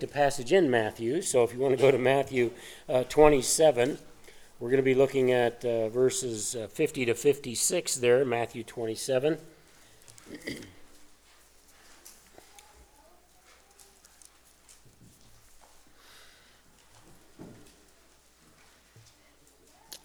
The 0.00 0.06
passage 0.06 0.52
in 0.52 0.70
Matthew, 0.70 1.20
so 1.20 1.44
if 1.44 1.52
you 1.52 1.60
want 1.60 1.76
to 1.76 1.80
go 1.80 1.90
to 1.90 1.98
Matthew 1.98 2.50
uh, 2.88 3.04
27, 3.04 3.98
we're 4.58 4.68
going 4.68 4.78
to 4.78 4.82
be 4.82 4.94
looking 4.94 5.30
at 5.30 5.64
uh, 5.64 5.90
verses 5.90 6.56
uh, 6.56 6.66
50 6.66 7.04
to 7.04 7.14
56 7.14 7.96
there, 7.96 8.24
Matthew 8.24 8.64
27. 8.64 9.38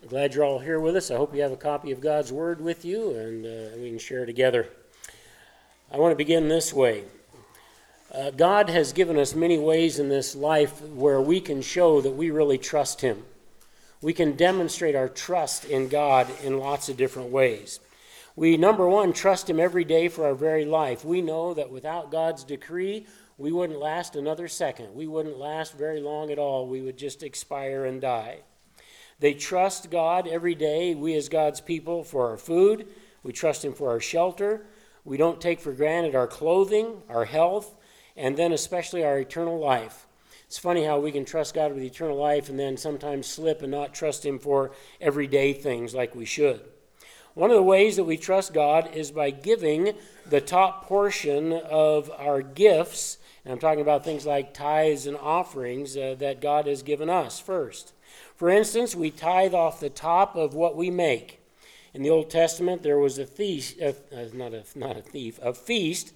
Glad 0.07 0.35
you're 0.35 0.43
all 0.43 0.59
here 0.59 0.79
with 0.79 0.95
us. 0.95 1.09
I 1.09 1.15
hope 1.15 1.33
you 1.33 1.41
have 1.41 1.51
a 1.53 1.57
copy 1.57 1.91
of 1.91 2.01
God's 2.01 2.31
Word 2.31 2.61
with 2.61 2.83
you 2.83 3.11
and 3.11 3.45
uh, 3.45 3.77
we 3.77 3.89
can 3.89 3.99
share 3.99 4.25
together. 4.25 4.67
I 5.91 5.97
want 5.97 6.11
to 6.11 6.17
begin 6.17 6.49
this 6.49 6.73
way. 6.73 7.05
Uh, 8.09 8.31
God 8.31 8.69
has 8.69 8.93
given 8.93 9.17
us 9.17 9.35
many 9.35 9.57
ways 9.57 9.99
in 9.99 10.07
this 10.07 10.33
life 10.33 10.81
where 10.81 11.19
we 11.19 11.41
can 11.41 11.61
show 11.61 11.99
that 11.99 12.11
we 12.11 12.31
really 12.31 12.57
trust 12.57 13.01
Him. 13.01 13.25
We 14.01 14.13
can 14.13 14.37
demonstrate 14.37 14.95
our 14.95 15.09
trust 15.09 15.65
in 15.65 15.89
God 15.89 16.27
in 16.41 16.57
lots 16.57 16.87
of 16.87 16.95
different 16.95 17.31
ways. 17.31 17.81
We, 18.37 18.55
number 18.55 18.87
one, 18.87 19.11
trust 19.11 19.49
Him 19.49 19.59
every 19.59 19.83
day 19.83 20.07
for 20.07 20.25
our 20.25 20.35
very 20.35 20.63
life. 20.63 21.03
We 21.03 21.21
know 21.21 21.53
that 21.55 21.69
without 21.69 22.09
God's 22.09 22.45
decree, 22.45 23.07
we 23.37 23.51
wouldn't 23.51 23.79
last 23.79 24.15
another 24.15 24.47
second. 24.47 24.95
We 24.95 25.07
wouldn't 25.07 25.37
last 25.37 25.77
very 25.77 25.99
long 25.99 26.31
at 26.31 26.39
all. 26.39 26.65
We 26.65 26.81
would 26.81 26.97
just 26.97 27.23
expire 27.23 27.83
and 27.83 27.99
die. 27.99 28.37
They 29.19 29.33
trust 29.33 29.91
God 29.91 30.29
every 30.29 30.55
day, 30.55 30.95
we 30.95 31.13
as 31.15 31.27
God's 31.27 31.59
people, 31.59 32.05
for 32.05 32.29
our 32.29 32.37
food. 32.37 32.87
We 33.21 33.33
trust 33.33 33.65
Him 33.65 33.73
for 33.73 33.89
our 33.89 33.99
shelter. 33.99 34.65
We 35.03 35.17
don't 35.17 35.41
take 35.41 35.59
for 35.59 35.73
granted 35.73 36.15
our 36.15 36.27
clothing, 36.27 37.01
our 37.09 37.25
health, 37.25 37.73
and 38.17 38.35
then 38.35 38.51
especially 38.51 39.05
our 39.05 39.19
eternal 39.19 39.59
life. 39.59 40.07
It's 40.47 40.57
funny 40.57 40.85
how 40.85 40.99
we 40.99 41.11
can 41.11 41.25
trust 41.25 41.53
God 41.53 41.73
with 41.73 41.83
eternal 41.83 42.17
life 42.17 42.49
and 42.49 42.57
then 42.57 42.77
sometimes 42.77 43.27
slip 43.27 43.61
and 43.61 43.71
not 43.71 43.93
trust 43.93 44.25
Him 44.25 44.39
for 44.39 44.71
everyday 44.99 45.53
things 45.53 45.93
like 45.93 46.15
we 46.15 46.25
should. 46.25 46.61
One 47.33 47.51
of 47.51 47.55
the 47.55 47.63
ways 47.63 47.97
that 47.97 48.05
we 48.05 48.17
trust 48.17 48.53
God 48.53 48.89
is 48.95 49.11
by 49.11 49.29
giving 49.29 49.93
the 50.27 50.41
top 50.41 50.85
portion 50.85 51.53
of 51.53 52.09
our 52.17 52.41
gifts, 52.41 53.19
and 53.45 53.53
I'm 53.53 53.59
talking 53.59 53.81
about 53.81 54.03
things 54.03 54.25
like 54.25 54.55
tithes 54.55 55.05
and 55.05 55.15
offerings 55.15 55.95
uh, 55.95 56.15
that 56.17 56.41
God 56.41 56.65
has 56.65 56.81
given 56.81 57.11
us 57.11 57.39
first. 57.39 57.93
For 58.35 58.49
instance, 58.49 58.95
we 58.95 59.11
tithe 59.11 59.53
off 59.53 59.79
the 59.79 59.89
top 59.89 60.35
of 60.35 60.55
what 60.55 60.75
we 60.75 60.89
make. 60.89 61.39
In 61.93 62.01
the 62.01 62.09
Old 62.09 62.29
Testament, 62.29 62.83
there 62.83 62.97
was 62.97 63.19
a 63.19 63.25
thief, 63.25 63.75
uh, 63.81 63.93
not, 64.33 64.53
a, 64.53 64.63
not 64.75 64.97
a 64.97 65.01
thief, 65.01 65.39
a 65.43 65.53
feast 65.53 66.13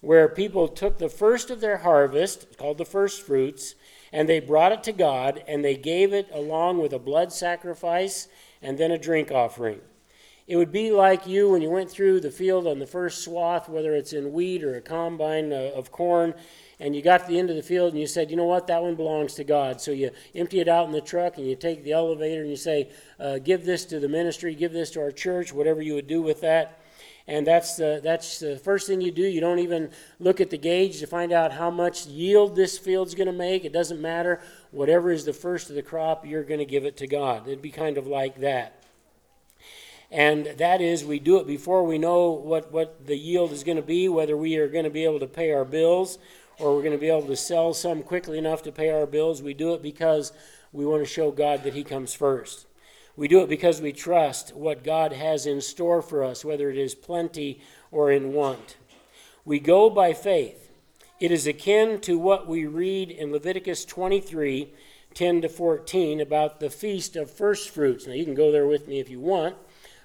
where 0.00 0.28
people 0.28 0.68
took 0.68 0.98
the 0.98 1.08
first 1.08 1.50
of 1.50 1.60
their 1.60 1.78
harvest, 1.78 2.56
called 2.58 2.78
the 2.78 2.84
first 2.84 3.22
fruits, 3.22 3.74
and 4.12 4.28
they 4.28 4.40
brought 4.40 4.72
it 4.72 4.82
to 4.84 4.92
God, 4.92 5.42
and 5.48 5.64
they 5.64 5.76
gave 5.76 6.12
it 6.12 6.28
along 6.32 6.78
with 6.78 6.92
a 6.92 6.98
blood 6.98 7.32
sacrifice 7.32 8.28
and 8.62 8.78
then 8.78 8.90
a 8.90 8.98
drink 8.98 9.30
offering. 9.30 9.80
It 10.46 10.56
would 10.56 10.70
be 10.70 10.92
like 10.92 11.26
you 11.26 11.50
when 11.50 11.60
you 11.60 11.70
went 11.70 11.90
through 11.90 12.20
the 12.20 12.30
field 12.30 12.68
on 12.68 12.78
the 12.78 12.86
first 12.86 13.24
swath, 13.24 13.68
whether 13.68 13.94
it's 13.94 14.12
in 14.12 14.32
wheat 14.32 14.62
or 14.62 14.76
a 14.76 14.80
combine 14.80 15.52
uh, 15.52 15.72
of 15.74 15.90
corn, 15.90 16.34
and 16.78 16.94
you 16.94 17.02
got 17.02 17.22
to 17.22 17.26
the 17.26 17.38
end 17.38 17.50
of 17.50 17.56
the 17.56 17.62
field 17.62 17.92
and 17.92 18.00
you 18.00 18.06
said, 18.06 18.30
you 18.30 18.36
know 18.36 18.44
what, 18.44 18.66
that 18.68 18.82
one 18.82 18.94
belongs 18.94 19.34
to 19.34 19.44
God. 19.44 19.80
So 19.80 19.90
you 19.90 20.10
empty 20.34 20.60
it 20.60 20.68
out 20.68 20.86
in 20.86 20.92
the 20.92 21.00
truck 21.00 21.38
and 21.38 21.46
you 21.48 21.56
take 21.56 21.82
the 21.82 21.92
elevator 21.92 22.42
and 22.42 22.50
you 22.50 22.56
say, 22.56 22.90
uh, 23.18 23.38
give 23.38 23.64
this 23.64 23.86
to 23.86 23.98
the 23.98 24.08
ministry, 24.08 24.54
give 24.54 24.72
this 24.72 24.90
to 24.90 25.00
our 25.00 25.10
church, 25.10 25.52
whatever 25.52 25.80
you 25.80 25.94
would 25.94 26.06
do 26.06 26.22
with 26.22 26.42
that 26.42 26.80
and 27.28 27.46
that's 27.46 27.76
the, 27.76 28.00
that's 28.02 28.38
the 28.38 28.56
first 28.56 28.86
thing 28.86 29.00
you 29.00 29.10
do. 29.10 29.22
You 29.22 29.40
don't 29.40 29.58
even 29.58 29.90
look 30.20 30.40
at 30.40 30.50
the 30.50 30.58
gauge 30.58 31.00
to 31.00 31.06
find 31.06 31.32
out 31.32 31.52
how 31.52 31.70
much 31.70 32.06
yield 32.06 32.54
this 32.54 32.78
field's 32.78 33.16
going 33.16 33.26
to 33.26 33.32
make. 33.32 33.64
It 33.64 33.72
doesn't 33.72 34.00
matter. 34.00 34.40
Whatever 34.70 35.10
is 35.10 35.24
the 35.24 35.32
first 35.32 35.68
of 35.68 35.74
the 35.74 35.82
crop, 35.82 36.24
you're 36.24 36.44
going 36.44 36.60
to 36.60 36.64
give 36.64 36.84
it 36.84 36.96
to 36.98 37.06
God. 37.06 37.48
It'd 37.48 37.62
be 37.62 37.70
kind 37.70 37.98
of 37.98 38.06
like 38.06 38.40
that. 38.40 38.84
And 40.10 40.46
that 40.58 40.80
is, 40.80 41.04
we 41.04 41.18
do 41.18 41.38
it 41.38 41.48
before 41.48 41.84
we 41.84 41.98
know 41.98 42.30
what, 42.30 42.70
what 42.70 43.06
the 43.06 43.16
yield 43.16 43.50
is 43.50 43.64
going 43.64 43.76
to 43.76 43.82
be, 43.82 44.08
whether 44.08 44.36
we 44.36 44.56
are 44.56 44.68
going 44.68 44.84
to 44.84 44.90
be 44.90 45.04
able 45.04 45.18
to 45.18 45.26
pay 45.26 45.52
our 45.52 45.64
bills 45.64 46.18
or 46.58 46.74
we're 46.74 46.82
going 46.82 46.92
to 46.92 46.98
be 46.98 47.08
able 47.08 47.26
to 47.26 47.36
sell 47.36 47.74
some 47.74 48.02
quickly 48.04 48.38
enough 48.38 48.62
to 48.62 48.72
pay 48.72 48.90
our 48.90 49.04
bills. 49.04 49.42
We 49.42 49.52
do 49.52 49.74
it 49.74 49.82
because 49.82 50.32
we 50.72 50.86
want 50.86 51.02
to 51.02 51.08
show 51.08 51.32
God 51.32 51.64
that 51.64 51.74
He 51.74 51.82
comes 51.82 52.14
first. 52.14 52.66
We 53.16 53.28
do 53.28 53.40
it 53.40 53.48
because 53.48 53.80
we 53.80 53.92
trust 53.92 54.54
what 54.54 54.84
God 54.84 55.12
has 55.12 55.46
in 55.46 55.62
store 55.62 56.02
for 56.02 56.22
us, 56.22 56.44
whether 56.44 56.68
it 56.70 56.76
is 56.76 56.94
plenty 56.94 57.60
or 57.90 58.10
in 58.10 58.34
want. 58.34 58.76
We 59.44 59.58
go 59.58 59.88
by 59.88 60.12
faith. 60.12 60.70
It 61.18 61.30
is 61.30 61.46
akin 61.46 62.00
to 62.02 62.18
what 62.18 62.46
we 62.46 62.66
read 62.66 63.10
in 63.10 63.32
Leviticus 63.32 63.86
23 63.86 64.68
10 65.14 65.40
to 65.40 65.48
14 65.48 66.20
about 66.20 66.60
the 66.60 66.68
feast 66.68 67.16
of 67.16 67.30
first 67.30 67.70
fruits. 67.70 68.06
Now, 68.06 68.12
you 68.12 68.26
can 68.26 68.34
go 68.34 68.52
there 68.52 68.66
with 68.66 68.86
me 68.86 69.00
if 69.00 69.08
you 69.08 69.18
want, 69.18 69.56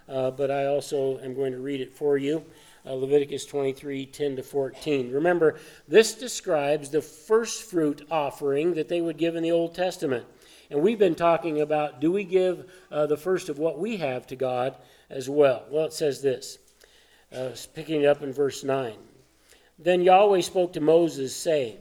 uh, 0.08 0.32
but 0.32 0.50
I 0.50 0.68
also 0.68 1.20
am 1.20 1.34
going 1.34 1.52
to 1.52 1.60
read 1.60 1.82
it 1.82 1.92
for 1.92 2.18
you. 2.18 2.46
Uh, 2.86 2.94
Leviticus 2.94 3.46
23 3.46 4.06
10 4.06 4.38
to 4.38 4.44
14. 4.44 5.12
Remember, 5.12 5.60
this 5.86 6.14
describes 6.14 6.90
the 6.90 7.02
first 7.02 7.64
fruit 7.64 8.08
offering 8.10 8.74
that 8.76 8.88
they 8.88 9.02
would 9.02 9.18
give 9.18 9.36
in 9.36 9.44
the 9.44 9.52
Old 9.52 9.76
Testament. 9.76 10.26
And 10.72 10.82
we've 10.82 10.98
been 10.98 11.16
talking 11.16 11.60
about 11.60 12.00
do 12.00 12.14
we 12.14 12.24
give 12.24 12.72
uh, 12.90 13.06
the 13.06 13.18
first 13.18 13.50
of 13.50 13.60
what 13.60 13.78
we 13.78 13.98
have 13.98 14.26
to 14.28 14.38
God 14.38 14.78
as 15.10 15.30
well? 15.30 15.66
Well, 15.70 15.86
it 15.86 15.94
says 15.94 16.22
this, 16.22 16.60
uh, 17.36 17.50
picking 17.74 18.04
it 18.04 18.08
up 18.08 18.24
in 18.24 18.32
verse 18.32 18.64
9. 18.64 18.94
Then 19.78 20.02
Yahweh 20.02 20.40
spoke 20.40 20.72
to 20.74 20.80
Moses, 20.80 21.36
saying, 21.36 21.78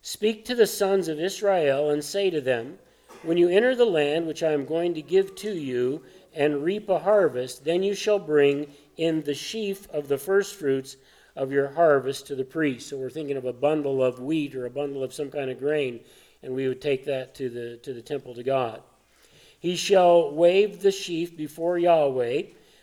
Speak 0.00 0.44
to 0.44 0.54
the 0.54 0.68
sons 0.68 1.08
of 1.08 1.18
Israel 1.18 1.90
and 1.90 2.04
say 2.04 2.30
to 2.30 2.40
them, 2.40 2.78
When 3.24 3.36
you 3.36 3.48
enter 3.48 3.74
the 3.74 3.84
land 3.84 4.28
which 4.28 4.44
I 4.44 4.52
am 4.52 4.64
going 4.64 4.94
to 4.94 5.02
give 5.02 5.34
to 5.36 5.52
you 5.52 6.04
and 6.32 6.62
reap 6.62 6.88
a 6.88 7.00
harvest, 7.00 7.64
then 7.64 7.82
you 7.82 7.94
shall 7.94 8.20
bring 8.20 8.68
in 8.96 9.22
the 9.22 9.34
sheaf 9.34 9.90
of 9.90 10.06
the 10.06 10.18
firstfruits 10.18 10.96
of 11.34 11.50
your 11.50 11.72
harvest 11.72 12.28
to 12.28 12.36
the 12.36 12.44
priest. 12.44 12.90
So 12.90 12.96
we're 12.96 13.10
thinking 13.10 13.36
of 13.36 13.44
a 13.44 13.52
bundle 13.52 14.04
of 14.04 14.20
wheat 14.20 14.54
or 14.54 14.66
a 14.66 14.70
bundle 14.70 15.02
of 15.02 15.12
some 15.12 15.32
kind 15.32 15.50
of 15.50 15.58
grain 15.58 16.00
and 16.42 16.54
we 16.54 16.68
would 16.68 16.80
take 16.80 17.04
that 17.04 17.34
to 17.36 17.48
the, 17.48 17.76
to 17.78 17.92
the 17.92 18.02
temple 18.02 18.34
to 18.34 18.42
God. 18.42 18.82
He 19.58 19.76
shall 19.76 20.30
wave 20.30 20.80
the 20.80 20.90
sheaf 20.90 21.36
before 21.36 21.78
Yahweh 21.78 22.42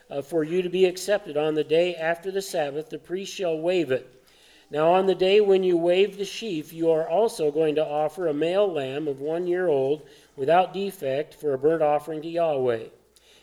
uh, 0.10 0.22
for 0.22 0.44
you 0.44 0.62
to 0.62 0.70
be 0.70 0.86
accepted. 0.86 1.36
On 1.36 1.56
the 1.56 1.64
day 1.64 1.96
after 1.96 2.30
the 2.30 2.42
Sabbath, 2.42 2.90
the 2.90 3.00
priest 3.00 3.34
shall 3.34 3.58
wave 3.58 3.92
it. 3.92 4.14
Now, 4.70 4.92
on 4.92 5.06
the 5.06 5.16
day 5.16 5.40
when 5.42 5.64
you 5.64 5.78
wave 5.78 6.18
the 6.18 6.26
sheaf, 6.26 6.74
you 6.74 6.92
are 6.92 7.08
also 7.08 7.52
going 7.52 7.76
to 7.76 7.86
offer 7.86 8.28
a 8.28 8.34
male 8.34 8.72
lamb 8.72 9.08
of 9.08 9.22
one 9.22 9.48
year 9.48 9.68
old 9.68 10.04
without 10.36 10.74
defect 10.74 11.34
for 11.34 11.54
a 11.54 11.58
burnt 11.58 11.82
offering 11.82 12.22
to 12.22 12.28
Yahweh. 12.28 12.84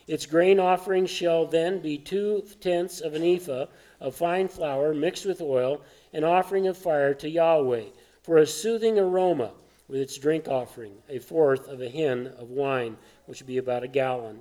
Its 0.06 0.26
grain 0.26 0.60
offering 0.60 1.06
shall 1.06 1.46
then 1.46 1.80
be 1.80 1.96
two 1.96 2.44
tenths 2.60 3.00
of 3.00 3.14
an 3.14 3.24
ephah 3.24 3.66
of 4.00 4.14
fine 4.14 4.48
flour 4.48 4.92
mixed 4.92 5.24
with 5.24 5.40
oil, 5.40 5.80
an 6.12 6.24
offering 6.24 6.66
of 6.66 6.76
fire 6.76 7.14
to 7.14 7.28
Yahweh, 7.28 7.84
for 8.22 8.36
a 8.36 8.46
soothing 8.46 8.98
aroma 8.98 9.50
with 9.88 10.00
its 10.00 10.16
drink 10.18 10.48
offering, 10.48 10.94
a 11.08 11.18
fourth 11.18 11.68
of 11.68 11.80
a 11.80 11.88
hin 11.88 12.32
of 12.38 12.50
wine, 12.50 12.96
which 13.26 13.40
would 13.40 13.46
be 13.46 13.58
about 13.58 13.82
a 13.82 13.88
gallon. 13.88 14.40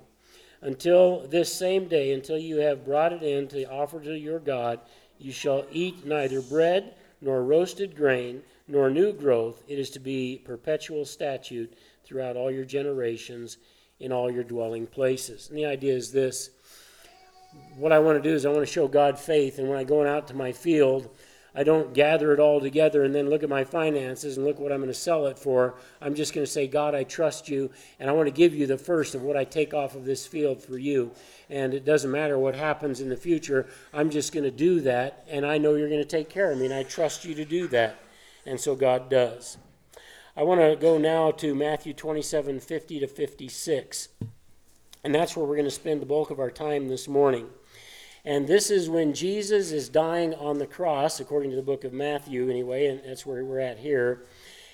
Until 0.60 1.26
this 1.28 1.52
same 1.52 1.88
day, 1.88 2.12
until 2.12 2.38
you 2.38 2.56
have 2.56 2.84
brought 2.84 3.12
it 3.12 3.22
in 3.22 3.48
to 3.48 3.70
offer 3.70 4.00
to 4.00 4.18
your 4.18 4.38
God, 4.38 4.80
you 5.18 5.32
shall 5.32 5.66
eat 5.70 6.06
neither 6.06 6.40
bread 6.40 6.94
nor 7.20 7.42
roasted 7.42 7.94
grain 7.94 8.42
nor 8.66 8.90
new 8.90 9.12
growth. 9.12 9.62
It 9.68 9.78
is 9.78 9.90
to 9.90 10.00
be 10.00 10.40
perpetual 10.44 11.04
statute 11.04 11.74
throughout 12.04 12.36
all 12.36 12.50
your 12.50 12.64
generations 12.64 13.58
in 14.00 14.12
all 14.12 14.30
your 14.30 14.44
dwelling 14.44 14.86
places. 14.86 15.48
And 15.48 15.58
the 15.58 15.66
idea 15.66 15.94
is 15.94 16.12
this 16.12 16.50
what 17.76 17.92
I 17.92 17.98
want 17.98 18.20
to 18.20 18.28
do 18.28 18.34
is 18.34 18.44
I 18.44 18.50
want 18.50 18.66
to 18.66 18.72
show 18.72 18.88
God 18.88 19.18
faith, 19.18 19.58
and 19.58 19.68
when 19.68 19.78
I 19.78 19.84
go 19.84 20.04
out 20.04 20.26
to 20.28 20.34
my 20.34 20.50
field, 20.50 21.08
I 21.54 21.62
don't 21.62 21.94
gather 21.94 22.32
it 22.32 22.40
all 22.40 22.60
together 22.60 23.04
and 23.04 23.14
then 23.14 23.30
look 23.30 23.44
at 23.44 23.48
my 23.48 23.62
finances 23.62 24.36
and 24.36 24.44
look 24.44 24.58
what 24.58 24.72
I'm 24.72 24.80
going 24.80 24.88
to 24.88 24.94
sell 24.94 25.26
it 25.26 25.38
for. 25.38 25.76
I'm 26.00 26.14
just 26.14 26.34
going 26.34 26.44
to 26.44 26.50
say, 26.50 26.66
God, 26.66 26.94
I 26.94 27.04
trust 27.04 27.48
you, 27.48 27.70
and 28.00 28.10
I 28.10 28.12
want 28.12 28.26
to 28.26 28.32
give 28.32 28.54
you 28.54 28.66
the 28.66 28.76
first 28.76 29.14
of 29.14 29.22
what 29.22 29.36
I 29.36 29.44
take 29.44 29.72
off 29.72 29.94
of 29.94 30.04
this 30.04 30.26
field 30.26 30.60
for 30.60 30.78
you. 30.78 31.12
And 31.48 31.72
it 31.72 31.84
doesn't 31.84 32.10
matter 32.10 32.38
what 32.38 32.56
happens 32.56 33.00
in 33.00 33.08
the 33.08 33.16
future, 33.16 33.68
I'm 33.92 34.10
just 34.10 34.32
going 34.32 34.44
to 34.44 34.50
do 34.50 34.80
that, 34.80 35.24
and 35.30 35.46
I 35.46 35.58
know 35.58 35.74
you're 35.74 35.88
going 35.88 36.02
to 36.02 36.08
take 36.08 36.28
care 36.28 36.50
of 36.50 36.58
me, 36.58 36.64
and 36.64 36.74
I 36.74 36.82
trust 36.82 37.24
you 37.24 37.34
to 37.36 37.44
do 37.44 37.68
that. 37.68 38.00
And 38.46 38.58
so 38.58 38.74
God 38.74 39.08
does. 39.08 39.56
I 40.36 40.42
want 40.42 40.60
to 40.60 40.74
go 40.74 40.98
now 40.98 41.30
to 41.30 41.54
Matthew 41.54 41.94
27 41.94 42.58
50 42.58 43.00
to 43.00 43.06
56. 43.06 44.08
And 45.04 45.14
that's 45.14 45.36
where 45.36 45.44
we're 45.46 45.54
going 45.54 45.66
to 45.66 45.70
spend 45.70 46.02
the 46.02 46.06
bulk 46.06 46.30
of 46.30 46.40
our 46.40 46.50
time 46.50 46.88
this 46.88 47.06
morning. 47.06 47.48
And 48.24 48.46
this 48.46 48.70
is 48.70 48.88
when 48.88 49.12
Jesus 49.12 49.70
is 49.70 49.90
dying 49.90 50.34
on 50.34 50.58
the 50.58 50.66
cross, 50.66 51.20
according 51.20 51.50
to 51.50 51.56
the 51.56 51.62
book 51.62 51.84
of 51.84 51.92
Matthew, 51.92 52.48
anyway, 52.48 52.86
and 52.86 53.02
that's 53.04 53.26
where 53.26 53.44
we're 53.44 53.60
at 53.60 53.78
here. 53.78 54.24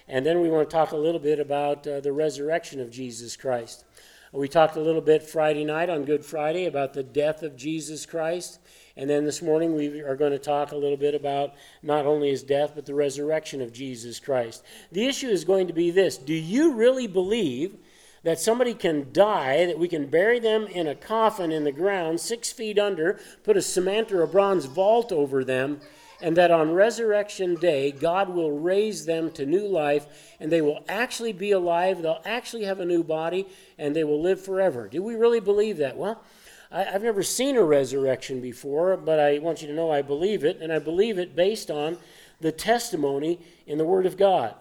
And 0.06 0.24
then 0.24 0.40
we 0.40 0.48
want 0.48 0.70
to 0.70 0.74
talk 0.74 0.92
a 0.92 0.96
little 0.96 1.20
bit 1.20 1.40
about 1.40 1.86
uh, 1.86 2.00
the 2.00 2.12
resurrection 2.12 2.80
of 2.80 2.90
Jesus 2.90 3.36
Christ. 3.36 3.84
We 4.32 4.46
talked 4.46 4.76
a 4.76 4.80
little 4.80 5.00
bit 5.00 5.24
Friday 5.24 5.64
night 5.64 5.90
on 5.90 6.04
Good 6.04 6.24
Friday 6.24 6.66
about 6.66 6.92
the 6.92 7.02
death 7.02 7.42
of 7.42 7.56
Jesus 7.56 8.06
Christ. 8.06 8.60
And 8.96 9.10
then 9.10 9.24
this 9.24 9.42
morning 9.42 9.74
we 9.74 10.00
are 10.02 10.14
going 10.14 10.30
to 10.30 10.38
talk 10.38 10.70
a 10.70 10.76
little 10.76 10.96
bit 10.96 11.16
about 11.16 11.54
not 11.82 12.06
only 12.06 12.30
his 12.30 12.44
death, 12.44 12.72
but 12.76 12.86
the 12.86 12.94
resurrection 12.94 13.60
of 13.60 13.72
Jesus 13.72 14.20
Christ. 14.20 14.62
The 14.92 15.06
issue 15.06 15.28
is 15.28 15.44
going 15.44 15.66
to 15.66 15.72
be 15.72 15.90
this 15.90 16.16
Do 16.16 16.34
you 16.34 16.74
really 16.74 17.08
believe 17.08 17.78
that 18.22 18.38
somebody 18.38 18.74
can 18.74 19.12
die, 19.12 19.66
that 19.66 19.78
we 19.78 19.88
can 19.88 20.06
bury 20.06 20.38
them 20.38 20.66
in 20.66 20.86
a 20.86 20.94
coffin 20.94 21.50
in 21.50 21.64
the 21.64 21.72
ground, 21.72 22.20
six 22.20 22.52
feet 22.52 22.78
under, 22.78 23.18
put 23.44 23.56
a 23.56 23.62
cement 23.62 24.12
or 24.12 24.22
a 24.22 24.28
bronze 24.28 24.66
vault 24.66 25.10
over 25.10 25.42
them, 25.42 25.80
and 26.22 26.36
that 26.36 26.50
on 26.50 26.72
resurrection 26.72 27.54
day, 27.54 27.90
God 27.90 28.28
will 28.28 28.58
raise 28.58 29.06
them 29.06 29.30
to 29.32 29.46
new 29.46 29.66
life, 29.66 30.06
and 30.38 30.52
they 30.52 30.60
will 30.60 30.84
actually 30.88 31.32
be 31.32 31.52
alive, 31.52 32.02
they'll 32.02 32.20
actually 32.24 32.64
have 32.64 32.80
a 32.80 32.84
new 32.84 33.02
body, 33.02 33.46
and 33.78 33.96
they 33.96 34.04
will 34.04 34.20
live 34.20 34.44
forever. 34.44 34.86
Do 34.86 35.02
we 35.02 35.14
really 35.14 35.40
believe 35.40 35.78
that? 35.78 35.96
Well, 35.96 36.22
I, 36.70 36.84
have 36.84 37.02
never 37.02 37.22
seen 37.22 37.56
a 37.56 37.64
resurrection 37.64 38.40
before, 38.40 38.96
but 38.96 39.18
I 39.18 39.38
want 39.38 39.62
you 39.62 39.68
to 39.68 39.74
know 39.74 39.90
I 39.90 40.02
believe 40.02 40.44
it, 40.44 40.60
and 40.60 40.72
I 40.72 40.78
believe 40.78 41.18
it 41.18 41.34
based 41.34 41.70
on 41.70 41.96
the 42.40 42.52
testimony 42.52 43.40
in 43.66 43.78
the 43.78 43.84
Word 43.84 44.06
of 44.06 44.16
God. 44.16 44.54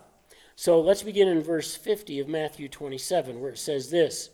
So 0.59 0.81
let's 0.81 1.03
begin 1.03 1.29
in 1.29 1.41
verse 1.41 1.77
50 1.77 2.19
of 2.19 2.27
Matthew 2.27 2.67
27, 2.67 3.39
where 3.39 3.51
it 3.51 3.59
says 3.59 3.91
this 3.91 4.29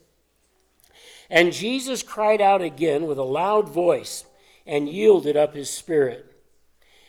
And 1.29 1.53
Jesus 1.53 2.01
cried 2.01 2.41
out 2.41 2.63
again 2.63 3.05
with 3.05 3.19
a 3.19 3.23
loud 3.23 3.69
voice 3.69 4.25
and 4.65 4.89
yielded 4.89 5.37
up 5.37 5.53
his 5.53 5.69
spirit. 5.69 6.35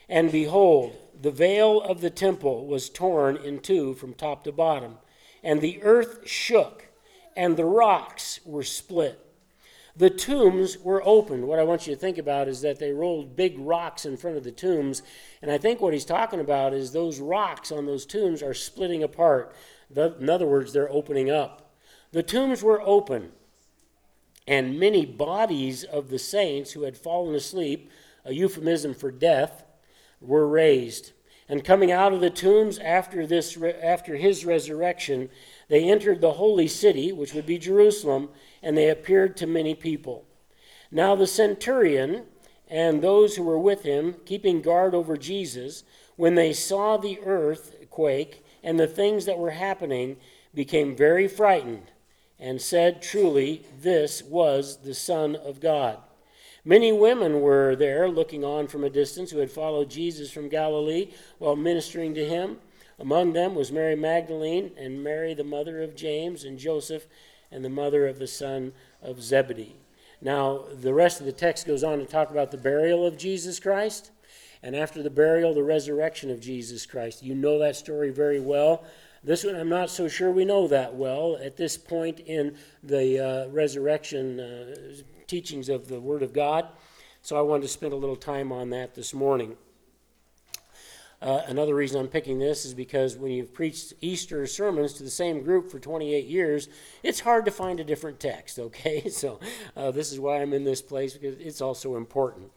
And 0.07 0.31
behold, 0.31 0.99
the 1.19 1.31
veil 1.31 1.81
of 1.81 2.03
the 2.03 2.11
temple 2.11 2.67
was 2.67 2.91
torn 2.91 3.39
in 3.39 3.61
two 3.61 3.95
from 3.95 4.13
top 4.13 4.45
to 4.45 4.53
bottom, 4.53 4.99
and 5.43 5.63
the 5.63 5.83
earth 5.83 6.29
shook, 6.29 6.89
and 7.35 7.57
the 7.57 7.65
rocks 7.65 8.41
were 8.45 8.65
split. 8.65 9.19
The 9.99 10.11
tombs 10.11 10.77
were 10.79 11.03
opened. 11.07 11.49
What 11.49 11.59
I 11.59 11.65
want 11.65 11.87
you 11.87 11.95
to 11.95 12.01
think 12.01 12.19
about 12.19 12.49
is 12.49 12.61
that 12.61 12.79
they 12.79 12.93
rolled 12.93 13.35
big 13.35 13.59
rocks 13.59 14.05
in 14.05 14.19
front 14.19 14.37
of 14.37 14.45
the 14.45 14.53
tombs, 14.53 15.03
and 15.41 15.51
I 15.51 15.57
think 15.57 15.81
what 15.81 15.95
he's 15.95 16.05
talking 16.05 16.41
about 16.41 16.75
is 16.75 16.93
those 16.93 17.19
rocks 17.19 17.73
on 17.73 17.87
those 17.87 18.05
tombs 18.05 18.43
are 18.43 18.53
splitting 18.53 19.03
apart. 19.03 19.55
in 19.95 20.29
other 20.29 20.47
words, 20.47 20.73
they're 20.73 20.93
opening 20.93 21.31
up. 21.31 21.73
The 22.13 22.23
tombs 22.23 22.63
were 22.63 22.83
open, 22.83 23.33
and 24.47 24.79
many 24.79 25.07
bodies 25.07 25.83
of 25.83 26.11
the 26.11 26.19
saints 26.19 26.73
who 26.73 26.83
had 26.83 26.99
fallen 26.99 27.35
asleep, 27.35 27.91
a 28.25 28.35
euphemism 28.35 28.93
for 28.93 29.11
death, 29.11 29.65
were 30.21 30.47
raised. 30.47 31.13
And 31.49 31.65
coming 31.65 31.93
out 31.93 32.13
of 32.13 32.21
the 32.21 32.31
tombs 32.31 32.79
after, 32.79 33.27
this, 33.27 33.57
after 33.57 34.17
his 34.17 34.45
resurrection, 34.45 35.31
they 35.69 35.89
entered 35.89 36.21
the 36.21 36.33
holy 36.33 36.67
city, 36.67 37.13
which 37.13 37.35
would 37.35 37.47
be 37.47 37.59
Jerusalem, 37.59 38.31
and 38.63 38.77
they 38.77 38.91
appeared 38.91 39.37
to 39.37 39.47
many 39.47 39.75
people. 39.75 40.25
Now 40.91 41.15
the 41.15 41.27
centurion 41.27 42.25
and 42.69 43.01
those 43.01 43.37
who 43.37 43.45
were 43.45 43.59
with 43.59 43.83
him, 43.83 44.17
keeping 44.25 44.61
guard 44.61 44.95
over 44.95 45.17
Jesus, 45.17 45.85
when 46.17 46.35
they 46.35 46.53
saw 46.53 46.97
the 46.97 47.21
earth 47.25 47.75
quake 47.91 48.45
and 48.65 48.79
the 48.81 48.89
things 48.89 49.25
that 49.27 49.39
were 49.39 49.51
happening, 49.51 50.17
became 50.53 50.97
very 50.97 51.29
frightened 51.29 51.93
and 52.41 52.61
said, 52.61 53.03
Truly, 53.03 53.67
this 53.81 54.23
was 54.23 54.79
the 54.79 54.95
Son 54.95 55.37
of 55.37 55.61
God. 55.61 55.99
Many 56.69 56.91
women 56.91 57.43
were 57.43 57.77
there 57.77 58.09
looking 58.09 58.43
on 58.43 58.67
from 58.67 58.83
a 58.83 58.91
distance 58.91 59.31
who 59.31 59.39
had 59.39 59.53
followed 59.53 59.89
Jesus 59.89 60.33
from 60.33 60.49
Galilee 60.49 61.13
while 61.39 61.55
ministering 61.55 62.13
to 62.15 62.25
him. 62.25 62.57
Among 62.99 63.33
them 63.33 63.55
was 63.55 63.71
Mary 63.71 63.95
Magdalene 63.95 64.73
and 64.77 65.01
Mary, 65.01 65.33
the 65.33 65.45
mother 65.45 65.81
of 65.81 65.95
James 65.95 66.43
and 66.43 66.59
Joseph, 66.59 67.07
and 67.53 67.65
the 67.65 67.71
mother 67.71 68.09
of 68.09 68.19
the 68.19 68.27
son 68.27 68.73
of 69.01 69.23
Zebedee. 69.23 69.77
Now, 70.21 70.65
the 70.73 70.93
rest 70.93 71.21
of 71.21 71.27
the 71.27 71.33
text 71.33 71.69
goes 71.69 71.85
on 71.85 72.01
to 72.01 72.05
talk 72.05 72.33
about 72.33 72.51
the 72.51 72.57
burial 72.57 73.07
of 73.07 73.17
Jesus 73.17 73.61
Christ, 73.61 74.11
and 74.61 74.75
after 74.75 75.05
the 75.05 75.09
burial, 75.11 75.55
the 75.55 75.63
resurrection 75.63 76.33
of 76.33 76.41
Jesus 76.41 76.85
Christ. 76.85 77.23
You 77.23 77.37
know 77.37 77.61
that 77.61 77.77
story 77.77 78.11
very 78.11 78.41
well. 78.41 78.83
This 79.23 79.45
one, 79.45 79.55
I'm 79.55 79.69
not 79.69 79.89
so 79.89 80.09
sure 80.09 80.33
we 80.33 80.45
know 80.45 80.67
that 80.67 80.97
well 80.97 81.39
at 81.41 81.57
this 81.57 81.77
point 81.77 82.19
in 82.19 82.57
the 82.83 83.21
uh, 83.21 83.49
resurrection 83.51 84.41
uh, 84.41 84.75
teachings 85.27 85.69
of 85.69 85.89
the 85.89 86.01
Word 86.01 86.23
of 86.23 86.33
God. 86.33 86.69
So 87.23 87.37
I 87.37 87.41
wanted 87.41 87.63
to 87.63 87.69
spend 87.69 87.93
a 87.93 87.97
little 87.97 88.17
time 88.17 88.53
on 88.53 88.71
that 88.71 88.95
this 88.95 89.13
morning. 89.13 89.57
Uh, 91.21 91.41
another 91.47 91.75
reason 91.75 92.01
I'm 92.01 92.09
picking 92.09 92.39
this 92.39 92.65
is 92.65 92.75
because 92.75 93.17
when 93.17 93.33
you've 93.33 93.55
preached 93.55 93.95
Easter 94.01 94.47
sermons 94.47 94.93
to 94.95 95.03
the 95.03 95.11
same 95.11 95.43
group 95.43 95.71
for 95.71 95.79
28 95.79 96.27
years, 96.27 96.69
it's 97.03 97.21
hard 97.21 97.47
to 97.47 97.51
find 97.51 97.81
a 97.81 97.85
different 97.85 98.21
text, 98.21 98.59
okay? 98.61 99.09
So 99.09 99.41
uh, 99.77 99.91
this 99.91 100.13
is 100.13 100.21
why 100.21 100.43
I'm 100.43 100.53
in 100.53 100.65
this 100.65 100.83
place 100.83 101.15
because 101.15 101.39
it's 101.41 101.61
also 101.61 101.97
important. 101.97 102.51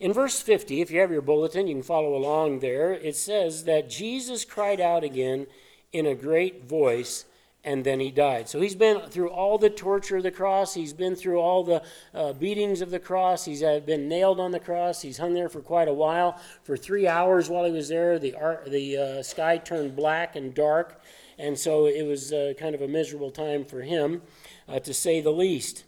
In 0.00 0.12
verse 0.12 0.40
50, 0.40 0.80
if 0.80 0.90
you 0.90 1.00
have 1.00 1.12
your 1.12 1.22
bulletin, 1.22 1.68
you 1.68 1.74
can 1.74 1.82
follow 1.82 2.16
along 2.16 2.58
there. 2.58 2.92
It 2.92 3.16
says 3.16 3.64
that 3.64 3.88
Jesus 3.88 4.44
cried 4.44 4.80
out 4.80 5.04
again 5.04 5.46
in 5.92 6.04
a 6.04 6.16
great 6.16 6.64
voice 6.64 7.24
and 7.64 7.82
then 7.82 7.98
he 7.98 8.10
died. 8.10 8.48
So 8.48 8.60
he's 8.60 8.74
been 8.74 9.00
through 9.08 9.30
all 9.30 9.56
the 9.56 9.70
torture 9.70 10.18
of 10.18 10.22
the 10.22 10.30
cross. 10.30 10.74
He's 10.74 10.92
been 10.92 11.16
through 11.16 11.38
all 11.38 11.64
the 11.64 11.82
uh, 12.12 12.34
beatings 12.34 12.82
of 12.82 12.90
the 12.90 12.98
cross. 12.98 13.46
He's 13.46 13.62
been 13.62 14.08
nailed 14.08 14.38
on 14.38 14.50
the 14.50 14.60
cross. 14.60 15.00
He's 15.00 15.16
hung 15.16 15.32
there 15.32 15.48
for 15.48 15.60
quite 15.60 15.88
a 15.88 15.92
while. 15.94 16.38
For 16.62 16.76
three 16.76 17.08
hours 17.08 17.48
while 17.48 17.64
he 17.64 17.72
was 17.72 17.88
there, 17.88 18.18
the, 18.18 18.34
the 18.66 18.96
uh, 18.96 19.22
sky 19.22 19.56
turned 19.56 19.96
black 19.96 20.36
and 20.36 20.54
dark. 20.54 21.00
And 21.38 21.58
so 21.58 21.86
it 21.86 22.02
was 22.02 22.32
uh, 22.32 22.52
kind 22.58 22.74
of 22.74 22.82
a 22.82 22.88
miserable 22.88 23.30
time 23.30 23.64
for 23.64 23.80
him, 23.80 24.22
uh, 24.68 24.78
to 24.80 24.92
say 24.92 25.20
the 25.20 25.32
least. 25.32 25.84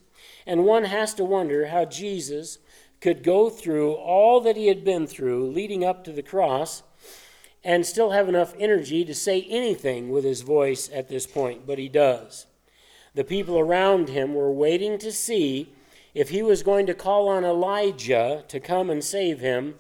And 0.47 0.65
one 0.65 0.85
has 0.85 1.13
to 1.15 1.25
wonder 1.25 1.67
how 1.67 1.85
Jesus 1.85 2.59
could 3.01 3.23
go 3.23 3.51
through 3.51 3.93
all 3.93 4.41
that 4.41 4.57
he 4.57 4.69
had 4.69 4.83
been 4.83 5.07
through 5.07 5.51
leading 5.51 5.85
up 5.85 6.05
to 6.05 6.13
the 6.13 6.23
cross 6.23 6.83
and 7.67 7.85
still 7.85 8.11
have 8.11 8.29
enough 8.29 8.55
energy 8.61 9.05
to 9.05 9.13
say 9.13 9.43
anything 9.51 10.09
with 10.09 10.23
his 10.23 10.43
voice 10.43 10.89
at 10.95 11.09
this 11.09 11.27
point, 11.27 11.67
but 11.67 11.81
he 11.81 11.89
does. 11.89 12.47
The 13.17 13.25
people 13.25 13.59
around 13.59 14.09
him 14.09 14.35
were 14.35 14.53
waiting 14.53 14.99
to 14.99 15.11
see 15.11 15.75
if 16.15 16.29
he 16.29 16.45
was 16.45 16.63
going 16.63 16.87
to 16.87 16.95
call 16.95 17.29
on 17.29 17.45
Elijah 17.45 18.45
to 18.47 18.61
come 18.61 18.89
and 18.89 19.03
save 19.03 19.41
him 19.41 19.75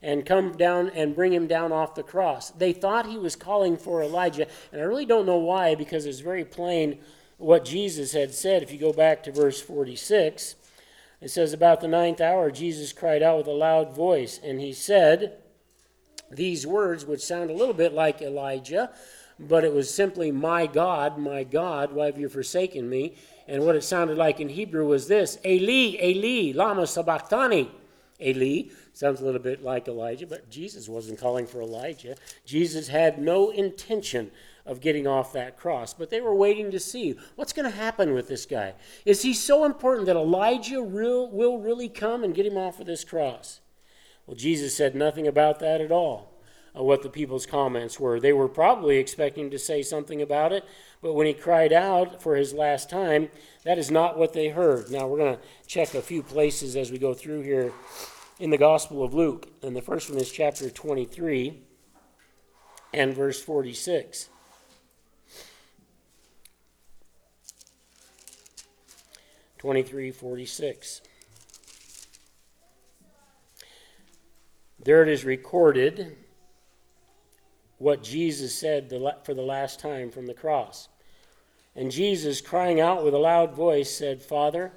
and 0.00 0.24
come 0.24 0.56
down 0.56 0.88
and 0.94 1.14
bring 1.14 1.34
him 1.34 1.46
down 1.46 1.72
off 1.72 1.94
the 1.94 2.02
cross. 2.02 2.52
They 2.52 2.72
thought 2.72 3.04
he 3.04 3.18
was 3.18 3.36
calling 3.36 3.76
for 3.76 4.02
Elijah, 4.02 4.46
and 4.72 4.80
I 4.80 4.84
really 4.84 5.04
don't 5.04 5.26
know 5.26 5.36
why 5.36 5.74
because 5.74 6.06
it's 6.06 6.20
very 6.20 6.44
plain 6.44 7.00
what 7.36 7.66
Jesus 7.66 8.12
had 8.12 8.32
said. 8.32 8.62
If 8.62 8.72
you 8.72 8.78
go 8.78 8.94
back 8.94 9.22
to 9.24 9.30
verse 9.30 9.60
46, 9.60 10.54
it 11.20 11.28
says, 11.28 11.52
About 11.52 11.82
the 11.82 11.88
ninth 11.88 12.22
hour, 12.22 12.50
Jesus 12.50 12.94
cried 12.94 13.22
out 13.22 13.36
with 13.36 13.46
a 13.46 13.50
loud 13.50 13.94
voice, 13.94 14.40
and 14.42 14.58
he 14.58 14.72
said, 14.72 15.42
these 16.30 16.66
words, 16.66 17.06
would 17.06 17.20
sound 17.20 17.50
a 17.50 17.54
little 17.54 17.74
bit 17.74 17.92
like 17.92 18.22
Elijah, 18.22 18.90
but 19.38 19.64
it 19.64 19.72
was 19.72 19.92
simply, 19.92 20.30
My 20.30 20.66
God, 20.66 21.18
my 21.18 21.44
God, 21.44 21.92
why 21.92 22.06
have 22.06 22.18
you 22.18 22.28
forsaken 22.28 22.88
me? 22.88 23.14
And 23.48 23.64
what 23.64 23.76
it 23.76 23.84
sounded 23.84 24.18
like 24.18 24.40
in 24.40 24.48
Hebrew 24.48 24.86
was 24.86 25.08
this 25.08 25.38
Eli, 25.44 25.96
Eli, 26.02 26.52
Lama 26.56 26.86
Sabachthani. 26.86 27.70
Eli 28.20 28.70
sounds 28.92 29.20
a 29.20 29.24
little 29.24 29.40
bit 29.40 29.62
like 29.62 29.88
Elijah, 29.88 30.26
but 30.26 30.48
Jesus 30.48 30.88
wasn't 30.88 31.20
calling 31.20 31.46
for 31.46 31.60
Elijah. 31.60 32.16
Jesus 32.46 32.88
had 32.88 33.18
no 33.18 33.50
intention 33.50 34.30
of 34.64 34.80
getting 34.80 35.06
off 35.06 35.32
that 35.32 35.56
cross, 35.56 35.94
but 35.94 36.10
they 36.10 36.20
were 36.20 36.34
waiting 36.34 36.70
to 36.70 36.80
see 36.80 37.16
what's 37.36 37.52
going 37.52 37.70
to 37.70 37.76
happen 37.76 38.14
with 38.14 38.26
this 38.26 38.46
guy. 38.46 38.72
Is 39.04 39.22
he 39.22 39.32
so 39.34 39.64
important 39.64 40.06
that 40.06 40.16
Elijah 40.16 40.82
will, 40.82 41.30
will 41.30 41.58
really 41.58 41.88
come 41.88 42.24
and 42.24 42.34
get 42.34 42.46
him 42.46 42.56
off 42.56 42.80
of 42.80 42.86
this 42.86 43.04
cross? 43.04 43.60
Well, 44.26 44.36
Jesus 44.36 44.76
said 44.76 44.94
nothing 44.94 45.26
about 45.26 45.60
that 45.60 45.80
at 45.80 45.92
all, 45.92 46.32
uh, 46.76 46.82
what 46.82 47.02
the 47.02 47.08
people's 47.08 47.46
comments 47.46 48.00
were. 48.00 48.18
They 48.18 48.32
were 48.32 48.48
probably 48.48 48.98
expecting 48.98 49.50
to 49.50 49.58
say 49.58 49.82
something 49.82 50.20
about 50.20 50.52
it, 50.52 50.64
but 51.00 51.14
when 51.14 51.26
he 51.26 51.32
cried 51.32 51.72
out 51.72 52.20
for 52.20 52.34
his 52.34 52.52
last 52.52 52.90
time, 52.90 53.28
that 53.64 53.78
is 53.78 53.90
not 53.90 54.18
what 54.18 54.32
they 54.32 54.48
heard. 54.48 54.90
Now, 54.90 55.06
we're 55.06 55.18
going 55.18 55.36
to 55.36 55.42
check 55.66 55.94
a 55.94 56.02
few 56.02 56.22
places 56.22 56.74
as 56.74 56.90
we 56.90 56.98
go 56.98 57.14
through 57.14 57.42
here 57.42 57.72
in 58.40 58.50
the 58.50 58.58
Gospel 58.58 59.04
of 59.04 59.14
Luke. 59.14 59.48
And 59.62 59.76
the 59.76 59.82
first 59.82 60.10
one 60.10 60.18
is 60.18 60.30
chapter 60.30 60.68
23 60.70 61.62
and 62.92 63.14
verse 63.14 63.40
46. 63.40 64.30
Twenty-three 69.58 70.12
forty-six. 70.12 71.00
There 74.86 75.02
it 75.02 75.08
is 75.08 75.24
recorded 75.24 76.16
what 77.78 78.04
Jesus 78.04 78.54
said 78.54 78.88
for 79.24 79.34
the 79.34 79.42
last 79.42 79.80
time 79.80 80.12
from 80.12 80.26
the 80.26 80.32
cross. 80.32 80.88
And 81.74 81.90
Jesus, 81.90 82.40
crying 82.40 82.78
out 82.78 83.04
with 83.04 83.12
a 83.12 83.18
loud 83.18 83.52
voice, 83.52 83.90
said, 83.90 84.22
Father, 84.22 84.70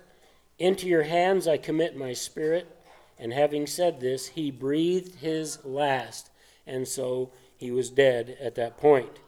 into 0.57 0.87
your 0.87 1.03
hands 1.03 1.47
I 1.47 1.57
commit 1.57 1.95
my 1.95 2.13
spirit. 2.13 2.75
And 3.19 3.31
having 3.31 3.67
said 3.67 3.99
this, 3.99 4.29
he 4.29 4.49
breathed 4.49 5.19
his 5.19 5.63
last. 5.63 6.31
And 6.65 6.87
so 6.87 7.31
he 7.55 7.69
was 7.69 7.91
dead 7.91 8.35
at 8.41 8.55
that 8.55 8.79
point. 8.79 9.19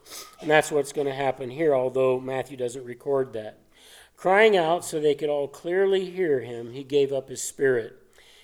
And 0.41 0.49
that's 0.49 0.71
what's 0.71 0.93
going 0.93 1.05
to 1.05 1.13
happen 1.13 1.51
here, 1.51 1.75
although 1.75 2.19
Matthew 2.19 2.57
doesn't 2.57 2.85
record 2.85 3.33
that. 3.33 3.59
Crying 4.17 4.57
out 4.57 4.83
so 4.83 4.99
they 4.99 5.13
could 5.13 5.29
all 5.29 5.47
clearly 5.47 6.09
hear 6.09 6.39
him, 6.39 6.73
he 6.73 6.83
gave 6.83 7.13
up 7.13 7.29
his 7.29 7.43
spirit. 7.43 8.00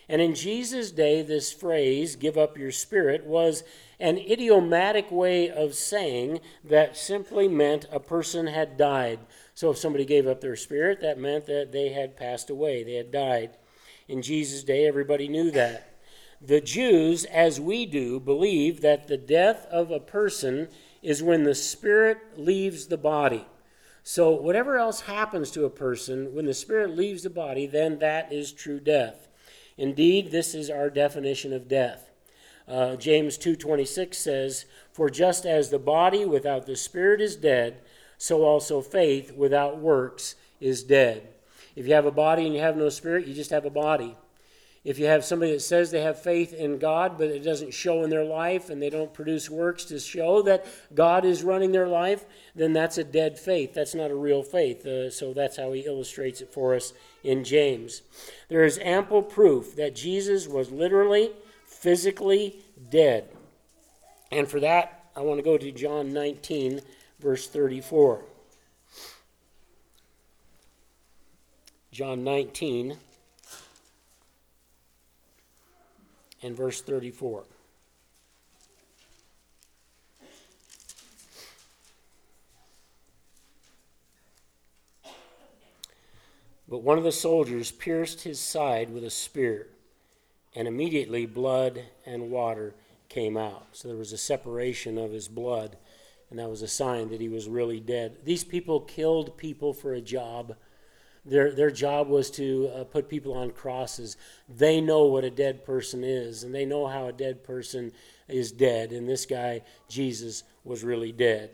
And 0.09 0.21
in 0.21 0.35
Jesus' 0.35 0.91
day, 0.91 1.21
this 1.21 1.51
phrase, 1.51 2.15
give 2.15 2.37
up 2.37 2.57
your 2.57 2.71
spirit, 2.71 3.25
was 3.25 3.63
an 3.99 4.17
idiomatic 4.17 5.11
way 5.11 5.49
of 5.49 5.73
saying 5.73 6.39
that 6.63 6.95
simply 6.95 7.47
meant 7.47 7.87
a 7.91 7.99
person 7.99 8.47
had 8.47 8.77
died. 8.77 9.19
So 9.53 9.71
if 9.71 9.77
somebody 9.77 10.05
gave 10.05 10.27
up 10.27 10.39
their 10.39 10.55
spirit, 10.55 11.01
that 11.01 11.19
meant 11.19 11.45
that 11.47 11.71
they 11.71 11.89
had 11.89 12.15
passed 12.15 12.49
away, 12.49 12.83
they 12.83 12.93
had 12.93 13.11
died. 13.11 13.57
In 14.07 14.21
Jesus' 14.21 14.63
day, 14.63 14.87
everybody 14.87 15.27
knew 15.27 15.51
that. 15.51 15.95
The 16.39 16.61
Jews, 16.61 17.25
as 17.25 17.59
we 17.59 17.85
do, 17.85 18.19
believe 18.19 18.81
that 18.81 19.07
the 19.07 19.17
death 19.17 19.65
of 19.71 19.91
a 19.91 19.99
person 19.99 20.69
is 21.01 21.23
when 21.23 21.43
the 21.43 21.55
spirit 21.55 22.19
leaves 22.37 22.87
the 22.87 22.97
body. 22.97 23.45
So, 24.03 24.29
whatever 24.31 24.77
else 24.77 25.01
happens 25.01 25.51
to 25.51 25.65
a 25.65 25.69
person, 25.69 26.33
when 26.33 26.45
the 26.45 26.53
spirit 26.53 26.95
leaves 26.95 27.23
the 27.23 27.29
body, 27.29 27.65
then 27.65 27.99
that 27.99 28.31
is 28.31 28.53
true 28.53 28.79
death. 28.79 29.26
Indeed, 29.77 30.31
this 30.31 30.55
is 30.55 30.69
our 30.69 30.89
definition 30.89 31.53
of 31.53 31.67
death. 31.67 32.09
Uh, 32.67 32.95
James 32.95 33.37
2:26 33.37 34.17
says, 34.17 34.65
"For 34.91 35.09
just 35.09 35.45
as 35.45 35.69
the 35.69 35.79
body 35.79 36.25
without 36.25 36.65
the 36.65 36.75
spirit 36.75 37.21
is 37.21 37.35
dead, 37.35 37.77
so 38.17 38.43
also 38.43 38.81
faith 38.81 39.31
without 39.31 39.79
works 39.79 40.35
is 40.59 40.83
dead." 40.83 41.27
If 41.75 41.87
you 41.87 41.93
have 41.93 42.05
a 42.05 42.11
body 42.11 42.45
and 42.45 42.55
you 42.55 42.61
have 42.61 42.75
no 42.75 42.89
spirit, 42.89 43.27
you 43.27 43.33
just 43.33 43.51
have 43.51 43.65
a 43.65 43.69
body. 43.69 44.17
If 44.83 44.99
you 44.99 45.05
have 45.07 45.25
somebody 45.25 45.51
that 45.51 45.59
says 45.59 45.91
they 45.91 46.01
have 46.01 46.21
faith 46.21 46.53
in 46.53 46.79
God, 46.79 47.17
but 47.17 47.27
it 47.27 47.43
doesn't 47.43 47.73
show 47.73 48.03
in 48.03 48.09
their 48.09 48.23
life 48.23 48.69
and 48.69 48.81
they 48.81 48.89
don't 48.89 49.13
produce 49.13 49.49
works 49.49 49.83
to 49.85 49.99
show 49.99 50.41
that 50.43 50.65
God 50.95 51.25
is 51.25 51.43
running 51.43 51.73
their 51.73 51.89
life, 51.89 52.25
then 52.55 52.71
that's 52.71 52.97
a 52.97 53.03
dead 53.03 53.37
faith. 53.37 53.73
That's 53.73 53.93
not 53.93 54.11
a 54.11 54.15
real 54.15 54.43
faith. 54.43 54.85
Uh, 54.85 55.09
so 55.09 55.33
that's 55.33 55.57
how 55.57 55.73
he 55.73 55.81
illustrates 55.81 56.39
it 56.39 56.53
for 56.53 56.73
us 56.73 56.93
in 57.27 57.43
James. 57.43 58.03
There 58.47 58.63
is 58.63 58.79
ample 58.79 59.21
proof 59.21 59.75
that 59.75 59.93
Jesus 59.93 60.47
was 60.47 60.71
literally, 60.71 61.31
physically 61.65 62.61
dead. 62.89 63.27
And 64.31 64.47
for 64.47 64.61
that, 64.61 65.09
I 65.13 65.19
want 65.19 65.37
to 65.37 65.43
go 65.43 65.57
to 65.57 65.71
John 65.73 66.13
19, 66.13 66.79
verse 67.19 67.47
34. 67.47 68.23
John 71.91 72.23
19 72.23 72.97
and 76.43 76.55
verse 76.55 76.79
34. 76.79 77.43
But 86.69 86.83
one 86.83 86.97
of 86.97 87.03
the 87.03 87.11
soldiers 87.11 87.71
pierced 87.71 88.23
his 88.23 88.39
side 88.39 88.89
with 88.89 89.03
a 89.03 89.09
spear, 89.09 89.67
and 90.53 90.67
immediately 90.67 91.25
blood 91.25 91.83
and 92.05 92.29
water 92.29 92.73
came 93.09 93.37
out. 93.37 93.67
So 93.71 93.87
there 93.87 93.97
was 93.97 94.11
a 94.11 94.17
separation 94.17 94.97
of 94.97 95.11
his 95.11 95.27
blood, 95.29 95.77
and 96.29 96.39
that 96.39 96.49
was 96.49 96.61
a 96.61 96.67
sign 96.67 97.09
that 97.09 97.21
he 97.21 97.29
was 97.29 97.47
really 97.47 97.79
dead. 97.79 98.17
These 98.25 98.43
people 98.43 98.81
killed 98.81 99.37
people 99.37 99.73
for 99.73 99.93
a 99.93 100.01
job. 100.01 100.55
Their, 101.25 101.53
their 101.53 101.71
job 101.71 102.09
was 102.09 102.29
to 102.31 102.69
uh, 102.75 102.83
put 102.83 103.07
people 103.07 103.33
on 103.33 103.51
crosses. 103.51 104.17
They 104.49 104.81
know 104.81 105.05
what 105.05 105.23
a 105.23 105.29
dead 105.29 105.65
person 105.65 106.03
is, 106.03 106.43
and 106.43 106.53
they 106.53 106.65
know 106.65 106.87
how 106.87 107.07
a 107.07 107.13
dead 107.13 107.43
person 107.43 107.93
is 108.27 108.51
dead. 108.51 108.91
And 108.91 109.07
this 109.07 109.25
guy, 109.25 109.61
Jesus, 109.87 110.43
was 110.65 110.83
really 110.83 111.13
dead. 111.13 111.51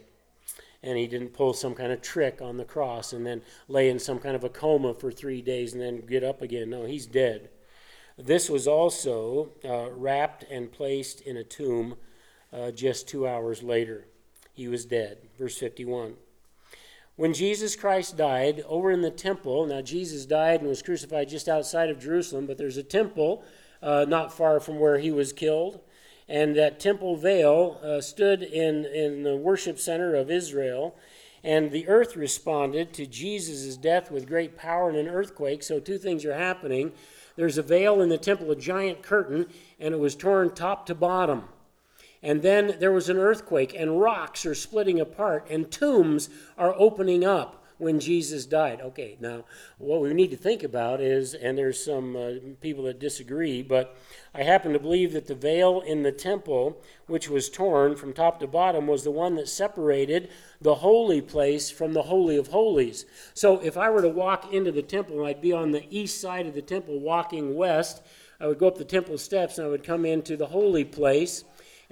And 0.83 0.97
he 0.97 1.07
didn't 1.07 1.29
pull 1.29 1.53
some 1.53 1.73
kind 1.73 1.91
of 1.93 2.01
trick 2.01 2.41
on 2.41 2.57
the 2.57 2.65
cross 2.65 3.13
and 3.13 3.25
then 3.25 3.41
lay 3.69 3.89
in 3.89 3.99
some 3.99 4.19
kind 4.19 4.35
of 4.35 4.43
a 4.43 4.49
coma 4.49 4.93
for 4.93 5.11
three 5.11 5.41
days 5.41 5.73
and 5.73 5.81
then 5.81 6.01
get 6.01 6.23
up 6.23 6.41
again. 6.41 6.69
No, 6.69 6.83
he's 6.85 7.05
dead. 7.05 7.49
This 8.17 8.49
was 8.49 8.67
also 8.67 9.51
uh, 9.63 9.89
wrapped 9.91 10.43
and 10.51 10.71
placed 10.71 11.21
in 11.21 11.37
a 11.37 11.43
tomb 11.43 11.95
uh, 12.51 12.71
just 12.71 13.07
two 13.07 13.27
hours 13.27 13.63
later. 13.63 14.05
He 14.53 14.67
was 14.67 14.85
dead. 14.85 15.17
Verse 15.39 15.57
51. 15.57 16.15
When 17.15 17.33
Jesus 17.33 17.75
Christ 17.75 18.17
died 18.17 18.63
over 18.67 18.91
in 18.91 19.01
the 19.01 19.11
temple, 19.11 19.67
now 19.67 19.81
Jesus 19.81 20.25
died 20.25 20.61
and 20.61 20.69
was 20.69 20.81
crucified 20.81 21.29
just 21.29 21.47
outside 21.47 21.89
of 21.89 21.99
Jerusalem, 21.99 22.47
but 22.47 22.57
there's 22.57 22.77
a 22.77 22.83
temple 22.83 23.43
uh, 23.83 24.05
not 24.07 24.35
far 24.35 24.59
from 24.59 24.79
where 24.79 24.97
he 24.97 25.11
was 25.11 25.31
killed. 25.31 25.79
And 26.27 26.55
that 26.55 26.79
temple 26.79 27.15
veil 27.15 27.79
uh, 27.83 28.01
stood 28.01 28.41
in, 28.43 28.85
in 28.85 29.23
the 29.23 29.35
worship 29.35 29.79
center 29.79 30.15
of 30.15 30.31
Israel. 30.31 30.95
And 31.43 31.71
the 31.71 31.87
earth 31.87 32.15
responded 32.15 32.93
to 32.93 33.05
Jesus' 33.05 33.75
death 33.75 34.09
with 34.09 34.27
great 34.27 34.57
power 34.57 34.89
and 34.89 34.97
an 34.97 35.09
earthquake. 35.09 35.61
So, 35.63 35.79
two 35.79 35.97
things 35.97 36.23
are 36.23 36.33
happening. 36.33 36.93
There's 37.35 37.57
a 37.57 37.63
veil 37.63 38.01
in 38.01 38.09
the 38.09 38.17
temple, 38.17 38.51
a 38.51 38.55
giant 38.55 39.01
curtain, 39.01 39.47
and 39.79 39.93
it 39.93 39.99
was 39.99 40.15
torn 40.15 40.51
top 40.51 40.85
to 40.85 40.95
bottom. 40.95 41.45
And 42.21 42.41
then 42.41 42.77
there 42.79 42.91
was 42.91 43.09
an 43.09 43.17
earthquake, 43.17 43.75
and 43.77 43.99
rocks 43.99 44.45
are 44.45 44.55
splitting 44.55 45.01
apart, 45.01 45.47
and 45.49 45.69
tombs 45.69 46.29
are 46.57 46.73
opening 46.77 47.25
up 47.25 47.62
when 47.77 47.99
Jesus 47.99 48.45
died. 48.45 48.81
Okay, 48.81 49.17
now 49.19 49.45
what 49.77 50.01
we 50.01 50.13
need 50.13 50.31
to 50.31 50.37
think 50.37 50.63
about 50.63 51.01
is, 51.01 51.33
and 51.33 51.57
there's 51.57 51.83
some 51.83 52.15
uh, 52.15 52.31
people 52.61 52.83
that 52.85 52.99
disagree, 52.99 53.61
but 53.61 53.95
I 54.33 54.43
happen 54.43 54.73
to 54.73 54.79
believe 54.79 55.13
that 55.13 55.27
the 55.27 55.35
veil 55.35 55.81
in 55.81 56.03
the 56.03 56.11
temple, 56.11 56.81
which 57.07 57.29
was 57.29 57.49
torn 57.49 57.95
from 57.95 58.13
top 58.13 58.39
to 58.39 58.47
bottom, 58.47 58.87
was 58.87 59.03
the 59.03 59.11
one 59.11 59.35
that 59.35 59.49
separated 59.49 60.29
the 60.61 60.75
holy 60.75 61.21
place 61.21 61.69
from 61.69 61.93
the 61.93 62.03
Holy 62.03 62.37
of 62.37 62.47
Holies. 62.47 63.05
So 63.33 63.59
if 63.59 63.77
I 63.77 63.89
were 63.89 64.01
to 64.01 64.09
walk 64.09 64.53
into 64.53 64.71
the 64.71 64.81
temple, 64.81 65.25
I'd 65.25 65.41
be 65.41 65.53
on 65.53 65.71
the 65.71 65.85
east 65.89 66.21
side 66.21 66.47
of 66.47 66.53
the 66.53 66.61
temple 66.61 66.99
walking 66.99 67.55
west. 67.55 68.01
I 68.39 68.47
would 68.47 68.59
go 68.59 68.67
up 68.67 68.77
the 68.77 68.85
temple 68.85 69.17
steps 69.17 69.57
and 69.57 69.67
I 69.67 69.69
would 69.69 69.83
come 69.83 70.05
into 70.05 70.35
the 70.35 70.47
holy 70.47 70.83
place 70.83 71.43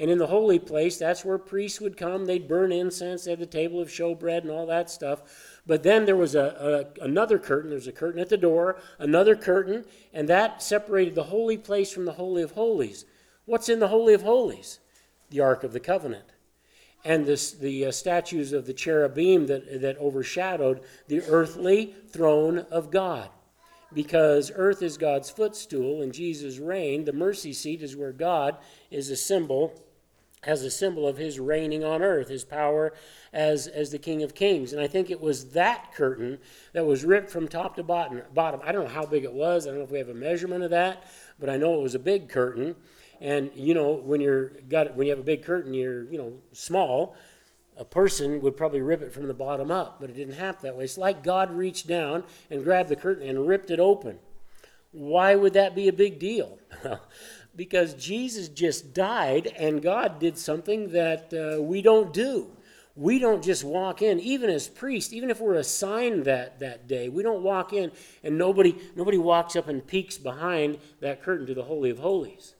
and 0.01 0.09
in 0.09 0.17
the 0.17 0.27
holy 0.27 0.57
place, 0.57 0.97
that's 0.97 1.23
where 1.23 1.37
priests 1.37 1.79
would 1.79 1.95
come. 1.95 2.25
They'd 2.25 2.47
burn 2.47 2.71
incense, 2.71 3.25
they 3.25 3.31
had 3.31 3.39
the 3.39 3.45
table 3.45 3.79
of 3.79 3.89
showbread 3.89 4.39
and 4.41 4.49
all 4.49 4.65
that 4.65 4.89
stuff. 4.89 5.21
But 5.67 5.83
then 5.83 6.05
there 6.05 6.15
was 6.15 6.35
a, 6.35 6.89
a, 6.99 7.03
another 7.03 7.37
curtain. 7.37 7.69
There's 7.69 7.87
a 7.87 7.91
curtain 7.91 8.19
at 8.19 8.29
the 8.29 8.37
door, 8.37 8.77
another 8.97 9.35
curtain, 9.35 9.85
and 10.13 10.27
that 10.27 10.63
separated 10.63 11.15
the 11.15 11.23
holy 11.23 11.57
place 11.57 11.91
from 11.91 12.05
the 12.05 12.13
Holy 12.13 12.41
of 12.41 12.51
Holies. 12.51 13.05
What's 13.45 13.69
in 13.69 13.79
the 13.79 13.89
Holy 13.89 14.13
of 14.13 14.23
Holies? 14.23 14.79
The 15.29 15.39
Ark 15.39 15.63
of 15.63 15.73
the 15.73 15.79
Covenant. 15.79 16.25
And 17.03 17.25
this, 17.25 17.51
the 17.51 17.87
uh, 17.87 17.91
statues 17.91 18.53
of 18.53 18.65
the 18.65 18.73
cherubim 18.73 19.47
that, 19.47 19.81
that 19.81 19.97
overshadowed 19.97 20.81
the 21.07 21.21
earthly 21.23 21.95
throne 22.09 22.59
of 22.71 22.91
God 22.91 23.29
because 23.93 24.51
earth 24.55 24.81
is 24.81 24.97
God's 24.97 25.29
footstool 25.29 26.01
and 26.01 26.13
Jesus 26.13 26.57
reigned. 26.57 27.05
The 27.05 27.13
mercy 27.13 27.53
seat 27.53 27.81
is 27.81 27.95
where 27.95 28.13
God 28.13 28.57
is 28.89 29.09
a 29.09 29.15
symbol 29.15 29.83
as 30.43 30.63
a 30.63 30.71
symbol 30.71 31.07
of 31.07 31.17
his 31.17 31.39
reigning 31.39 31.83
on 31.83 32.01
earth, 32.01 32.29
his 32.29 32.43
power 32.43 32.93
as, 33.31 33.67
as 33.67 33.91
the 33.91 33.99
King 33.99 34.23
of 34.23 34.33
Kings. 34.33 34.73
And 34.73 34.81
I 34.81 34.87
think 34.87 35.11
it 35.11 35.21
was 35.21 35.51
that 35.51 35.93
curtain 35.93 36.39
that 36.73 36.85
was 36.85 37.05
ripped 37.05 37.29
from 37.29 37.47
top 37.47 37.75
to 37.75 37.83
bottom. 37.83 38.21
bottom. 38.33 38.59
I 38.63 38.71
don't 38.71 38.85
know 38.85 38.93
how 38.93 39.05
big 39.05 39.23
it 39.23 39.33
was. 39.33 39.65
I 39.65 39.69
don't 39.69 39.79
know 39.79 39.85
if 39.85 39.91
we 39.91 39.99
have 39.99 40.09
a 40.09 40.13
measurement 40.13 40.63
of 40.63 40.71
that, 40.71 41.03
but 41.39 41.49
I 41.49 41.57
know 41.57 41.75
it 41.75 41.83
was 41.83 41.95
a 41.95 41.99
big 41.99 42.27
curtain. 42.29 42.75
And 43.19 43.51
you 43.53 43.75
know, 43.75 43.91
when 43.91 44.19
you're 44.19 44.49
got 44.67 44.95
when 44.95 45.05
you 45.05 45.11
have 45.11 45.19
a 45.19 45.23
big 45.23 45.43
curtain, 45.43 45.75
you're 45.75 46.11
you 46.11 46.17
know 46.17 46.33
small. 46.53 47.15
A 47.77 47.85
person 47.85 48.41
would 48.41 48.57
probably 48.57 48.81
rip 48.81 49.01
it 49.01 49.13
from 49.13 49.27
the 49.27 49.33
bottom 49.33 49.71
up, 49.71 49.99
but 50.01 50.09
it 50.09 50.13
didn't 50.13 50.33
happen 50.33 50.59
that 50.63 50.75
way. 50.75 50.83
It's 50.83 50.97
like 50.97 51.23
God 51.23 51.51
reached 51.51 51.87
down 51.87 52.23
and 52.49 52.63
grabbed 52.63 52.89
the 52.89 52.95
curtain 52.95 53.27
and 53.27 53.47
ripped 53.47 53.69
it 53.69 53.79
open. 53.79 54.19
Why 54.91 55.35
would 55.35 55.53
that 55.53 55.73
be 55.73 55.87
a 55.87 55.93
big 55.93 56.19
deal? 56.19 56.59
because 57.55 57.93
Jesus 57.93 58.47
just 58.47 58.93
died 58.93 59.47
and 59.57 59.81
God 59.81 60.19
did 60.19 60.37
something 60.37 60.91
that 60.91 61.33
uh, 61.33 61.61
we 61.61 61.81
don't 61.81 62.13
do. 62.13 62.51
We 62.95 63.19
don't 63.19 63.43
just 63.43 63.63
walk 63.63 64.01
in, 64.01 64.19
even 64.19 64.49
as 64.49 64.67
priests, 64.67 65.13
even 65.13 65.29
if 65.29 65.39
we're 65.39 65.55
assigned 65.55 66.25
that, 66.25 66.59
that 66.59 66.87
day, 66.87 67.07
we 67.07 67.23
don't 67.23 67.41
walk 67.41 67.71
in 67.71 67.91
and 68.23 68.37
nobody, 68.37 68.75
nobody 68.95 69.17
walks 69.17 69.55
up 69.55 69.69
and 69.69 69.85
peeks 69.85 70.17
behind 70.17 70.77
that 70.99 71.23
curtain 71.23 71.47
to 71.47 71.53
the 71.53 71.63
Holy 71.63 71.89
of 71.89 71.99
Holies. 71.99 72.53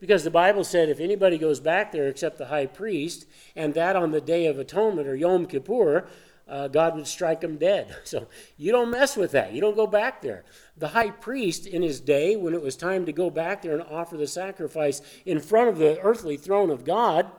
Because 0.00 0.24
the 0.24 0.30
Bible 0.30 0.64
said 0.64 0.88
if 0.88 0.98
anybody 0.98 1.38
goes 1.38 1.60
back 1.60 1.92
there 1.92 2.08
except 2.08 2.38
the 2.38 2.46
high 2.46 2.66
priest, 2.66 3.26
and 3.54 3.74
that 3.74 3.94
on 3.94 4.10
the 4.10 4.20
Day 4.20 4.46
of 4.46 4.58
Atonement 4.58 5.06
or 5.06 5.14
Yom 5.14 5.46
Kippur, 5.46 6.08
uh, 6.48 6.68
God 6.68 6.96
would 6.96 7.06
strike 7.06 7.42
him 7.42 7.56
dead. 7.56 7.96
So 8.04 8.28
you 8.56 8.72
don't 8.72 8.90
mess 8.90 9.16
with 9.16 9.32
that. 9.32 9.52
You 9.52 9.60
don't 9.60 9.76
go 9.76 9.86
back 9.86 10.20
there. 10.20 10.44
The 10.76 10.88
high 10.88 11.10
priest, 11.10 11.66
in 11.66 11.82
his 11.82 12.00
day, 12.00 12.36
when 12.36 12.52
it 12.52 12.60
was 12.60 12.76
time 12.76 13.06
to 13.06 13.12
go 13.12 13.30
back 13.30 13.62
there 13.62 13.72
and 13.72 13.82
offer 13.82 14.16
the 14.16 14.26
sacrifice 14.26 15.00
in 15.24 15.40
front 15.40 15.68
of 15.68 15.78
the 15.78 15.98
earthly 16.00 16.36
throne 16.36 16.70
of 16.70 16.84
God, 16.84 17.30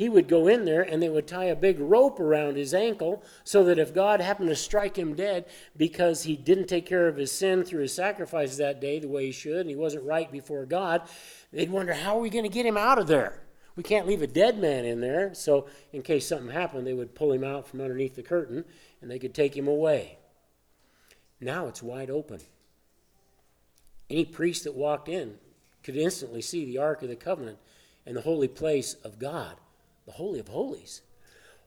he 0.00 0.08
would 0.08 0.28
go 0.28 0.46
in 0.46 0.64
there 0.64 0.80
and 0.80 1.02
they 1.02 1.10
would 1.10 1.26
tie 1.26 1.44
a 1.44 1.54
big 1.56 1.78
rope 1.78 2.20
around 2.20 2.56
his 2.56 2.72
ankle 2.72 3.22
so 3.44 3.64
that 3.64 3.78
if 3.78 3.94
God 3.94 4.22
happened 4.22 4.48
to 4.48 4.56
strike 4.56 4.96
him 4.96 5.14
dead 5.14 5.44
because 5.76 6.22
he 6.22 6.36
didn't 6.36 6.68
take 6.68 6.86
care 6.86 7.06
of 7.06 7.18
his 7.18 7.30
sin 7.30 7.64
through 7.64 7.82
his 7.82 7.94
sacrifice 7.94 8.56
that 8.56 8.80
day 8.80 8.98
the 8.98 9.08
way 9.08 9.26
he 9.26 9.32
should 9.32 9.60
and 9.60 9.68
he 9.68 9.76
wasn't 9.76 10.06
right 10.06 10.32
before 10.32 10.64
God, 10.64 11.02
they'd 11.52 11.70
wonder, 11.70 11.92
how 11.92 12.16
are 12.16 12.20
we 12.20 12.30
going 12.30 12.44
to 12.44 12.48
get 12.48 12.64
him 12.64 12.78
out 12.78 12.98
of 12.98 13.08
there? 13.08 13.42
We 13.80 13.84
can't 13.84 14.06
leave 14.06 14.20
a 14.20 14.26
dead 14.26 14.58
man 14.58 14.84
in 14.84 15.00
there. 15.00 15.32
So, 15.32 15.66
in 15.90 16.02
case 16.02 16.26
something 16.26 16.50
happened, 16.50 16.86
they 16.86 16.92
would 16.92 17.14
pull 17.14 17.32
him 17.32 17.42
out 17.42 17.66
from 17.66 17.80
underneath 17.80 18.14
the 18.14 18.22
curtain 18.22 18.66
and 19.00 19.10
they 19.10 19.18
could 19.18 19.32
take 19.32 19.56
him 19.56 19.66
away. 19.66 20.18
Now 21.40 21.66
it's 21.66 21.82
wide 21.82 22.10
open. 22.10 22.40
Any 24.10 24.26
priest 24.26 24.64
that 24.64 24.74
walked 24.74 25.08
in 25.08 25.38
could 25.82 25.96
instantly 25.96 26.42
see 26.42 26.66
the 26.66 26.76
Ark 26.76 27.00
of 27.00 27.08
the 27.08 27.16
Covenant 27.16 27.56
and 28.04 28.14
the 28.14 28.20
holy 28.20 28.48
place 28.48 28.96
of 29.02 29.18
God, 29.18 29.56
the 30.04 30.12
Holy 30.12 30.40
of 30.40 30.48
Holies. 30.48 31.00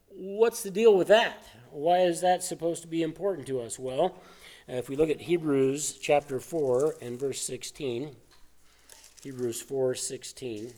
What's 0.09 0.61
the 0.61 0.69
deal 0.69 0.95
with 0.95 1.07
that? 1.07 1.43
Why 1.71 2.01
is 2.01 2.21
that 2.21 2.43
supposed 2.43 2.83
to 2.83 2.87
be 2.87 3.01
important 3.01 3.47
to 3.47 3.59
us? 3.59 3.79
Well, 3.79 4.21
if 4.67 4.87
we 4.87 4.95
look 4.95 5.09
at 5.09 5.21
Hebrews 5.21 5.97
chapter 5.99 6.39
4 6.39 6.97
and 7.01 7.19
verse 7.19 7.41
16, 7.41 8.15
Hebrews 9.23 9.63
4 9.63 9.95
16. 9.95 10.73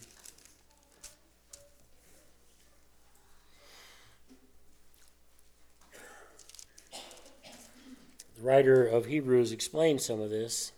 Writer 8.45 8.85
of 8.85 9.07
Hebrews 9.07 9.51
explains 9.51 10.05
some 10.05 10.21
of 10.21 10.29
this. 10.29 10.71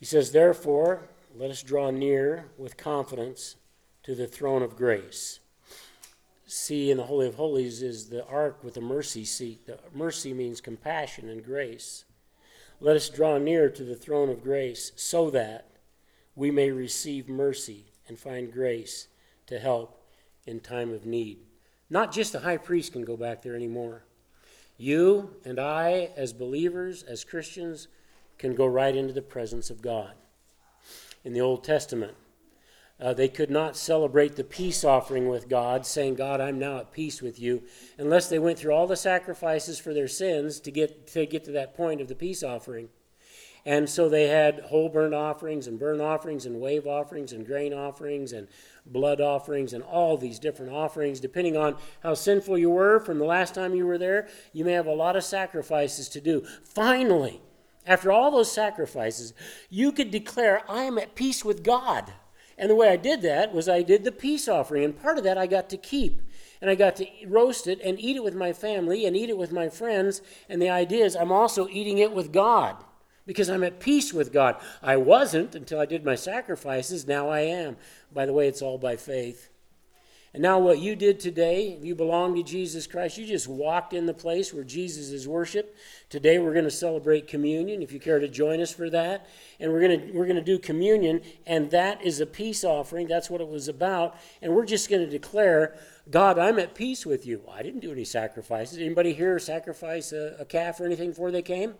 He 0.00 0.06
says, 0.06 0.32
Therefore, 0.32 1.02
let 1.36 1.50
us 1.50 1.62
draw 1.62 1.90
near 1.90 2.46
with 2.56 2.76
confidence 2.76 3.56
to 4.02 4.14
the 4.14 4.26
throne 4.26 4.62
of 4.62 4.76
grace. 4.76 5.40
See, 6.46 6.90
in 6.90 6.96
the 6.96 7.04
Holy 7.04 7.26
of 7.26 7.34
Holies 7.34 7.82
is 7.82 8.08
the 8.08 8.26
ark 8.26 8.64
with 8.64 8.74
the 8.74 8.80
mercy 8.80 9.24
seat. 9.24 9.66
The 9.66 9.78
mercy 9.94 10.32
means 10.32 10.60
compassion 10.60 11.28
and 11.28 11.44
grace. 11.44 12.04
Let 12.80 12.96
us 12.96 13.08
draw 13.08 13.38
near 13.38 13.68
to 13.70 13.84
the 13.84 13.94
throne 13.94 14.30
of 14.30 14.42
grace 14.42 14.92
so 14.96 15.30
that 15.30 15.70
we 16.34 16.50
may 16.50 16.70
receive 16.70 17.28
mercy 17.28 17.86
and 18.08 18.18
find 18.18 18.52
grace 18.52 19.08
to 19.46 19.58
help 19.58 20.02
in 20.46 20.60
time 20.60 20.92
of 20.92 21.06
need. 21.06 21.38
Not 21.90 22.12
just 22.12 22.32
the 22.32 22.40
high 22.40 22.56
priest 22.56 22.92
can 22.92 23.04
go 23.04 23.16
back 23.16 23.42
there 23.42 23.54
anymore. 23.54 24.04
You 24.76 25.36
and 25.44 25.58
I, 25.58 26.10
as 26.16 26.32
believers, 26.32 27.02
as 27.02 27.24
Christians, 27.24 27.88
can 28.38 28.54
go 28.54 28.66
right 28.66 28.94
into 28.94 29.12
the 29.12 29.22
presence 29.22 29.70
of 29.70 29.82
God. 29.82 30.12
In 31.24 31.32
the 31.32 31.40
Old 31.40 31.64
Testament, 31.64 32.14
uh, 33.00 33.12
they 33.12 33.28
could 33.28 33.50
not 33.50 33.76
celebrate 33.76 34.36
the 34.36 34.44
peace 34.44 34.84
offering 34.84 35.28
with 35.28 35.48
God, 35.48 35.84
saying, 35.84 36.14
God, 36.14 36.40
I'm 36.40 36.58
now 36.58 36.78
at 36.78 36.92
peace 36.92 37.22
with 37.22 37.40
you, 37.40 37.62
unless 37.98 38.28
they 38.28 38.38
went 38.38 38.58
through 38.58 38.72
all 38.72 38.86
the 38.86 38.96
sacrifices 38.96 39.78
for 39.78 39.92
their 39.92 40.08
sins 40.08 40.60
to 40.60 40.70
get 40.70 41.06
to, 41.08 41.26
get 41.26 41.44
to 41.44 41.50
that 41.52 41.76
point 41.76 42.00
of 42.00 42.08
the 42.08 42.14
peace 42.14 42.42
offering. 42.42 42.88
And 43.66 43.88
so 43.88 44.08
they 44.08 44.28
had 44.28 44.60
whole 44.60 44.88
burnt 44.88 45.14
offerings 45.14 45.66
and 45.66 45.78
burnt 45.78 46.02
offerings 46.02 46.44
and 46.44 46.60
wave 46.60 46.86
offerings 46.86 47.32
and 47.32 47.46
grain 47.46 47.72
offerings 47.72 48.32
and 48.32 48.46
blood 48.86 49.20
offerings 49.20 49.72
and 49.72 49.82
all 49.82 50.16
these 50.16 50.38
different 50.38 50.72
offerings. 50.72 51.20
Depending 51.20 51.56
on 51.56 51.76
how 52.02 52.14
sinful 52.14 52.58
you 52.58 52.70
were 52.70 53.00
from 53.00 53.18
the 53.18 53.24
last 53.24 53.54
time 53.54 53.74
you 53.74 53.86
were 53.86 53.98
there, 53.98 54.28
you 54.52 54.64
may 54.64 54.72
have 54.72 54.86
a 54.86 54.94
lot 54.94 55.16
of 55.16 55.24
sacrifices 55.24 56.08
to 56.10 56.20
do. 56.20 56.44
Finally, 56.62 57.40
after 57.86 58.12
all 58.12 58.30
those 58.30 58.52
sacrifices, 58.52 59.34
you 59.70 59.92
could 59.92 60.10
declare, 60.10 60.62
I 60.68 60.82
am 60.82 60.98
at 60.98 61.14
peace 61.14 61.44
with 61.44 61.62
God. 61.62 62.12
And 62.56 62.70
the 62.70 62.76
way 62.76 62.88
I 62.88 62.96
did 62.96 63.22
that 63.22 63.52
was 63.52 63.68
I 63.68 63.82
did 63.82 64.04
the 64.04 64.12
peace 64.12 64.48
offering, 64.48 64.84
and 64.84 65.00
part 65.00 65.18
of 65.18 65.24
that 65.24 65.36
I 65.36 65.46
got 65.46 65.68
to 65.70 65.76
keep. 65.76 66.22
And 66.60 66.70
I 66.70 66.76
got 66.76 66.96
to 66.96 67.06
roast 67.26 67.66
it 67.66 67.80
and 67.82 68.00
eat 68.00 68.16
it 68.16 68.24
with 68.24 68.34
my 68.34 68.52
family 68.52 69.04
and 69.04 69.16
eat 69.16 69.28
it 69.28 69.36
with 69.36 69.52
my 69.52 69.68
friends. 69.68 70.22
And 70.48 70.62
the 70.62 70.70
idea 70.70 71.04
is 71.04 71.14
I'm 71.14 71.32
also 71.32 71.68
eating 71.68 71.98
it 71.98 72.12
with 72.12 72.32
God 72.32 72.76
because 73.26 73.48
I'm 73.48 73.64
at 73.64 73.80
peace 73.80 74.12
with 74.12 74.32
God. 74.32 74.56
I 74.82 74.96
wasn't 74.96 75.54
until 75.54 75.80
I 75.80 75.86
did 75.86 76.04
my 76.04 76.14
sacrifices. 76.14 77.06
Now 77.06 77.28
I 77.28 77.40
am. 77.40 77.76
By 78.12 78.26
the 78.26 78.32
way, 78.32 78.48
it's 78.48 78.62
all 78.62 78.78
by 78.78 78.96
faith. 78.96 79.50
And 80.34 80.42
now, 80.42 80.58
what 80.58 80.80
you 80.80 80.96
did 80.96 81.20
today, 81.20 81.78
you 81.80 81.94
belong 81.94 82.34
to 82.34 82.42
Jesus 82.42 82.88
Christ. 82.88 83.16
You 83.16 83.24
just 83.24 83.46
walked 83.46 83.92
in 83.92 84.04
the 84.04 84.12
place 84.12 84.52
where 84.52 84.64
Jesus 84.64 85.10
is 85.10 85.28
worshiped. 85.28 85.78
Today, 86.10 86.40
we're 86.40 86.52
going 86.52 86.64
to 86.64 86.72
celebrate 86.72 87.28
communion. 87.28 87.82
If 87.82 87.92
you 87.92 88.00
care 88.00 88.18
to 88.18 88.26
join 88.26 88.60
us 88.60 88.72
for 88.72 88.90
that, 88.90 89.28
and 89.60 89.72
we're 89.72 89.80
going 89.80 90.00
to 90.00 90.12
we're 90.12 90.24
going 90.24 90.34
to 90.34 90.42
do 90.42 90.58
communion, 90.58 91.20
and 91.46 91.70
that 91.70 92.02
is 92.02 92.18
a 92.18 92.26
peace 92.26 92.64
offering. 92.64 93.06
That's 93.06 93.30
what 93.30 93.42
it 93.42 93.48
was 93.48 93.68
about. 93.68 94.16
And 94.42 94.56
we're 94.56 94.66
just 94.66 94.90
going 94.90 95.04
to 95.04 95.10
declare, 95.10 95.76
God, 96.10 96.36
I'm 96.36 96.58
at 96.58 96.74
peace 96.74 97.06
with 97.06 97.26
you. 97.26 97.42
I 97.48 97.62
didn't 97.62 97.80
do 97.80 97.92
any 97.92 98.04
sacrifices. 98.04 98.78
Anybody 98.78 99.12
here 99.12 99.38
sacrifice 99.38 100.10
a, 100.10 100.34
a 100.40 100.44
calf 100.44 100.80
or 100.80 100.84
anything 100.84 101.10
before 101.10 101.30
they 101.30 101.42
came? 101.42 101.74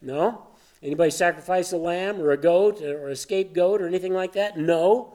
No. 0.00 0.46
Anybody 0.82 1.10
sacrifice 1.10 1.72
a 1.72 1.76
lamb 1.76 2.20
or 2.20 2.32
a 2.32 2.36
goat 2.36 2.82
or 2.82 3.08
a 3.08 3.16
scapegoat 3.16 3.80
or 3.80 3.86
anything 3.86 4.12
like 4.12 4.32
that? 4.32 4.58
No. 4.58 5.14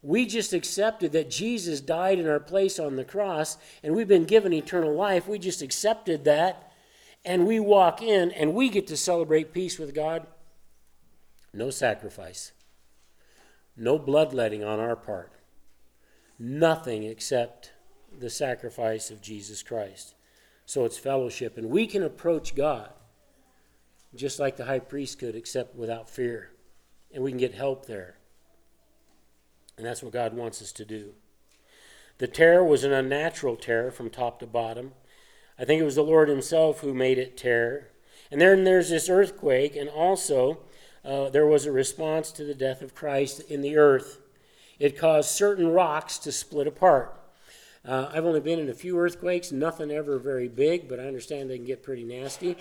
We 0.00 0.26
just 0.26 0.52
accepted 0.52 1.10
that 1.12 1.28
Jesus 1.28 1.80
died 1.80 2.20
in 2.20 2.28
our 2.28 2.38
place 2.38 2.78
on 2.78 2.94
the 2.94 3.04
cross 3.04 3.58
and 3.82 3.94
we've 3.94 4.06
been 4.06 4.24
given 4.24 4.52
eternal 4.52 4.94
life. 4.94 5.26
We 5.26 5.40
just 5.40 5.60
accepted 5.60 6.24
that 6.24 6.72
and 7.24 7.46
we 7.46 7.58
walk 7.58 8.00
in 8.00 8.30
and 8.30 8.54
we 8.54 8.68
get 8.68 8.86
to 8.88 8.96
celebrate 8.96 9.52
peace 9.52 9.76
with 9.76 9.94
God. 9.94 10.26
No 11.52 11.70
sacrifice, 11.70 12.52
no 13.76 13.98
bloodletting 13.98 14.62
on 14.62 14.78
our 14.78 14.94
part, 14.94 15.32
nothing 16.38 17.02
except 17.02 17.72
the 18.16 18.30
sacrifice 18.30 19.10
of 19.10 19.20
Jesus 19.20 19.62
Christ. 19.62 20.14
So 20.66 20.84
it's 20.84 20.98
fellowship, 20.98 21.56
and 21.56 21.70
we 21.70 21.86
can 21.86 22.02
approach 22.02 22.54
God 22.54 22.90
just 24.14 24.38
like 24.38 24.56
the 24.56 24.64
high 24.64 24.78
priest 24.78 25.18
could, 25.18 25.34
except 25.34 25.76
without 25.76 26.08
fear. 26.08 26.50
And 27.12 27.22
we 27.22 27.30
can 27.30 27.38
get 27.38 27.54
help 27.54 27.86
there. 27.86 28.16
And 29.76 29.86
that's 29.86 30.02
what 30.02 30.12
God 30.12 30.34
wants 30.34 30.60
us 30.60 30.72
to 30.72 30.84
do. 30.84 31.14
The 32.18 32.26
terror 32.26 32.64
was 32.64 32.82
an 32.84 32.92
unnatural 32.92 33.56
terror 33.56 33.90
from 33.90 34.10
top 34.10 34.40
to 34.40 34.46
bottom. 34.46 34.92
I 35.58 35.64
think 35.64 35.80
it 35.80 35.84
was 35.84 35.94
the 35.94 36.02
Lord 36.02 36.28
Himself 36.28 36.80
who 36.80 36.92
made 36.92 37.18
it 37.18 37.36
terror. 37.36 37.88
And 38.30 38.40
then 38.40 38.64
there's 38.64 38.90
this 38.90 39.08
earthquake, 39.08 39.76
and 39.76 39.88
also 39.88 40.58
uh, 41.04 41.30
there 41.30 41.46
was 41.46 41.64
a 41.64 41.72
response 41.72 42.32
to 42.32 42.44
the 42.44 42.54
death 42.54 42.82
of 42.82 42.94
Christ 42.94 43.40
in 43.48 43.62
the 43.62 43.76
earth. 43.76 44.18
It 44.78 44.98
caused 44.98 45.30
certain 45.30 45.68
rocks 45.68 46.18
to 46.18 46.32
split 46.32 46.66
apart. 46.66 47.14
Uh, 47.84 48.10
I've 48.12 48.24
only 48.24 48.40
been 48.40 48.58
in 48.58 48.68
a 48.68 48.74
few 48.74 48.98
earthquakes, 48.98 49.50
nothing 49.50 49.90
ever 49.90 50.18
very 50.18 50.48
big, 50.48 50.88
but 50.88 51.00
I 51.00 51.04
understand 51.04 51.48
they 51.48 51.56
can 51.56 51.66
get 51.66 51.82
pretty 51.82 52.04
nasty. 52.04 52.56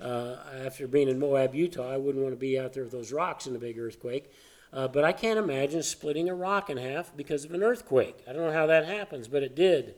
Uh, 0.00 0.36
after 0.64 0.88
being 0.88 1.08
in 1.08 1.18
Moab, 1.18 1.54
Utah, 1.54 1.92
I 1.92 1.96
wouldn't 1.96 2.22
want 2.22 2.34
to 2.34 2.40
be 2.40 2.58
out 2.58 2.72
there 2.72 2.84
with 2.84 2.92
those 2.92 3.12
rocks 3.12 3.46
in 3.46 3.54
a 3.54 3.58
big 3.58 3.78
earthquake. 3.78 4.32
Uh, 4.72 4.88
but 4.88 5.04
I 5.04 5.12
can't 5.12 5.38
imagine 5.38 5.82
splitting 5.82 6.28
a 6.28 6.34
rock 6.34 6.70
in 6.70 6.76
half 6.76 7.14
because 7.16 7.44
of 7.44 7.52
an 7.52 7.62
earthquake. 7.62 8.16
I 8.28 8.32
don't 8.32 8.46
know 8.46 8.52
how 8.52 8.66
that 8.66 8.86
happens, 8.86 9.28
but 9.28 9.42
it 9.42 9.56
did. 9.56 9.96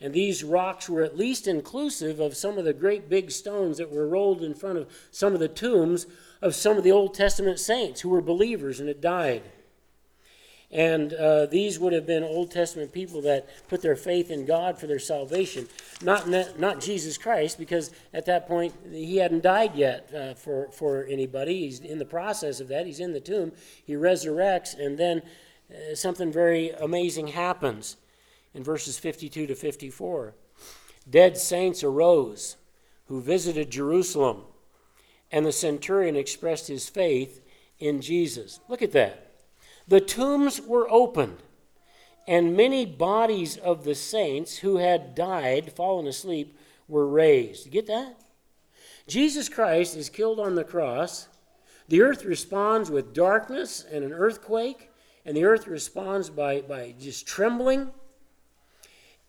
And 0.00 0.12
these 0.12 0.44
rocks 0.44 0.88
were 0.88 1.02
at 1.02 1.16
least 1.16 1.46
inclusive 1.46 2.20
of 2.20 2.36
some 2.36 2.58
of 2.58 2.64
the 2.64 2.72
great 2.72 3.08
big 3.08 3.30
stones 3.30 3.78
that 3.78 3.90
were 3.90 4.08
rolled 4.08 4.42
in 4.42 4.54
front 4.54 4.78
of 4.78 4.90
some 5.10 5.34
of 5.34 5.40
the 5.40 5.48
tombs 5.48 6.06
of 6.42 6.54
some 6.54 6.76
of 6.76 6.84
the 6.84 6.92
Old 6.92 7.14
Testament 7.14 7.58
saints 7.58 8.00
who 8.00 8.08
were 8.08 8.20
believers 8.20 8.80
and 8.80 8.88
had 8.88 9.00
died. 9.00 9.42
And 10.74 11.12
uh, 11.12 11.46
these 11.46 11.78
would 11.78 11.92
have 11.92 12.04
been 12.04 12.24
Old 12.24 12.50
Testament 12.50 12.92
people 12.92 13.22
that 13.22 13.48
put 13.68 13.80
their 13.80 13.94
faith 13.94 14.32
in 14.32 14.44
God 14.44 14.76
for 14.76 14.88
their 14.88 14.98
salvation, 14.98 15.68
not, 16.02 16.28
not 16.58 16.80
Jesus 16.80 17.16
Christ, 17.16 17.58
because 17.58 17.92
at 18.12 18.26
that 18.26 18.48
point 18.48 18.74
he 18.90 19.18
hadn't 19.18 19.44
died 19.44 19.76
yet 19.76 20.12
uh, 20.12 20.34
for, 20.34 20.68
for 20.72 21.04
anybody. 21.04 21.60
He's 21.60 21.78
in 21.78 22.00
the 22.00 22.04
process 22.04 22.58
of 22.58 22.66
that. 22.68 22.86
He's 22.86 22.98
in 22.98 23.12
the 23.12 23.20
tomb. 23.20 23.52
He 23.84 23.94
resurrects, 23.94 24.76
and 24.76 24.98
then 24.98 25.22
uh, 25.70 25.94
something 25.94 26.32
very 26.32 26.70
amazing 26.70 27.28
happens 27.28 27.96
in 28.52 28.64
verses 28.64 28.98
52 28.98 29.46
to 29.46 29.54
54. 29.54 30.34
Dead 31.08 31.36
saints 31.36 31.84
arose 31.84 32.56
who 33.06 33.20
visited 33.20 33.70
Jerusalem, 33.70 34.42
and 35.30 35.46
the 35.46 35.52
centurion 35.52 36.16
expressed 36.16 36.66
his 36.66 36.88
faith 36.88 37.42
in 37.78 38.00
Jesus. 38.00 38.58
Look 38.68 38.82
at 38.82 38.92
that. 38.92 39.33
The 39.86 40.00
tombs 40.00 40.60
were 40.60 40.90
opened, 40.90 41.38
and 42.26 42.56
many 42.56 42.86
bodies 42.86 43.56
of 43.56 43.84
the 43.84 43.94
saints 43.94 44.58
who 44.58 44.78
had 44.78 45.14
died, 45.14 45.72
fallen 45.72 46.06
asleep, 46.06 46.56
were 46.88 47.06
raised. 47.06 47.66
You 47.66 47.72
get 47.72 47.86
that? 47.86 48.16
Jesus 49.06 49.48
Christ 49.48 49.96
is 49.96 50.08
killed 50.08 50.40
on 50.40 50.54
the 50.54 50.64
cross. 50.64 51.28
The 51.88 52.00
earth 52.00 52.24
responds 52.24 52.90
with 52.90 53.12
darkness 53.12 53.84
and 53.84 54.04
an 54.04 54.12
earthquake, 54.12 54.90
and 55.26 55.36
the 55.36 55.44
earth 55.44 55.66
responds 55.66 56.30
by, 56.30 56.62
by 56.62 56.94
just 56.98 57.26
trembling. 57.26 57.90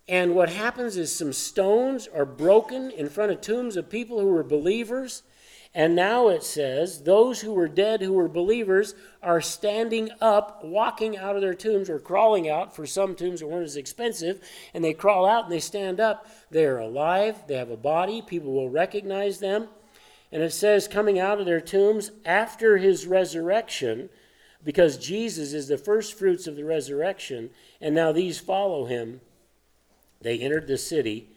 And 0.08 0.36
what 0.36 0.50
happens 0.50 0.96
is 0.98 1.14
some 1.14 1.34
stones 1.34 2.08
are 2.08 2.26
broken 2.26 2.92
in 2.92 3.10
front 3.10 3.32
of 3.32 3.42
tombs 3.42 3.76
of 3.76 3.90
people 3.90 4.20
who 4.20 4.28
were 4.28 4.44
believers, 4.44 5.24
and 5.76 5.94
now 5.94 6.30
it 6.30 6.42
says, 6.42 7.04
those 7.04 7.42
who 7.42 7.52
were 7.52 7.68
dead, 7.68 8.02
who 8.02 8.14
were 8.14 8.30
believers, 8.30 8.96
are 9.22 9.42
standing 9.42 10.10
up, 10.22 10.64
walking 10.64 11.18
out 11.18 11.36
of 11.36 11.42
their 11.42 11.54
tombs, 11.54 11.90
or 11.90 12.00
crawling 12.00 12.50
out. 12.50 12.74
For 12.74 12.86
some 12.86 13.14
tombs 13.14 13.42
that 13.42 13.48
weren't 13.48 13.66
as 13.66 13.76
expensive, 13.76 14.40
and 14.74 14.82
they 14.82 14.94
crawl 14.94 15.26
out 15.26 15.44
and 15.44 15.52
they 15.52 15.60
stand 15.60 16.00
up. 16.00 16.28
They 16.50 16.66
are 16.66 16.80
alive, 16.80 17.44
they 17.48 17.56
have 17.56 17.70
a 17.70 17.76
body, 17.76 18.22
people 18.22 18.54
will 18.54 18.70
recognize 18.70 19.40
them. 19.40 19.68
And 20.32 20.42
it 20.42 20.54
says, 20.54 20.88
coming 20.88 21.20
out 21.20 21.42
of 21.42 21.46
their 21.46 21.60
tombs 21.60 22.12
after 22.24 22.78
his 22.78 23.06
resurrection, 23.06 24.10
because 24.64 24.98
Jesus 24.98 25.52
is 25.52 25.68
the 25.68 25.78
first 25.78 26.18
fruits 26.18 26.48
of 26.48 26.56
the 26.56 26.64
resurrection, 26.64 27.50
and 27.82 27.94
now 27.94 28.14
these 28.14 28.40
follow 28.40 28.86
him. 28.86 29.20
They 30.22 30.40
entered 30.40 30.68
the 30.68 30.78
city, 30.78 31.28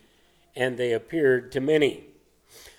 and 0.55 0.79
they 0.79 0.93
appeared 0.93 1.51
to 1.53 1.61
many. 1.61 2.05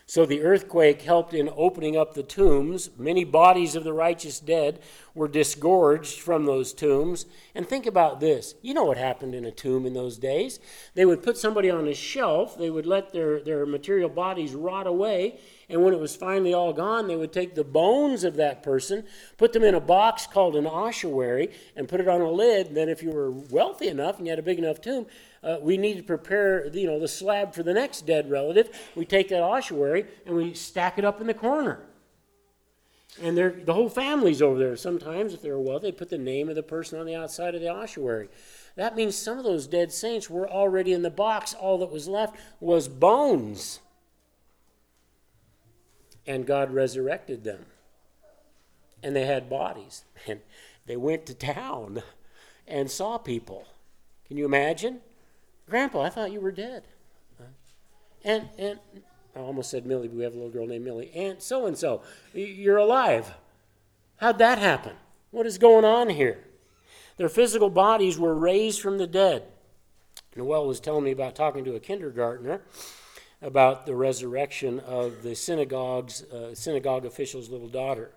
So 0.09 0.25
the 0.25 0.41
earthquake 0.41 1.03
helped 1.03 1.35
in 1.35 1.51
opening 1.55 1.95
up 1.95 2.15
the 2.15 2.23
tombs. 2.23 2.89
Many 2.97 3.23
bodies 3.23 3.75
of 3.75 3.83
the 3.83 3.93
righteous 3.93 4.39
dead 4.39 4.81
were 5.13 5.27
disgorged 5.27 6.19
from 6.19 6.47
those 6.47 6.73
tombs. 6.73 7.27
And 7.53 7.69
think 7.69 7.85
about 7.85 8.19
this. 8.19 8.55
You 8.63 8.73
know 8.73 8.85
what 8.85 8.97
happened 8.97 9.35
in 9.35 9.45
a 9.45 9.51
tomb 9.51 9.85
in 9.85 9.93
those 9.93 10.17
days. 10.17 10.59
They 10.95 11.05
would 11.05 11.21
put 11.21 11.37
somebody 11.37 11.69
on 11.69 11.87
a 11.87 11.93
shelf, 11.93 12.57
they 12.57 12.71
would 12.71 12.87
let 12.87 13.13
their, 13.13 13.39
their 13.39 13.67
material 13.67 14.09
bodies 14.09 14.55
rot 14.55 14.87
away, 14.87 15.39
and 15.69 15.83
when 15.83 15.93
it 15.93 15.99
was 15.99 16.15
finally 16.15 16.55
all 16.55 16.73
gone, 16.73 17.07
they 17.07 17.15
would 17.15 17.31
take 17.31 17.53
the 17.53 17.63
bones 17.63 18.23
of 18.23 18.35
that 18.37 18.63
person, 18.63 19.03
put 19.37 19.53
them 19.53 19.63
in 19.63 19.75
a 19.75 19.79
box 19.79 20.25
called 20.25 20.55
an 20.55 20.65
ossuary, 20.65 21.51
and 21.75 21.87
put 21.87 22.01
it 22.01 22.07
on 22.07 22.21
a 22.21 22.31
lid. 22.31 22.67
And 22.67 22.77
then, 22.77 22.89
if 22.89 23.03
you 23.03 23.11
were 23.11 23.29
wealthy 23.29 23.87
enough 23.87 24.17
and 24.17 24.25
you 24.25 24.31
had 24.31 24.39
a 24.39 24.43
big 24.43 24.57
enough 24.57 24.81
tomb, 24.81 25.05
uh, 25.43 25.57
we 25.61 25.77
need 25.77 25.97
to 25.97 26.03
prepare, 26.03 26.67
you 26.67 26.87
know, 26.87 26.99
the 26.99 27.07
slab 27.07 27.53
for 27.53 27.63
the 27.63 27.73
next 27.73 28.05
dead 28.05 28.29
relative. 28.29 28.69
We 28.95 29.05
take 29.05 29.29
that 29.29 29.41
ossuary 29.41 30.05
and 30.25 30.35
we 30.35 30.53
stack 30.53 30.97
it 30.97 31.05
up 31.05 31.21
in 31.21 31.27
the 31.27 31.33
corner. 31.33 31.85
And 33.21 33.37
the 33.37 33.73
whole 33.73 33.89
family's 33.89 34.41
over 34.41 34.59
there. 34.59 34.75
Sometimes, 34.77 35.33
if 35.33 35.41
they're 35.41 35.59
wealthy, 35.59 35.87
they 35.87 35.91
put 35.91 36.09
the 36.09 36.17
name 36.17 36.47
of 36.47 36.55
the 36.55 36.63
person 36.63 36.99
on 36.99 37.05
the 37.05 37.15
outside 37.15 37.55
of 37.55 37.61
the 37.61 37.69
ossuary. 37.69 38.29
That 38.75 38.95
means 38.95 39.15
some 39.15 39.37
of 39.37 39.43
those 39.43 39.67
dead 39.67 39.91
saints 39.91 40.29
were 40.29 40.49
already 40.49 40.93
in 40.93 41.01
the 41.01 41.09
box. 41.09 41.53
All 41.53 41.79
that 41.79 41.91
was 41.91 42.07
left 42.07 42.37
was 42.61 42.87
bones 42.87 43.79
and 46.29 46.45
God 46.45 46.71
resurrected 46.71 47.43
them. 47.43 47.65
And 49.01 49.15
they 49.15 49.25
had 49.25 49.49
bodies. 49.49 50.05
And 50.27 50.41
they 50.85 50.97
went 50.97 51.25
to 51.27 51.33
town 51.33 52.01
and 52.67 52.89
saw 52.89 53.17
people. 53.17 53.67
Can 54.27 54.37
you 54.37 54.45
imagine? 54.45 55.01
Grandpa, 55.69 56.01
I 56.01 56.09
thought 56.09 56.31
you 56.31 56.41
were 56.41 56.51
dead. 56.51 56.83
And, 58.23 58.49
and 58.57 58.79
I 59.35 59.39
almost 59.39 59.71
said 59.71 59.85
Millie, 59.85 60.07
but 60.07 60.17
we 60.17 60.23
have 60.23 60.33
a 60.33 60.35
little 60.35 60.51
girl 60.51 60.67
named 60.67 60.83
Millie. 60.83 61.11
And 61.15 61.41
so 61.41 61.65
and 61.65 61.77
so, 61.77 62.01
you're 62.33 62.77
alive. 62.77 63.33
How'd 64.17 64.39
that 64.39 64.57
happen? 64.57 64.93
What 65.31 65.45
is 65.45 65.57
going 65.57 65.85
on 65.85 66.09
here? 66.09 66.39
Their 67.17 67.29
physical 67.29 67.69
bodies 67.69 68.17
were 68.17 68.35
raised 68.35 68.81
from 68.81 68.97
the 68.97 69.07
dead. 69.07 69.43
Noel 70.35 70.67
was 70.67 70.79
telling 70.79 71.03
me 71.03 71.11
about 71.11 71.35
talking 71.35 71.63
to 71.65 71.75
a 71.75 71.79
kindergartner 71.79 72.61
about 73.41 73.85
the 73.85 73.95
resurrection 73.95 74.79
of 74.81 75.23
the 75.23 75.35
synagogue's 75.35 76.23
uh, 76.23 76.53
synagogue 76.53 77.05
official's 77.05 77.49
little 77.49 77.67
daughter, 77.67 78.11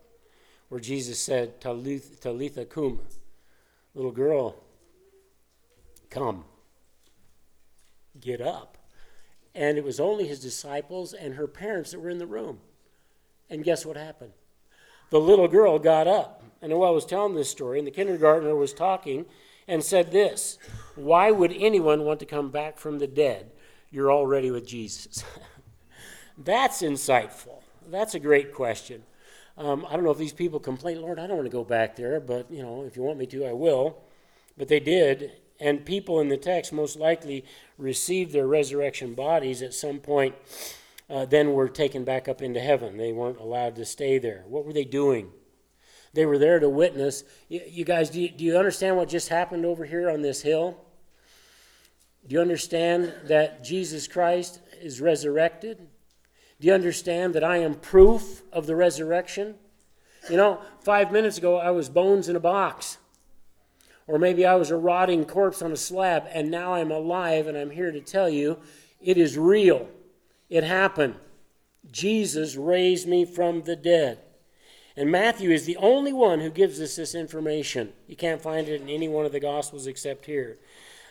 where 0.69 0.81
Jesus 0.81 1.21
said, 1.21 1.61
Talitha 1.61 2.65
cum, 2.65 3.01
little 3.95 4.11
girl, 4.11 4.57
come, 6.11 6.45
get 8.23 8.41
up. 8.41 8.79
And 9.55 9.77
it 9.77 9.85
was 9.85 10.01
only 10.01 10.27
his 10.27 10.41
disciples 10.41 11.13
and 11.13 11.35
her 11.35 11.47
parents 11.47 11.91
that 11.91 12.01
were 12.01 12.09
in 12.09 12.19
the 12.19 12.27
room. 12.27 12.61
And 13.51 13.63
guess 13.63 13.85
what 13.85 13.99
happened? 13.99 14.33
The 15.11 15.21
little 15.21 15.49
girl 15.49 15.79
got 15.79 16.09
up. 16.09 16.43
And 16.63 16.73
while 16.73 16.89
I 16.89 16.95
was 16.95 17.05
telling 17.05 17.35
this 17.35 17.51
story, 17.51 17.79
and 17.79 17.87
the 17.87 17.91
kindergartner 17.91 18.55
was 18.55 18.73
talking 18.73 19.27
and 19.69 19.85
said 19.85 20.11
this 20.11 20.59
Why 20.95 21.31
would 21.31 21.53
anyone 21.53 22.05
want 22.05 22.21
to 22.21 22.27
come 22.27 22.51
back 22.51 22.79
from 22.79 22.99
the 22.99 23.07
dead? 23.07 23.51
you're 23.93 24.11
already 24.11 24.51
with 24.51 24.67
Jesus? 24.67 25.23
That's 26.39 26.83
insightful. 26.83 27.63
That's 27.89 28.15
a 28.15 28.19
great 28.19 28.53
question. 28.53 29.05
Um, 29.59 29.87
I 29.89 29.93
don't 29.93 30.03
know 30.03 30.11
if 30.11 30.19
these 30.19 30.33
people 30.33 30.59
complain, 30.59 31.03
Lord, 31.03 31.19
I 31.19 31.27
don't 31.27 31.37
want 31.37 31.47
to 31.47 31.53
go 31.53 31.63
back 31.63 31.95
there, 31.95 32.19
but 32.19 32.51
you 32.51 32.63
know, 32.63 32.85
if 32.85 32.97
you 32.97 33.03
want 33.03 33.19
me 33.19 33.27
to, 33.27 33.45
I 33.45 33.53
will. 33.53 33.99
But 34.57 34.69
they 34.69 34.81
did, 34.81 35.33
and 35.63 35.87
people 35.87 36.19
in 36.19 36.29
the 36.29 36.37
text 36.37 36.73
most 36.73 36.97
likely 36.97 37.45
received 37.79 38.33
their 38.33 38.49
resurrection 38.49 39.15
bodies 39.15 39.63
at 39.63 39.73
some 39.73 40.01
point, 40.01 40.35
uh, 41.09 41.25
then 41.25 41.53
were 41.53 41.69
taken 41.69 42.05
back 42.05 42.27
up 42.29 42.43
into 42.43 42.59
heaven. 42.59 42.97
They 42.97 43.13
weren't 43.13 43.39
allowed 43.39 43.77
to 43.77 43.85
stay 43.85 44.19
there. 44.19 44.45
What 44.49 44.67
were 44.67 44.73
they 44.73 44.85
doing? 44.85 45.31
They 46.15 46.27
were 46.27 46.39
there 46.39 46.59
to 46.59 46.69
witness. 46.69 47.23
You, 47.49 47.85
guys, 47.85 48.11
do 48.11 48.21
you 48.21 48.59
understand 48.59 48.97
what 48.97 49.09
just 49.09 49.29
happened 49.29 49.65
over 49.65 49.85
here 49.85 50.11
on 50.11 50.21
this 50.21 50.43
hill? 50.43 50.77
Do 52.27 52.35
you 52.35 52.41
understand 52.41 53.15
that 53.25 53.65
Jesus 53.65 54.09
Christ 54.09 54.61
is 54.81 55.01
resurrected? 55.01 55.79
Do 56.61 56.67
you 56.67 56.75
understand 56.75 57.35
that 57.35 57.45
I 57.45 57.59
am 57.59 57.75
proof 57.75 58.43
of 58.53 58.67
the 58.67 58.77
resurrection? 58.77 59.55
You 60.29 60.37
know, 60.37 60.61
five 60.81 61.13
minutes 61.13 61.39
ago 61.39 61.57
I 61.57 61.71
was 61.71 61.89
bones 61.89 62.29
in 62.29 62.37
a 62.37 62.41
box. 62.41 62.99
Or 64.07 64.19
maybe 64.19 64.45
I 64.45 64.57
was 64.57 64.71
a 64.71 64.77
rotting 64.77 65.25
corpse 65.25 65.63
on 65.63 65.73
a 65.73 65.77
slab, 65.77 66.25
and 66.33 66.51
now 66.51 66.75
I'm 66.75 66.91
alive, 66.91 67.47
and 67.47 67.57
I'm 67.57 67.71
here 67.71 67.93
to 67.93 68.01
tell 68.01 68.29
you 68.29 68.59
it 69.01 69.17
is 69.17 69.39
real. 69.39 69.89
It 70.49 70.65
happened. 70.65 71.17
Jesus 71.91 72.57
raised 72.57 73.09
me 73.09 73.25
from 73.25 73.63
the 73.63 73.77
dead. 73.77 74.19
And 74.97 75.11
Matthew 75.11 75.51
is 75.51 75.65
the 75.65 75.77
only 75.79 76.13
one 76.13 76.41
who 76.41 76.51
gives 76.51 76.81
us 76.81 76.97
this 76.97 77.15
information. 77.15 77.93
You 78.07 78.17
can't 78.17 78.43
find 78.43 78.69
it 78.69 78.83
in 78.83 78.89
any 78.89 79.09
one 79.09 79.25
of 79.25 79.33
the 79.33 79.41
Gospels 79.41 79.87
except 79.87 80.27
here. 80.27 80.59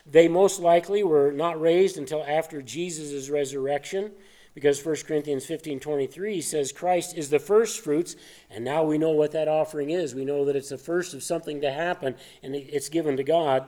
They 0.05 0.27
most 0.27 0.59
likely 0.59 1.03
were 1.03 1.31
not 1.31 1.59
raised 1.59 1.97
until 1.97 2.23
after 2.23 2.61
Jesus' 2.61 3.29
resurrection, 3.29 4.11
because 4.53 4.85
1 4.85 4.95
Corinthians 5.07 5.45
15 5.45 5.79
23 5.79 6.41
says 6.41 6.71
Christ 6.71 7.17
is 7.17 7.29
the 7.29 7.39
first 7.39 7.83
fruits, 7.83 8.15
and 8.49 8.65
now 8.65 8.83
we 8.83 8.97
know 8.97 9.11
what 9.11 9.31
that 9.31 9.47
offering 9.47 9.89
is. 9.89 10.13
We 10.13 10.25
know 10.25 10.45
that 10.45 10.55
it's 10.55 10.69
the 10.69 10.77
first 10.77 11.13
of 11.13 11.23
something 11.23 11.61
to 11.61 11.71
happen, 11.71 12.15
and 12.43 12.55
it's 12.55 12.89
given 12.89 13.17
to 13.17 13.23
God. 13.23 13.67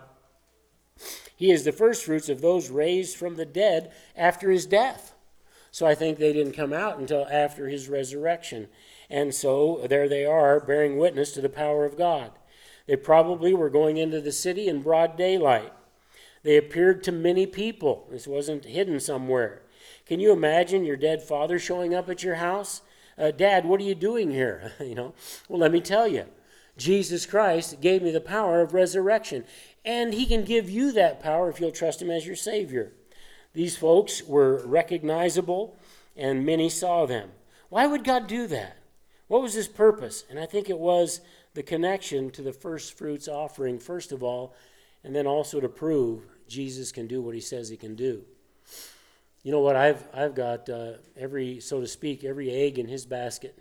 He 1.35 1.51
is 1.51 1.63
the 1.63 1.71
first 1.71 2.05
fruits 2.05 2.29
of 2.29 2.41
those 2.41 2.69
raised 2.69 3.17
from 3.17 3.35
the 3.35 3.45
dead 3.45 3.91
after 4.15 4.51
his 4.51 4.65
death. 4.65 5.13
So 5.71 5.87
I 5.87 5.95
think 5.95 6.19
they 6.19 6.33
didn't 6.33 6.53
come 6.53 6.71
out 6.71 6.99
until 6.99 7.25
after 7.31 7.67
his 7.67 7.89
resurrection. 7.89 8.67
And 9.09 9.33
so 9.33 9.85
there 9.89 10.07
they 10.07 10.23
are, 10.23 10.59
bearing 10.59 10.97
witness 10.97 11.31
to 11.31 11.41
the 11.41 11.49
power 11.49 11.83
of 11.83 11.97
God. 11.97 12.31
They 12.85 12.95
probably 12.95 13.53
were 13.53 13.69
going 13.69 13.97
into 13.97 14.21
the 14.21 14.31
city 14.31 14.67
in 14.67 14.83
broad 14.83 15.17
daylight. 15.17 15.73
They 16.43 16.57
appeared 16.57 17.03
to 17.03 17.11
many 17.11 17.47
people. 17.47 18.07
This 18.11 18.27
wasn't 18.27 18.65
hidden 18.65 18.99
somewhere. 18.99 19.63
Can 20.05 20.19
you 20.19 20.31
imagine 20.31 20.83
your 20.83 20.97
dead 20.97 21.21
father 21.21 21.59
showing 21.59 21.93
up 21.93 22.09
at 22.09 22.23
your 22.23 22.35
house? 22.35 22.81
Uh, 23.17 23.31
Dad, 23.31 23.65
what 23.65 23.79
are 23.79 23.83
you 23.83 23.95
doing 23.95 24.31
here? 24.31 24.73
you 24.79 24.95
know, 24.95 25.13
well, 25.47 25.59
let 25.59 25.71
me 25.71 25.81
tell 25.81 26.07
you. 26.07 26.25
Jesus 26.75 27.25
Christ 27.27 27.81
gave 27.81 28.01
me 28.01 28.09
the 28.09 28.19
power 28.19 28.61
of 28.61 28.73
resurrection, 28.73 29.45
and 29.85 30.13
He 30.13 30.25
can 30.25 30.43
give 30.43 30.69
you 30.69 30.91
that 30.93 31.21
power 31.21 31.49
if 31.49 31.59
you'll 31.59 31.71
trust 31.71 32.01
Him 32.01 32.09
as 32.09 32.25
your 32.25 32.35
Savior. 32.35 32.93
These 33.53 33.77
folks 33.77 34.23
were 34.23 34.65
recognizable, 34.65 35.77
and 36.17 36.45
many 36.45 36.69
saw 36.69 37.05
them. 37.05 37.29
Why 37.69 37.85
would 37.85 38.03
God 38.03 38.27
do 38.27 38.47
that? 38.47 38.77
What 39.27 39.43
was 39.43 39.53
His 39.53 39.67
purpose? 39.67 40.23
And 40.29 40.39
I 40.39 40.47
think 40.47 40.69
it 40.69 40.79
was 40.79 41.21
the 41.53 41.63
connection 41.63 42.31
to 42.31 42.41
the 42.41 42.53
first 42.53 42.97
fruits 42.97 43.27
offering, 43.27 43.77
first 43.77 44.11
of 44.11 44.23
all, 44.23 44.55
and 45.03 45.15
then 45.15 45.27
also 45.27 45.59
to 45.59 45.69
prove 45.69 46.25
Jesus 46.47 46.91
can 46.91 47.07
do 47.07 47.21
what 47.21 47.35
he 47.35 47.41
says 47.41 47.69
he 47.69 47.77
can 47.77 47.95
do. 47.95 48.23
You 49.43 49.51
know 49.51 49.59
what? 49.59 49.75
I've, 49.75 50.07
I've 50.13 50.35
got 50.35 50.69
uh, 50.69 50.93
every, 51.17 51.59
so 51.59 51.81
to 51.81 51.87
speak, 51.87 52.23
every 52.23 52.49
egg 52.49 52.79
in 52.79 52.87
his 52.87 53.05
basket. 53.05 53.59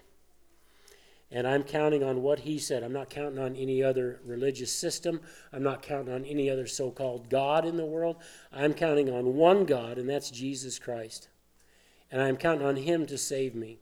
And 1.30 1.46
I'm 1.46 1.64
counting 1.64 2.04
on 2.04 2.22
what 2.22 2.40
he 2.40 2.58
said. 2.58 2.82
I'm 2.82 2.92
not 2.92 3.10
counting 3.10 3.38
on 3.38 3.56
any 3.56 3.82
other 3.82 4.20
religious 4.24 4.70
system. 4.70 5.20
I'm 5.52 5.62
not 5.62 5.82
counting 5.82 6.14
on 6.14 6.24
any 6.24 6.50
other 6.50 6.66
so 6.66 6.90
called 6.90 7.30
God 7.30 7.64
in 7.64 7.76
the 7.76 7.86
world. 7.86 8.16
I'm 8.52 8.74
counting 8.74 9.10
on 9.10 9.34
one 9.34 9.64
God, 9.64 9.98
and 9.98 10.08
that's 10.08 10.30
Jesus 10.30 10.78
Christ. 10.78 11.28
And 12.10 12.20
I'm 12.20 12.36
counting 12.36 12.66
on 12.66 12.76
him 12.76 13.06
to 13.06 13.16
save 13.16 13.54
me. 13.54 13.78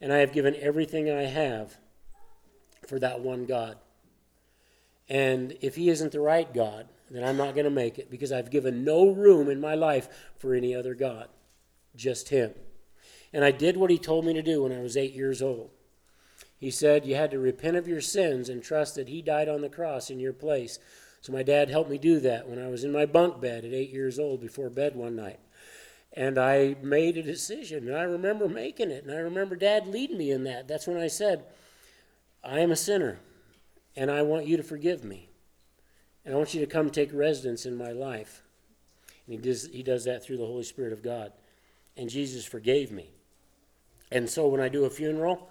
And 0.00 0.12
I 0.12 0.18
have 0.18 0.32
given 0.32 0.56
everything 0.56 1.10
I 1.10 1.22
have 1.22 1.76
for 2.88 2.98
that 2.98 3.20
one 3.20 3.44
God. 3.44 3.76
And 5.08 5.56
if 5.60 5.76
he 5.76 5.90
isn't 5.90 6.12
the 6.12 6.20
right 6.20 6.52
God, 6.52 6.88
then 7.14 7.24
I'm 7.24 7.36
not 7.36 7.54
going 7.54 7.64
to 7.64 7.70
make 7.70 7.98
it 7.98 8.10
because 8.10 8.32
I've 8.32 8.50
given 8.50 8.84
no 8.84 9.10
room 9.10 9.50
in 9.50 9.60
my 9.60 9.74
life 9.74 10.08
for 10.38 10.54
any 10.54 10.74
other 10.74 10.94
God, 10.94 11.28
just 11.94 12.30
Him. 12.30 12.52
And 13.32 13.44
I 13.44 13.50
did 13.50 13.76
what 13.76 13.90
He 13.90 13.98
told 13.98 14.24
me 14.24 14.32
to 14.34 14.42
do 14.42 14.62
when 14.62 14.72
I 14.72 14.80
was 14.80 14.96
eight 14.96 15.14
years 15.14 15.42
old. 15.42 15.70
He 16.58 16.70
said 16.70 17.04
you 17.04 17.16
had 17.16 17.32
to 17.32 17.38
repent 17.38 17.76
of 17.76 17.88
your 17.88 18.00
sins 18.00 18.48
and 18.48 18.62
trust 18.62 18.94
that 18.94 19.08
He 19.08 19.20
died 19.20 19.48
on 19.48 19.62
the 19.62 19.68
cross 19.68 20.10
in 20.10 20.20
your 20.20 20.32
place. 20.32 20.78
So 21.20 21.32
my 21.32 21.42
dad 21.42 21.70
helped 21.70 21.90
me 21.90 21.98
do 21.98 22.20
that 22.20 22.48
when 22.48 22.62
I 22.62 22.68
was 22.68 22.84
in 22.84 22.92
my 22.92 23.06
bunk 23.06 23.40
bed 23.40 23.64
at 23.64 23.72
eight 23.72 23.90
years 23.90 24.18
old 24.18 24.40
before 24.40 24.70
bed 24.70 24.94
one 24.94 25.16
night. 25.16 25.40
And 26.14 26.38
I 26.38 26.76
made 26.82 27.16
a 27.16 27.22
decision, 27.22 27.88
and 27.88 27.96
I 27.96 28.02
remember 28.02 28.48
making 28.48 28.90
it, 28.90 29.04
and 29.04 29.12
I 29.12 29.18
remember 29.18 29.56
dad 29.56 29.86
leading 29.86 30.18
me 30.18 30.30
in 30.30 30.44
that. 30.44 30.68
That's 30.68 30.86
when 30.86 30.98
I 30.98 31.08
said, 31.08 31.44
I 32.44 32.58
am 32.60 32.70
a 32.70 32.76
sinner, 32.76 33.18
and 33.96 34.10
I 34.10 34.22
want 34.22 34.46
you 34.46 34.56
to 34.56 34.62
forgive 34.62 35.04
me. 35.04 35.31
And 36.24 36.34
I 36.34 36.36
want 36.36 36.54
you 36.54 36.60
to 36.60 36.66
come 36.66 36.90
take 36.90 37.12
residence 37.12 37.66
in 37.66 37.76
my 37.76 37.92
life. 37.92 38.42
And 39.26 39.34
he 39.34 39.40
does, 39.40 39.68
he 39.72 39.82
does 39.82 40.04
that 40.04 40.22
through 40.22 40.38
the 40.38 40.46
Holy 40.46 40.62
Spirit 40.62 40.92
of 40.92 41.02
God. 41.02 41.32
And 41.96 42.08
Jesus 42.08 42.44
forgave 42.44 42.90
me. 42.90 43.10
And 44.10 44.28
so 44.28 44.46
when 44.48 44.60
I 44.60 44.68
do 44.68 44.84
a 44.84 44.90
funeral, 44.90 45.48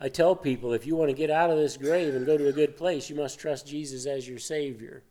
I 0.00 0.08
tell 0.08 0.34
people 0.34 0.72
if 0.72 0.86
you 0.86 0.96
want 0.96 1.10
to 1.10 1.16
get 1.16 1.30
out 1.30 1.50
of 1.50 1.58
this 1.58 1.76
grave 1.76 2.14
and 2.14 2.26
go 2.26 2.38
to 2.38 2.48
a 2.48 2.52
good 2.52 2.76
place, 2.76 3.10
you 3.10 3.16
must 3.16 3.38
trust 3.38 3.66
Jesus 3.66 4.06
as 4.06 4.28
your 4.28 4.38
Savior. 4.38 5.02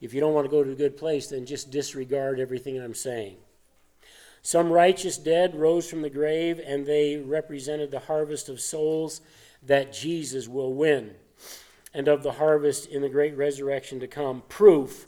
If 0.00 0.14
you 0.14 0.20
don't 0.20 0.34
want 0.34 0.44
to 0.46 0.50
go 0.50 0.64
to 0.64 0.72
a 0.72 0.76
good 0.76 0.96
place, 0.96 1.28
then 1.28 1.46
just 1.46 1.70
disregard 1.70 2.40
everything 2.40 2.80
I'm 2.80 2.94
saying. 2.94 3.36
Some 4.42 4.72
righteous 4.72 5.18
dead 5.18 5.54
rose 5.54 5.88
from 5.88 6.02
the 6.02 6.10
grave, 6.10 6.60
and 6.64 6.84
they 6.84 7.16
represented 7.16 7.90
the 7.90 8.00
harvest 8.00 8.48
of 8.48 8.60
souls 8.60 9.20
that 9.62 9.92
Jesus 9.92 10.48
will 10.48 10.74
win, 10.74 11.14
and 11.94 12.08
of 12.08 12.22
the 12.22 12.32
harvest 12.32 12.86
in 12.86 13.02
the 13.02 13.08
great 13.08 13.36
resurrection 13.36 14.00
to 14.00 14.06
come, 14.06 14.42
proof 14.48 15.06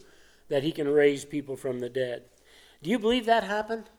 that 0.49 0.63
he 0.63 0.73
can 0.73 0.89
raise 0.89 1.25
people 1.25 1.57
from 1.57 1.81
the 1.81 1.89
dead. 1.89 2.25
Do 2.83 2.91
you 2.91 2.99
believe 2.99 3.27
that 3.27 3.45
happened? 3.45 3.91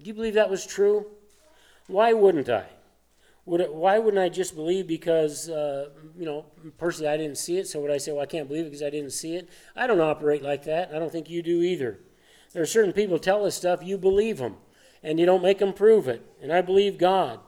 Do 0.00 0.06
you 0.06 0.14
believe 0.14 0.34
that 0.34 0.50
was 0.50 0.66
true? 0.66 1.06
Why 1.86 2.12
wouldn't 2.12 2.48
I? 2.48 2.66
Would 3.44 3.60
it, 3.60 3.74
why 3.74 3.98
wouldn't 3.98 4.22
I 4.22 4.28
just 4.28 4.54
believe 4.54 4.86
because, 4.86 5.48
uh, 5.48 5.90
you 6.16 6.24
know, 6.24 6.46
personally 6.78 7.10
I 7.10 7.16
didn't 7.16 7.38
see 7.38 7.58
it, 7.58 7.66
so 7.66 7.80
would 7.80 7.90
I 7.90 7.98
say, 7.98 8.12
well, 8.12 8.22
I 8.22 8.26
can't 8.26 8.48
believe 8.48 8.64
it 8.64 8.70
because 8.70 8.82
I 8.82 8.90
didn't 8.90 9.12
see 9.12 9.34
it? 9.34 9.48
I 9.74 9.86
don't 9.86 10.00
operate 10.00 10.42
like 10.42 10.64
that. 10.64 10.94
I 10.94 10.98
don't 10.98 11.10
think 11.10 11.28
you 11.28 11.42
do 11.42 11.60
either. 11.62 11.98
There 12.52 12.62
are 12.62 12.66
certain 12.66 12.92
people 12.92 13.18
tell 13.18 13.44
us 13.44 13.54
stuff, 13.54 13.82
you 13.82 13.98
believe 13.98 14.38
them 14.38 14.56
and 15.02 15.18
you 15.18 15.26
don't 15.26 15.42
make 15.42 15.58
them 15.58 15.72
prove 15.72 16.08
it. 16.08 16.24
And 16.42 16.52
I 16.52 16.60
believe 16.60 16.98
God. 16.98 17.40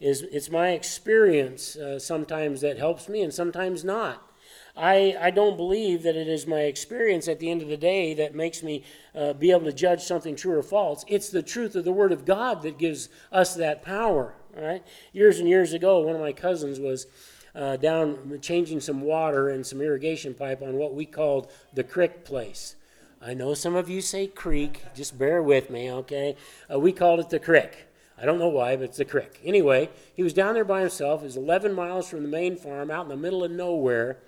Is, 0.00 0.22
it's 0.22 0.50
my 0.50 0.70
experience 0.70 1.76
uh, 1.76 2.00
sometimes 2.00 2.60
that 2.62 2.76
helps 2.76 3.08
me 3.08 3.22
and 3.22 3.32
sometimes 3.32 3.84
not. 3.84 4.28
I, 4.76 5.16
I 5.20 5.30
don't 5.30 5.56
believe 5.56 6.02
that 6.04 6.16
it 6.16 6.28
is 6.28 6.46
my 6.46 6.60
experience 6.60 7.28
at 7.28 7.38
the 7.38 7.50
end 7.50 7.60
of 7.60 7.68
the 7.68 7.76
day 7.76 8.14
that 8.14 8.34
makes 8.34 8.62
me 8.62 8.84
uh, 9.14 9.34
be 9.34 9.50
able 9.50 9.66
to 9.66 9.72
judge 9.72 10.02
something 10.02 10.34
true 10.34 10.56
or 10.56 10.62
false. 10.62 11.04
It's 11.08 11.28
the 11.28 11.42
truth 11.42 11.76
of 11.76 11.84
the 11.84 11.92
Word 11.92 12.12
of 12.12 12.24
God 12.24 12.62
that 12.62 12.78
gives 12.78 13.08
us 13.30 13.54
that 13.56 13.82
power. 13.82 14.34
All 14.56 14.64
right? 14.64 14.82
Years 15.12 15.38
and 15.38 15.48
years 15.48 15.74
ago, 15.74 16.00
one 16.00 16.14
of 16.14 16.20
my 16.22 16.32
cousins 16.32 16.80
was 16.80 17.06
uh, 17.54 17.76
down 17.76 18.38
changing 18.40 18.80
some 18.80 19.02
water 19.02 19.50
and 19.50 19.66
some 19.66 19.80
irrigation 19.82 20.32
pipe 20.32 20.62
on 20.62 20.76
what 20.76 20.94
we 20.94 21.04
called 21.04 21.50
the 21.74 21.84
crick 21.84 22.24
place. 22.24 22.76
I 23.20 23.34
know 23.34 23.54
some 23.54 23.76
of 23.76 23.88
you 23.88 24.00
say 24.00 24.26
creek, 24.26 24.82
just 24.94 25.18
bear 25.18 25.42
with 25.42 25.70
me, 25.70 25.90
okay? 25.92 26.36
Uh, 26.72 26.80
we 26.80 26.92
called 26.92 27.20
it 27.20 27.28
the 27.28 27.38
crick. 27.38 27.88
I 28.20 28.24
don't 28.24 28.38
know 28.38 28.48
why, 28.48 28.76
but 28.76 28.84
it's 28.84 28.98
the 28.98 29.04
crick. 29.04 29.38
Anyway, 29.44 29.90
he 30.14 30.22
was 30.22 30.32
down 30.32 30.54
there 30.54 30.64
by 30.64 30.80
himself. 30.80 31.22
It 31.22 31.26
was 31.26 31.36
11 31.36 31.72
miles 31.72 32.08
from 32.08 32.22
the 32.22 32.28
main 32.28 32.56
farm, 32.56 32.90
out 32.90 33.04
in 33.04 33.08
the 33.10 33.16
middle 33.16 33.44
of 33.44 33.50
nowhere. 33.50 34.18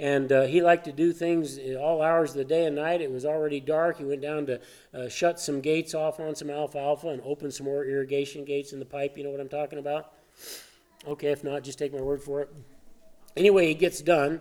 And 0.00 0.32
uh, 0.32 0.42
he 0.44 0.62
liked 0.62 0.86
to 0.86 0.92
do 0.92 1.12
things 1.12 1.58
all 1.78 2.00
hours 2.00 2.30
of 2.30 2.38
the 2.38 2.44
day 2.44 2.64
and 2.64 2.74
night. 2.74 3.02
It 3.02 3.12
was 3.12 3.26
already 3.26 3.60
dark. 3.60 3.98
He 3.98 4.04
went 4.04 4.22
down 4.22 4.46
to 4.46 4.60
uh, 4.94 5.08
shut 5.10 5.38
some 5.38 5.60
gates 5.60 5.94
off 5.94 6.18
on 6.18 6.34
some 6.34 6.48
alfalfa 6.48 7.08
and 7.08 7.20
open 7.22 7.50
some 7.50 7.66
more 7.66 7.84
irrigation 7.84 8.46
gates 8.46 8.72
in 8.72 8.78
the 8.78 8.86
pipe. 8.86 9.18
You 9.18 9.24
know 9.24 9.30
what 9.30 9.40
I'm 9.40 9.48
talking 9.50 9.78
about? 9.78 10.14
Okay, 11.06 11.28
if 11.28 11.44
not, 11.44 11.62
just 11.62 11.78
take 11.78 11.92
my 11.92 12.00
word 12.00 12.22
for 12.22 12.40
it. 12.40 12.48
Anyway, 13.36 13.66
he 13.66 13.74
gets 13.74 14.00
done 14.00 14.40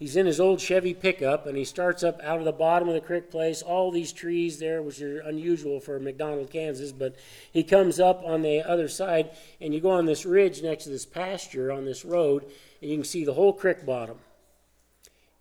he's 0.00 0.16
in 0.16 0.26
his 0.26 0.40
old 0.40 0.60
Chevy 0.60 0.94
pickup 0.94 1.46
and 1.46 1.56
he 1.56 1.64
starts 1.64 2.02
up 2.02 2.20
out 2.22 2.38
of 2.38 2.44
the 2.44 2.52
bottom 2.52 2.88
of 2.88 2.94
the 2.94 3.00
creek 3.00 3.30
place, 3.30 3.62
all 3.62 3.92
these 3.92 4.12
trees 4.12 4.58
there, 4.58 4.82
which 4.82 5.00
are 5.00 5.20
unusual 5.20 5.78
for 5.78 6.00
McDonald, 6.00 6.50
Kansas, 6.50 6.90
but 6.90 7.14
he 7.52 7.62
comes 7.62 8.00
up 8.00 8.24
on 8.24 8.42
the 8.42 8.62
other 8.62 8.88
side 8.88 9.30
and 9.60 9.72
you 9.72 9.80
go 9.80 9.90
on 9.90 10.06
this 10.06 10.26
ridge 10.26 10.62
next 10.62 10.84
to 10.84 10.90
this 10.90 11.06
pasture 11.06 11.70
on 11.70 11.84
this 11.84 12.04
road 12.04 12.44
and 12.80 12.90
you 12.90 12.96
can 12.96 13.04
see 13.04 13.24
the 13.24 13.34
whole 13.34 13.52
creek 13.52 13.86
bottom. 13.86 14.18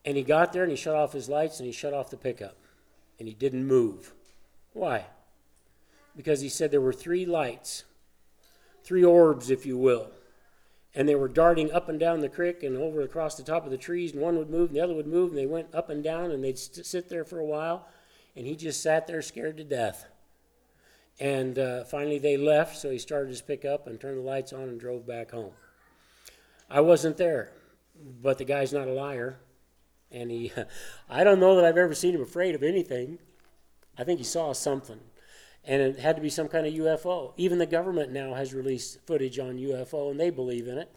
And 0.05 0.17
he 0.17 0.23
got 0.23 0.53
there 0.53 0.63
and 0.63 0.71
he 0.71 0.77
shut 0.77 0.95
off 0.95 1.13
his 1.13 1.29
lights 1.29 1.59
and 1.59 1.67
he 1.67 1.73
shut 1.73 1.93
off 1.93 2.09
the 2.09 2.17
pickup 2.17 2.57
and 3.19 3.27
he 3.27 3.33
didn't 3.33 3.67
move. 3.67 4.13
Why? 4.73 5.05
Because 6.15 6.41
he 6.41 6.49
said 6.49 6.71
there 6.71 6.81
were 6.81 6.93
three 6.93 7.25
lights, 7.25 7.83
three 8.83 9.03
orbs, 9.03 9.49
if 9.49 9.65
you 9.65 9.77
will 9.77 10.11
and 10.95 11.07
they 11.07 11.15
were 11.15 11.27
darting 11.27 11.71
up 11.71 11.87
and 11.87 11.99
down 11.99 12.19
the 12.19 12.29
creek 12.29 12.63
and 12.63 12.75
over 12.75 13.01
across 13.01 13.35
the 13.35 13.43
top 13.43 13.65
of 13.65 13.71
the 13.71 13.77
trees, 13.77 14.13
and 14.13 14.21
one 14.21 14.37
would 14.37 14.49
move 14.49 14.69
and 14.69 14.75
the 14.75 14.83
other 14.83 14.95
would 14.95 15.07
move, 15.07 15.29
and 15.29 15.37
they 15.37 15.45
went 15.45 15.73
up 15.73 15.89
and 15.89 16.03
down, 16.03 16.31
and 16.31 16.43
they'd 16.43 16.57
st- 16.57 16.85
sit 16.85 17.09
there 17.09 17.23
for 17.23 17.39
a 17.39 17.45
while, 17.45 17.87
and 18.35 18.47
he 18.47 18.55
just 18.55 18.81
sat 18.81 19.05
there 19.05 19.21
scared 19.21 19.57
to 19.57 19.63
death. 19.63 20.05
And 21.19 21.59
uh, 21.59 21.83
finally, 21.83 22.17
they 22.17 22.37
left, 22.37 22.77
so 22.77 22.89
he 22.89 22.97
started 22.97 23.29
his 23.29 23.41
pickup 23.41 23.87
and 23.87 23.99
turned 23.99 24.17
the 24.17 24.23
lights 24.23 24.53
on 24.53 24.63
and 24.63 24.79
drove 24.79 25.05
back 25.05 25.31
home. 25.31 25.51
I 26.69 26.81
wasn't 26.81 27.17
there, 27.17 27.51
but 28.21 28.37
the 28.37 28.45
guy's 28.45 28.73
not 28.73 28.87
a 28.87 28.93
liar, 28.93 29.37
and 30.11 30.31
he, 30.31 30.51
I 31.09 31.23
don't 31.23 31.39
know 31.39 31.55
that 31.55 31.65
I've 31.65 31.77
ever 31.77 31.95
seen 31.95 32.15
him 32.15 32.21
afraid 32.21 32.55
of 32.55 32.63
anything. 32.63 33.19
I 33.97 34.03
think 34.03 34.19
he 34.19 34.25
saw 34.25 34.53
something 34.53 34.99
and 35.65 35.81
it 35.81 35.99
had 35.99 36.15
to 36.15 36.21
be 36.21 36.29
some 36.29 36.47
kind 36.47 36.65
of 36.65 36.73
UFO. 36.73 37.33
Even 37.37 37.57
the 37.57 37.65
government 37.65 38.11
now 38.11 38.33
has 38.33 38.53
released 38.53 38.99
footage 39.05 39.39
on 39.39 39.57
UFO, 39.57 40.09
and 40.09 40.19
they 40.19 40.29
believe 40.29 40.67
in 40.67 40.77
it. 40.77 40.91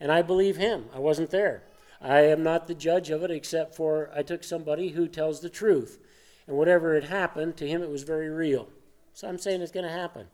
And 0.00 0.10
I 0.10 0.22
believe 0.22 0.56
him. 0.56 0.86
I 0.94 0.98
wasn't 0.98 1.30
there. 1.30 1.62
I 2.00 2.20
am 2.20 2.42
not 2.42 2.66
the 2.66 2.74
judge 2.74 3.10
of 3.10 3.22
it, 3.22 3.30
except 3.30 3.74
for 3.74 4.10
I 4.14 4.22
took 4.22 4.44
somebody 4.44 4.88
who 4.88 5.08
tells 5.08 5.40
the 5.40 5.48
truth. 5.48 5.98
And 6.46 6.56
whatever 6.56 6.94
had 6.94 7.04
happened, 7.04 7.56
to 7.58 7.68
him 7.68 7.82
it 7.82 7.90
was 7.90 8.02
very 8.02 8.28
real. 8.28 8.68
So 9.12 9.28
I'm 9.28 9.38
saying 9.38 9.62
it's 9.62 9.72
going 9.72 9.86
to 9.86 9.92
happen. 9.92 10.28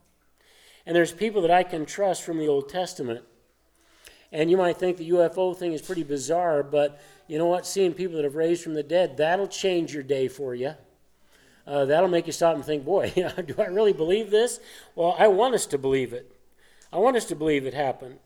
And 0.87 0.97
there's 0.97 1.13
people 1.13 1.43
that 1.43 1.51
I 1.51 1.63
can 1.63 1.87
trust 1.87 2.23
from 2.23 2.39
the 2.39 2.49
Old 2.49 2.69
Testament. 2.69 3.25
And 4.33 4.51
you 4.51 4.57
might 4.57 4.77
think 4.77 4.97
the 4.97 5.11
UFO 5.11 5.57
thing 5.57 5.73
is 5.73 5.83
pretty 5.83 6.05
bizarre, 6.05 6.63
but 6.63 7.01
you 7.27 7.39
know 7.39 7.47
what? 7.47 7.67
Seeing 7.67 7.95
people 7.95 8.17
that 8.17 8.25
have 8.25 8.37
raised 8.37 8.63
from 8.63 8.75
the 8.75 8.83
dead, 8.83 9.17
that'll 9.17 9.49
change 9.49 9.93
your 9.93 10.03
day 10.03 10.29
for 10.29 10.55
you 10.55 10.75
uh, 11.71 11.85
that'll 11.85 12.09
make 12.09 12.27
you 12.27 12.33
stop 12.33 12.57
and 12.57 12.65
think, 12.65 12.85
boy, 12.85 13.13
do 13.15 13.55
I 13.59 13.67
really 13.67 13.93
believe 13.93 14.31
this? 14.31 14.59
Well, 14.97 15.15
I 15.19 15.29
want 15.29 15.55
us 15.55 15.67
to 15.67 15.79
believe 15.79 16.13
it. 16.13 16.35
I 16.93 16.99
want 16.99 17.17
us 17.17 17.27
to 17.27 17.37
believe 17.37 17.65
it 17.65 17.75
happened. 17.75 18.19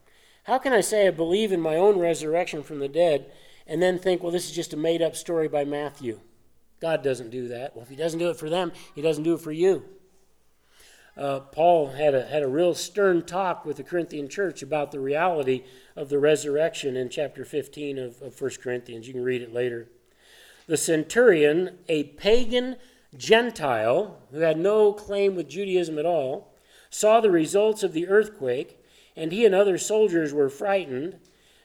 How 0.45 0.57
can 0.57 0.73
I 0.73 0.81
say 0.81 1.07
I 1.07 1.11
believe 1.11 1.51
in 1.51 1.61
my 1.61 1.75
own 1.75 1.99
resurrection 1.99 2.63
from 2.63 2.79
the 2.79 2.87
dead 2.87 3.31
and 3.67 3.81
then 3.81 3.99
think, 3.99 4.23
well, 4.23 4.31
this 4.31 4.45
is 4.45 4.55
just 4.55 4.73
a 4.73 4.77
made 4.77 5.01
up 5.01 5.15
story 5.15 5.47
by 5.47 5.63
Matthew? 5.63 6.19
God 6.81 7.03
doesn't 7.03 7.29
do 7.29 7.47
that. 7.49 7.75
Well, 7.75 7.83
if 7.83 7.89
He 7.89 7.95
doesn't 7.95 8.19
do 8.19 8.29
it 8.29 8.37
for 8.37 8.49
them, 8.49 8.71
He 8.95 9.01
doesn't 9.01 9.23
do 9.23 9.35
it 9.35 9.41
for 9.41 9.51
you. 9.51 9.85
Uh, 11.17 11.39
Paul 11.39 11.91
had 11.91 12.13
a, 12.13 12.25
had 12.25 12.43
a 12.43 12.47
real 12.47 12.75
stern 12.75 13.25
talk 13.25 13.65
with 13.65 13.77
the 13.77 13.83
Corinthian 13.83 14.27
church 14.27 14.61
about 14.61 14.91
the 14.91 14.99
reality 14.99 15.63
of 15.95 16.09
the 16.09 16.19
resurrection 16.19 16.97
in 16.97 17.09
chapter 17.09 17.45
15 17.45 17.97
of, 17.97 18.21
of 18.21 18.39
1 18.39 18.51
Corinthians. 18.61 19.07
You 19.07 19.13
can 19.13 19.23
read 19.23 19.41
it 19.41 19.53
later. 19.53 19.87
The 20.67 20.77
centurion, 20.77 21.77
a 21.87 22.03
pagan 22.03 22.75
Gentile, 23.15 24.19
who 24.31 24.39
had 24.39 24.57
no 24.57 24.91
claim 24.91 25.35
with 25.35 25.47
Judaism 25.47 25.97
at 25.97 26.05
all, 26.05 26.53
saw 26.89 27.21
the 27.21 27.31
results 27.31 27.81
of 27.81 27.93
the 27.93 28.07
earthquake, 28.07 28.83
and 29.15 29.31
he 29.31 29.45
and 29.45 29.55
other 29.55 29.77
soldiers 29.77 30.33
were 30.33 30.49
frightened. 30.49 31.19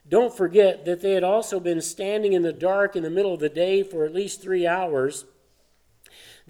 Don't 0.08 0.36
forget 0.36 0.84
that 0.84 1.00
they 1.00 1.12
had 1.12 1.24
also 1.24 1.58
been 1.58 1.80
standing 1.80 2.34
in 2.34 2.42
the 2.42 2.52
dark 2.52 2.94
in 2.94 3.02
the 3.02 3.10
middle 3.10 3.34
of 3.34 3.40
the 3.40 3.48
day 3.48 3.82
for 3.82 4.04
at 4.04 4.14
least 4.14 4.40
three 4.40 4.66
hours. 4.66 5.24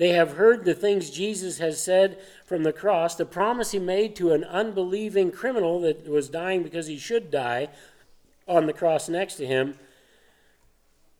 They 0.00 0.14
have 0.14 0.38
heard 0.38 0.64
the 0.64 0.72
things 0.72 1.10
Jesus 1.10 1.58
has 1.58 1.78
said 1.78 2.18
from 2.46 2.62
the 2.62 2.72
cross, 2.72 3.16
the 3.16 3.26
promise 3.26 3.72
he 3.72 3.78
made 3.78 4.16
to 4.16 4.32
an 4.32 4.44
unbelieving 4.44 5.30
criminal 5.30 5.78
that 5.82 6.08
was 6.08 6.30
dying 6.30 6.62
because 6.62 6.86
he 6.86 6.96
should 6.96 7.30
die 7.30 7.68
on 8.48 8.64
the 8.64 8.72
cross 8.72 9.10
next 9.10 9.34
to 9.34 9.46
him. 9.46 9.74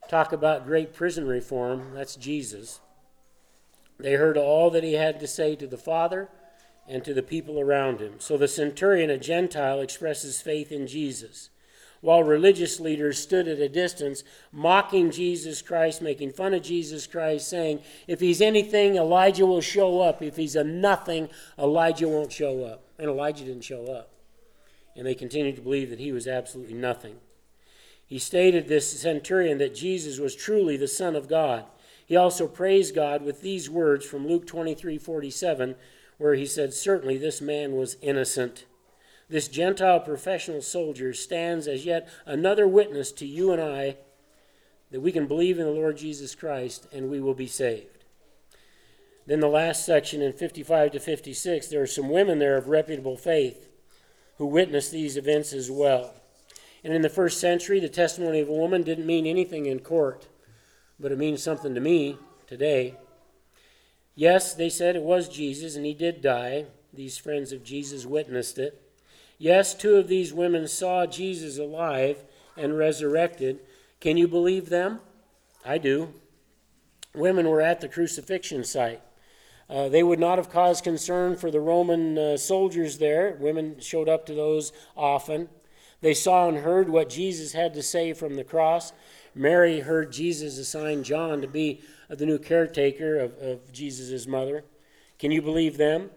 Talk 0.09 0.33
about 0.33 0.65
great 0.65 0.95
prison 0.95 1.29
reform. 1.29 1.93
That's 1.93 2.17
Jesus. 2.17 2.81
They 3.99 4.15
heard 4.15 4.39
all 4.39 4.71
that 4.71 4.83
he 4.83 4.95
had 4.95 5.21
to 5.21 5.27
say 5.27 5.57
to 5.57 5.67
the 5.67 5.77
Father 5.77 6.31
and 6.89 7.05
to 7.05 7.13
the 7.13 7.23
people 7.23 7.61
around 7.61 8.01
him. 8.01 8.15
So 8.17 8.39
the 8.39 8.49
centurion, 8.49 9.11
a 9.11 9.19
Gentile, 9.19 9.81
expresses 9.81 10.41
faith 10.41 10.73
in 10.73 10.87
Jesus, 10.87 11.51
while 12.01 12.23
religious 12.23 12.81
leaders 12.81 13.19
stood 13.19 13.47
at 13.47 13.59
a 13.59 13.69
distance, 13.69 14.25
mocking 14.53 15.11
Jesus 15.11 15.63
Christ, 15.63 16.01
making 16.01 16.33
fun 16.33 16.55
of 16.55 16.63
Jesus 16.63 17.07
Christ, 17.07 17.49
saying, 17.49 17.81
If 18.07 18.21
he's 18.21 18.41
anything, 18.41 18.97
Elijah 18.97 19.47
will 19.47 19.61
show 19.61 20.01
up. 20.01 20.23
If 20.23 20.37
he's 20.37 20.57
a 20.57 20.65
nothing, 20.65 21.29
Elijah 21.59 22.09
won't 22.09 22.33
show 22.33 22.65
up. 22.65 22.85
And 22.99 23.09
Elijah 23.09 23.45
didn't 23.45 23.65
show 23.65 23.87
up. 23.87 24.11
And 24.97 25.07
they 25.07 25.15
continued 25.15 25.57
to 25.57 25.63
believe 25.63 25.91
that 25.91 26.01
he 26.01 26.13
was 26.13 26.27
absolutely 26.27 26.75
nothing. 26.75 27.17
He 28.07 28.19
stated, 28.19 28.67
this 28.67 29.01
centurion, 29.01 29.59
that 29.59 29.75
Jesus 29.75 30.19
was 30.19 30.35
truly 30.35 30.77
the 30.77 30.89
Son 30.89 31.15
of 31.15 31.29
God 31.29 31.65
he 32.11 32.17
also 32.17 32.49
praised 32.49 32.93
God 32.93 33.23
with 33.23 33.41
these 33.41 33.71
words 33.71 34.05
from 34.05 34.27
Luke 34.27 34.45
23 34.45 34.99
47, 34.99 35.77
where 36.19 36.35
he 36.35 36.45
said, 36.45 36.75
Certainly 36.75 37.19
this 37.19 37.41
man 37.41 37.77
was 37.77 37.99
innocent. 38.03 38.65
This 39.31 39.49
Gentile 39.49 40.01
professional 40.01 40.61
soldier 40.61 41.15
stands 41.15 41.67
as 41.67 41.87
yet 41.87 42.09
another 42.27 42.69
witness 42.69 43.11
to 43.13 43.27
you 43.27 43.53
and 43.53 43.63
I 43.63 43.97
that 44.91 45.01
we 45.01 45.13
can 45.13 45.27
believe 45.27 45.59
in 45.59 45.65
the 45.65 45.71
Lord 45.71 45.97
Jesus 45.97 46.35
Christ 46.35 46.87
and 46.93 47.09
we 47.09 47.21
will 47.21 47.35
be 47.35 47.47
saved. 47.47 48.05
Then 49.27 49.41
the 49.41 49.49
last 49.49 49.87
section 49.87 50.21
in 50.21 50.33
55 50.33 50.93
to 50.93 51.01
56, 51.01 51.69
there 51.69 51.81
are 51.81 51.87
some 51.87 52.11
women 52.11 52.39
there 52.39 52.57
of 52.57 52.69
reputable 52.69 53.17
faith 53.17 53.69
who 54.37 54.47
witnessed 54.47 54.93
these 54.93 55.17
events 55.17 55.53
as 55.53 55.71
well. 55.71 56.13
And 56.85 56.93
in 56.93 57.03
the 57.03 57.09
first 57.09 57.41
century, 57.41 57.81
the 57.81 57.89
testimony 57.89 58.41
of 58.41 58.49
a 58.49 58.53
woman 58.53 58.83
didn't 58.83 59.07
mean 59.07 59.27
anything 59.27 59.65
in 59.65 59.81
court 59.81 60.27
but 61.01 61.11
it 61.11 61.19
means 61.19 61.43
something 61.43 61.75
to 61.75 61.81
me 61.81 62.19
today. 62.47 62.95
Yes, 64.15 64.55
they 64.55 64.69
said 64.69 64.95
it 64.97 65.03
was 65.03 65.29
Jesus 65.29 65.75
and 65.75 65.87
he 65.87 65.95
did 65.95 66.21
die. 66.21 66.67
These 66.93 67.17
friends 67.17 67.53
of 67.53 67.65
Jesus 67.65 68.05
witnessed 68.05 68.59
it. 68.59 68.83
Yes, 69.43 69.73
two 69.73 69.97
of 69.97 70.07
these 70.07 70.35
women 70.35 70.69
saw 70.69 71.07
Jesus 71.07 71.57
alive 71.57 72.25
and 72.59 72.77
resurrected. 72.77 73.61
Can 73.99 74.19
you 74.19 74.29
believe 74.29 74.69
them? 74.69 75.01
I 75.65 75.79
do. 75.79 76.13
Women 77.15 77.49
were 77.49 77.63
at 77.63 77.81
the 77.81 77.89
crucifixion 77.89 78.65
site. 78.65 79.01
Uh, 79.71 79.89
they 79.89 80.03
would 80.03 80.19
not 80.19 80.37
have 80.37 80.51
caused 80.51 80.85
concern 80.85 81.37
for 81.37 81.51
the 81.51 81.59
Roman 81.59 82.19
uh, 82.19 82.37
soldiers 82.37 82.99
there. 82.99 83.39
Women 83.41 83.81
showed 83.81 84.11
up 84.11 84.27
to 84.27 84.35
those 84.35 84.75
often. 84.95 85.49
They 86.03 86.13
saw 86.13 86.47
and 86.47 86.59
heard 86.59 86.91
what 86.91 87.09
Jesus 87.09 87.55
had 87.55 87.73
to 87.73 87.83
say 87.83 88.13
from 88.13 88.37
the 88.37 88.45
cross. 88.45 88.93
Mary 89.35 89.81
heard 89.81 90.13
Jesus 90.13 90.59
assign 90.59 91.03
John 91.03 91.41
to 91.41 91.49
be 91.49 91.81
the 92.11 92.27
new 92.27 92.39
caretaker 92.39 93.19
of, 93.19 93.39
of 93.39 93.73
Jesus' 93.73 94.27
mother. 94.27 94.65
Can 95.19 95.31
you 95.31 95.41
believe 95.41 95.79
them? 95.79 96.11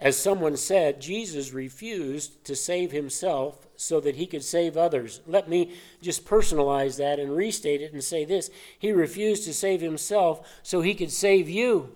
As 0.00 0.16
someone 0.16 0.56
said, 0.56 1.02
Jesus 1.02 1.52
refused 1.52 2.42
to 2.46 2.56
save 2.56 2.90
himself 2.90 3.66
so 3.76 4.00
that 4.00 4.16
he 4.16 4.26
could 4.26 4.42
save 4.42 4.76
others. 4.76 5.20
Let 5.26 5.48
me 5.48 5.74
just 6.00 6.24
personalize 6.24 6.96
that 6.96 7.18
and 7.18 7.36
restate 7.36 7.82
it 7.82 7.92
and 7.92 8.02
say 8.02 8.24
this 8.24 8.50
He 8.78 8.92
refused 8.92 9.44
to 9.44 9.52
save 9.52 9.82
himself 9.82 10.48
so 10.62 10.80
he 10.80 10.94
could 10.94 11.10
save 11.10 11.50
you. 11.50 11.92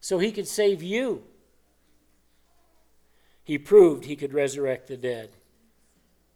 So 0.00 0.18
he 0.18 0.30
could 0.30 0.46
save 0.46 0.82
you. 0.82 1.24
He 3.42 3.58
proved 3.58 4.04
he 4.04 4.16
could 4.16 4.32
resurrect 4.32 4.86
the 4.86 4.96
dead. 4.96 5.30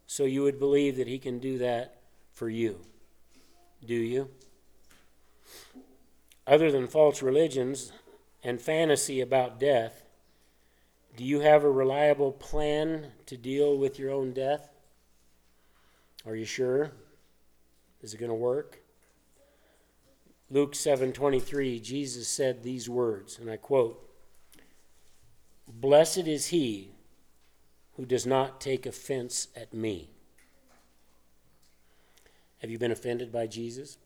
So 0.06 0.24
you 0.24 0.42
would 0.42 0.58
believe 0.58 0.96
that 0.96 1.06
he 1.06 1.18
can 1.18 1.38
do 1.38 1.58
that 1.58 2.00
for 2.32 2.48
you. 2.48 2.80
Do 3.86 3.94
you? 3.94 4.30
Other 6.46 6.72
than 6.72 6.88
false 6.88 7.22
religions 7.22 7.92
and 8.42 8.60
fantasy 8.60 9.20
about 9.20 9.60
death, 9.60 10.07
do 11.18 11.24
you 11.24 11.40
have 11.40 11.64
a 11.64 11.70
reliable 11.70 12.30
plan 12.30 13.08
to 13.26 13.36
deal 13.36 13.76
with 13.76 13.98
your 13.98 14.12
own 14.12 14.32
death? 14.32 14.70
Are 16.24 16.36
you 16.36 16.44
sure? 16.44 16.92
Is 18.00 18.14
it 18.14 18.18
going 18.18 18.30
to 18.30 18.36
work? 18.36 18.78
Luke 20.48 20.74
7:23 20.74 21.82
Jesus 21.82 22.28
said 22.28 22.62
these 22.62 22.88
words 22.88 23.36
and 23.36 23.50
I 23.50 23.56
quote 23.56 24.08
Blessed 25.66 26.28
is 26.28 26.46
he 26.46 26.92
who 27.96 28.06
does 28.06 28.24
not 28.24 28.60
take 28.60 28.86
offense 28.86 29.48
at 29.56 29.74
me. 29.74 30.10
Have 32.58 32.70
you 32.70 32.78
been 32.78 32.92
offended 32.92 33.32
by 33.32 33.48
Jesus? 33.48 33.98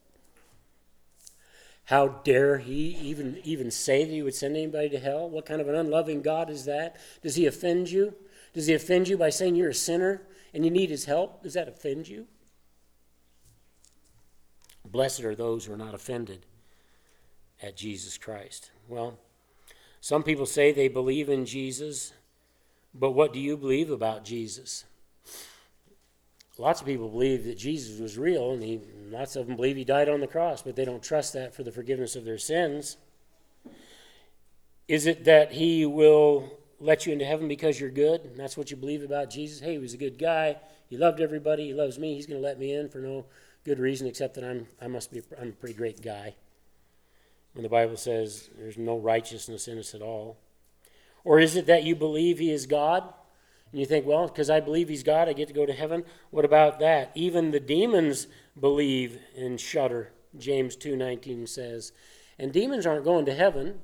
How 1.87 2.09
dare 2.09 2.59
he 2.59 2.97
even, 3.03 3.41
even 3.45 3.71
say 3.71 4.05
that 4.05 4.11
he 4.13 4.23
would 4.23 4.35
send 4.35 4.57
anybody 4.57 4.89
to 4.91 4.99
hell? 4.99 5.29
What 5.29 5.47
kind 5.47 5.61
of 5.61 5.69
an 5.69 5.75
unloving 5.75 6.23
God 6.23 6.49
is 6.49 6.65
that? 6.65 6.97
Does 7.23 7.35
he 7.35 7.47
offend 7.47 7.91
you? 7.91 8.15
Does 8.53 8.67
he 8.67 8.75
offend 8.75 9.09
you 9.09 9.17
by 9.17 9.31
saying 9.31 9.57
you're 9.57 9.71
a 9.71 9.75
sinner 9.75 10.23
and 10.55 10.65
you 10.65 10.71
need 10.71 10.91
his 10.91 11.07
help? 11.07 11.43
Does 11.43 11.55
that 11.55 11.69
offend 11.69 12.09
you? 12.09 12.27
Blessed 14.85 15.25
are 15.25 15.35
those 15.35 15.65
who 15.65 15.73
are 15.73 15.79
not 15.79 15.95
offended 15.95 16.47
at 17.63 17.77
Jesus 17.77 18.19
Christ. 18.19 18.71
Well, 18.89 19.19
some 20.01 20.23
people 20.23 20.47
say 20.47 20.73
they 20.73 20.89
believe 20.89 21.29
in 21.29 21.47
Jesus, 21.47 22.13
but 22.93 23.13
what 23.13 23.33
do 23.33 23.41
you 23.41 23.57
believe 23.57 23.91
about 23.91 24.25
Jesus? 24.25 24.85
Lots 26.59 26.81
of 26.81 26.87
people 26.87 27.09
believe 27.09 27.45
that 27.45 27.57
Jesus 27.57 27.99
was 28.01 28.19
real, 28.19 28.53
and 28.53 28.63
he, 28.63 28.81
lots 29.11 29.37
of 29.37 29.47
them 29.47 29.57
believe 29.57 29.77
he 29.77 29.85
died 29.85 30.09
on 30.09 30.21
the 30.21 30.27
cross, 30.27 30.63
but 30.63 30.77
they 30.77 30.85
don't 30.85 31.03
trust 31.03 31.33
that 31.33 31.55
for 31.55 31.63
the 31.63 31.73
forgiveness 31.73 32.17
of 32.17 32.25
their 32.25 32.39
sins. 32.39 32.97
Is 34.89 35.07
it 35.07 35.25
that 35.25 35.53
he 35.53 35.87
will 35.87 36.59
let 36.79 37.07
you 37.07 37.13
into 37.13 37.25
heaven 37.25 37.49
because 37.49 37.81
you're 37.81 37.91
good? 37.91 38.23
And 38.23 38.37
that's 38.37 38.57
what 38.57 38.71
you 38.71 38.77
believe 38.77 39.03
about 39.03 39.31
Jesus? 39.31 39.61
Hey, 39.61 39.73
he 39.73 39.79
was 39.79 39.95
a 39.95 39.99
good 39.99 40.19
guy. 40.19 40.57
He 40.91 40.97
loved 40.97 41.21
everybody. 41.21 41.67
He 41.67 41.73
loves 41.73 41.99
me. 41.99 42.15
He's 42.15 42.27
going 42.27 42.41
to 42.41 42.47
let 42.47 42.59
me 42.59 42.75
in 42.75 42.89
for 42.89 42.99
no 42.99 43.25
good 43.65 43.79
reason 43.79 44.07
except 44.07 44.35
that 44.35 44.45
I'm, 44.45 44.67
I 44.81 44.89
must 44.89 45.13
be, 45.13 45.23
I'm 45.41 45.49
a 45.49 45.53
pretty 45.53 45.75
great 45.75 46.03
guy. 46.03 46.35
When 47.55 47.63
the 47.63 47.69
Bible 47.69 47.97
says 47.97 48.51
there's 48.59 48.77
no 48.77 48.99
righteousness 48.99 49.69
in 49.69 49.79
us 49.79 49.95
at 49.95 50.03
all. 50.03 50.39
Or 51.25 51.39
is 51.39 51.55
it 51.55 51.67
that 51.67 51.85
you 51.85 51.95
believe 51.95 52.39
he 52.39 52.51
is 52.51 52.67
God? 52.67 53.15
And 53.73 53.81
you 53.81 53.87
think, 53.87 54.07
well, 54.07 54.29
because 54.29 54.51
I 54.51 54.61
believe 54.61 54.91
he's 54.91 55.03
God, 55.03 55.29
I 55.29 55.33
get 55.33 55.49
to 55.49 55.55
go 55.55 55.65
to 55.65 55.73
heaven. 55.73 56.05
What 56.31 56.45
about 56.45 56.79
that? 56.81 57.11
Even 57.15 57.51
the 57.51 57.61
demons 57.61 58.27
believe 58.59 59.19
and 59.37 59.59
shudder, 59.59 60.13
James 60.39 60.77
2.19 60.77 61.49
says. 61.49 61.93
And 62.39 62.53
demons 62.53 62.87
aren't 62.87 63.05
going 63.05 63.25
to 63.27 63.35
heaven. 63.35 63.81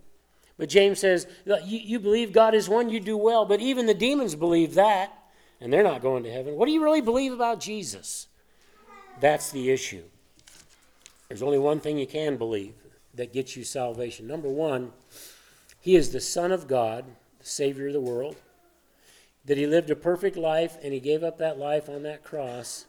But 0.58 0.68
James 0.68 0.98
says, 0.98 1.26
you, 1.46 1.78
you 1.78 1.98
believe 1.98 2.32
God 2.32 2.54
is 2.54 2.68
one, 2.68 2.90
you 2.90 3.00
do 3.00 3.16
well. 3.16 3.46
But 3.46 3.60
even 3.60 3.86
the 3.86 3.94
demons 3.94 4.34
believe 4.34 4.74
that, 4.74 5.10
and 5.60 5.72
they're 5.72 5.82
not 5.82 6.02
going 6.02 6.22
to 6.24 6.32
heaven. 6.32 6.56
What 6.56 6.66
do 6.66 6.72
you 6.72 6.82
really 6.82 7.00
believe 7.00 7.32
about 7.32 7.60
Jesus? 7.60 8.26
That's 9.20 9.50
the 9.50 9.70
issue. 9.70 10.02
There's 11.28 11.42
only 11.42 11.58
one 11.58 11.80
thing 11.80 11.96
you 11.96 12.06
can 12.06 12.36
believe 12.36 12.74
that 13.14 13.32
gets 13.32 13.56
you 13.56 13.64
salvation. 13.64 14.26
Number 14.26 14.48
one, 14.48 14.92
he 15.80 15.96
is 15.96 16.10
the 16.10 16.20
Son 16.20 16.52
of 16.52 16.66
God, 16.66 17.04
the 17.38 17.46
Savior 17.46 17.86
of 17.86 17.94
the 17.94 18.00
world 18.00 18.36
that 19.48 19.56
he 19.58 19.66
lived 19.66 19.90
a 19.90 19.96
perfect 19.96 20.36
life 20.36 20.76
and 20.82 20.92
he 20.92 21.00
gave 21.00 21.24
up 21.24 21.38
that 21.38 21.58
life 21.58 21.88
on 21.88 22.02
that 22.02 22.22
cross 22.22 22.84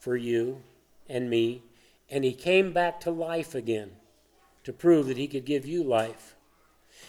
for 0.00 0.16
you 0.16 0.62
and 1.08 1.28
me, 1.28 1.62
and 2.10 2.24
he 2.24 2.32
came 2.32 2.72
back 2.72 2.98
to 3.00 3.10
life 3.10 3.54
again 3.54 3.90
to 4.64 4.72
prove 4.72 5.06
that 5.06 5.18
he 5.18 5.28
could 5.28 5.44
give 5.44 5.66
you 5.66 5.84
life. 5.84 6.34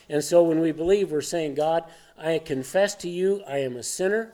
And 0.09 0.23
so 0.23 0.43
when 0.43 0.59
we 0.59 0.73
believe, 0.73 1.11
we're 1.11 1.21
saying, 1.21 1.55
God, 1.55 1.85
I 2.17 2.39
confess 2.39 2.93
to 2.95 3.09
you 3.09 3.41
I 3.47 3.59
am 3.59 3.77
a 3.77 3.83
sinner. 3.83 4.33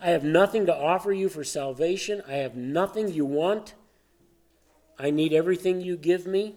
I 0.00 0.10
have 0.10 0.24
nothing 0.24 0.64
to 0.66 0.74
offer 0.74 1.12
you 1.12 1.28
for 1.28 1.44
salvation. 1.44 2.22
I 2.26 2.34
have 2.34 2.56
nothing 2.56 3.12
you 3.12 3.26
want. 3.26 3.74
I 4.98 5.10
need 5.10 5.32
everything 5.32 5.80
you 5.80 5.96
give 5.96 6.26
me. 6.26 6.54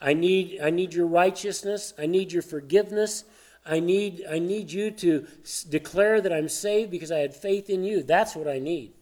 I 0.00 0.12
need, 0.12 0.60
I 0.62 0.68
need 0.70 0.92
your 0.92 1.06
righteousness. 1.06 1.94
I 1.98 2.04
need 2.04 2.32
your 2.32 2.42
forgiveness. 2.42 3.24
I 3.66 3.80
need, 3.80 4.24
I 4.30 4.38
need 4.38 4.70
you 4.70 4.90
to 4.90 5.26
declare 5.68 6.20
that 6.20 6.32
I'm 6.32 6.48
saved 6.48 6.90
because 6.90 7.10
I 7.10 7.18
had 7.18 7.34
faith 7.34 7.70
in 7.70 7.82
you. 7.82 8.02
That's 8.02 8.36
what 8.36 8.46
I 8.46 8.58
need. 8.58 8.92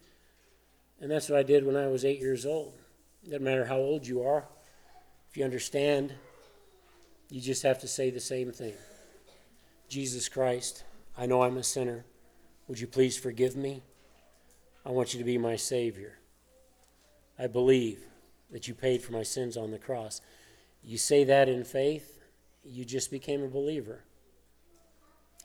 And 1.01 1.11
that's 1.11 1.29
what 1.29 1.38
I 1.38 1.42
did 1.42 1.66
when 1.66 1.77
I 1.77 1.88
was 1.88 2.05
eight 2.05 2.20
years 2.20 2.46
old. 2.46 2.75
Doesn't 3.25 3.42
matter 3.42 3.64
how 3.64 3.79
old 3.79 4.07
you 4.07 4.22
are. 4.22 4.44
If 5.31 5.37
you 5.37 5.44
understand, 5.44 6.14
you 7.29 7.40
just 7.40 7.64
have 7.64 7.81
to 7.81 7.88
say 7.88 8.11
the 8.11 8.20
same 8.20 8.53
thing 8.53 8.75
Jesus 9.88 10.29
Christ, 10.29 10.85
I 11.18 11.27
know 11.27 11.42
I'm 11.42 11.57
a 11.57 11.62
sinner. 11.62 12.05
Would 12.68 12.79
you 12.79 12.87
please 12.87 13.18
forgive 13.18 13.57
me? 13.57 13.83
I 14.87 14.90
want 14.90 15.12
you 15.12 15.18
to 15.18 15.25
be 15.25 15.38
my 15.38 15.57
Savior. 15.57 16.18
I 17.38 17.46
believe 17.46 18.05
that 18.51 18.68
you 18.68 18.75
paid 18.75 19.03
for 19.03 19.12
my 19.12 19.22
sins 19.22 19.57
on 19.57 19.70
the 19.70 19.79
cross. 19.79 20.20
You 20.85 20.98
say 20.98 21.25
that 21.25 21.48
in 21.48 21.64
faith, 21.64 22.20
you 22.64 22.85
just 22.85 23.11
became 23.11 23.42
a 23.42 23.48
believer 23.48 24.05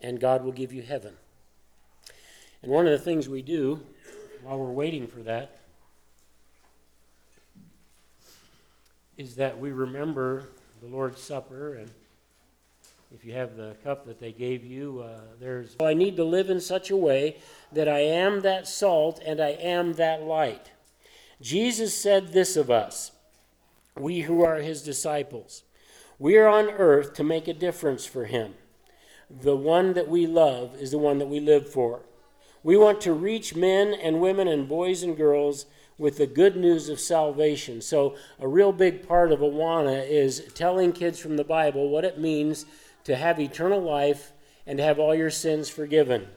and 0.02 0.20
God 0.20 0.44
will 0.44 0.52
give 0.52 0.74
you 0.74 0.82
heaven. 0.82 1.14
And 2.62 2.72
one 2.72 2.86
of 2.86 2.92
the 2.92 3.04
things 3.04 3.30
we 3.30 3.42
do 3.42 3.80
while 4.44 4.58
we're 4.58 4.72
waiting 4.72 5.08
for 5.08 5.20
that 5.24 5.58
is 9.18 9.36
that 9.36 9.60
we 9.60 9.72
remember 9.72 10.50
the 10.82 10.88
Lord's 10.88 11.22
Supper 11.22 11.76
and 11.76 11.90
if 13.14 13.24
you 13.24 13.34
have 13.34 13.56
the 13.56 13.76
cup 13.84 14.06
that 14.06 14.20
they 14.20 14.34
gave 14.34 14.66
you, 14.66 15.00
uh, 15.00 15.22
there's. 15.40 15.78
I 15.80 15.94
need 15.94 16.18
to 16.18 16.26
live 16.26 16.50
in 16.50 16.60
such 16.60 16.92
a 16.92 16.98
way 16.98 17.38
that 17.72 17.88
I 17.88 18.00
am 18.00 18.42
that 18.42 18.68
salt 18.68 19.22
and 19.26 19.40
I 19.40 19.52
am 19.52 19.94
that 19.94 20.24
light. 20.24 20.72
Jesus 21.42 21.96
said 21.96 22.34
this 22.34 22.58
of 22.58 22.70
us, 22.70 23.12
we 23.96 24.22
who 24.22 24.44
are 24.44 24.58
his 24.58 24.84
disciples. 24.84 25.64
We 26.20 26.36
are 26.38 26.48
on 26.48 26.70
earth 26.70 27.14
to 27.14 27.24
make 27.24 27.48
a 27.48 27.54
difference 27.54 28.06
for 28.06 28.26
him 28.26 28.56
the 29.30 29.56
one 29.56 29.94
that 29.94 30.08
we 30.08 30.26
love 30.26 30.76
is 30.76 30.92
the 30.92 30.98
one 30.98 31.18
that 31.20 31.28
we 31.28 31.40
live 31.40 31.70
for. 31.70 32.02
We 32.63 32.78
want 32.78 33.02
to 33.02 33.13
reach 33.13 33.56
men 33.56 33.94
and 33.94 34.22
women 34.22 34.48
and 34.48 34.68
boys 34.68 35.04
and 35.04 35.16
girls 35.16 35.66
with 35.98 36.18
the 36.18 36.28
good 36.28 36.56
news 36.56 36.90
of 36.90 37.00
salvation. 37.00 37.82
So, 37.82 38.16
a 38.40 38.48
real 38.48 38.72
big 38.72 39.08
part 39.08 39.32
of 39.32 39.40
Awana 39.40 40.08
is 40.08 40.52
telling 40.54 40.92
kids 40.92 41.20
from 41.20 41.38
the 41.38 41.44
Bible 41.44 41.90
what 41.90 42.06
it 42.06 42.20
means 42.20 42.66
to 43.04 43.16
have 43.16 43.40
eternal 43.40 43.82
life 43.82 44.32
and 44.66 44.78
to 44.78 44.84
have 44.84 45.00
all 45.00 45.16
your 45.16 45.30
sins 45.30 45.70
forgiven. 45.70 46.28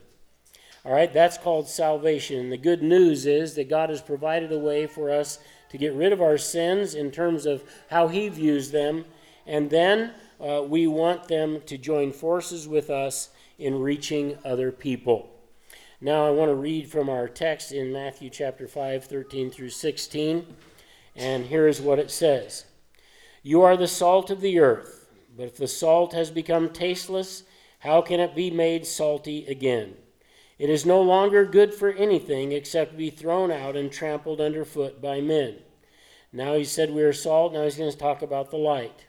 All 0.85 0.92
right, 0.92 1.12
that's 1.12 1.37
called 1.37 1.68
salvation. 1.68 2.38
And 2.38 2.53
the 2.53 2.57
good 2.57 2.83
news 2.83 3.26
is 3.26 3.55
that 3.55 3.68
God 3.68 3.90
has 3.90 4.00
provided 4.00 4.50
a 4.50 4.59
way 4.59 4.87
for 4.87 5.11
us 5.11 5.38
to 5.70 5.78
get 5.78 5.93
rid 5.93 6.12
of 6.12 6.22
our 6.22 6.38
sins 6.38 6.95
in 6.95 7.11
terms 7.11 7.45
of 7.45 7.62
how 7.91 8.09
He 8.09 8.28
views 8.28 8.70
them. 8.70 9.05
And 9.47 9.68
then 9.68 10.12
uh, 10.41 10.62
we 10.62 10.86
want 10.86 11.28
them 11.28 11.61
to 11.66 11.76
join 11.76 12.12
forces 12.12 12.66
with 12.66 12.91
us 12.91 13.30
in 13.59 13.80
reaching 13.80 14.38
other 14.45 14.72
people. 14.72 15.30
Now, 16.01 16.26
I 16.26 16.30
want 16.30 16.49
to 16.49 16.55
read 16.55 16.91
from 16.91 17.11
our 17.11 17.28
text 17.28 17.72
in 17.72 17.93
Matthew 17.93 18.30
chapter 18.30 18.66
5, 18.66 19.05
13 19.05 19.51
through 19.51 19.68
16. 19.68 20.47
And 21.14 21.45
here 21.47 21.68
is 21.68 21.80
what 21.80 21.99
it 21.99 22.11
says 22.11 22.64
You 23.43 23.62
are 23.62 23.76
the 23.76 23.86
salt 23.86 24.30
of 24.30 24.41
the 24.41 24.59
earth, 24.59 25.11
but 25.36 25.45
if 25.45 25.57
the 25.57 25.68
salt 25.68 26.14
has 26.14 26.30
become 26.30 26.70
tasteless, 26.70 27.43
how 27.80 28.01
can 28.01 28.20
it 28.20 28.34
be 28.34 28.51
made 28.51 28.86
salty 28.86 29.45
again? 29.47 29.95
It 30.59 30.70
is 30.70 30.86
no 30.86 31.01
longer 31.03 31.45
good 31.45 31.74
for 31.74 31.91
anything 31.91 32.53
except 32.53 32.93
to 32.93 32.97
be 32.97 33.11
thrown 33.11 33.51
out 33.51 33.76
and 33.76 33.91
trampled 33.91 34.41
underfoot 34.41 35.01
by 35.01 35.20
men. 35.20 35.57
Now 36.32 36.55
he 36.55 36.64
said 36.64 36.91
we 36.91 37.03
are 37.03 37.12
salt, 37.12 37.53
now 37.53 37.64
he's 37.64 37.76
going 37.76 37.91
to 37.91 37.97
talk 37.97 38.22
about 38.22 38.51
the 38.51 38.59
light. 38.59 39.07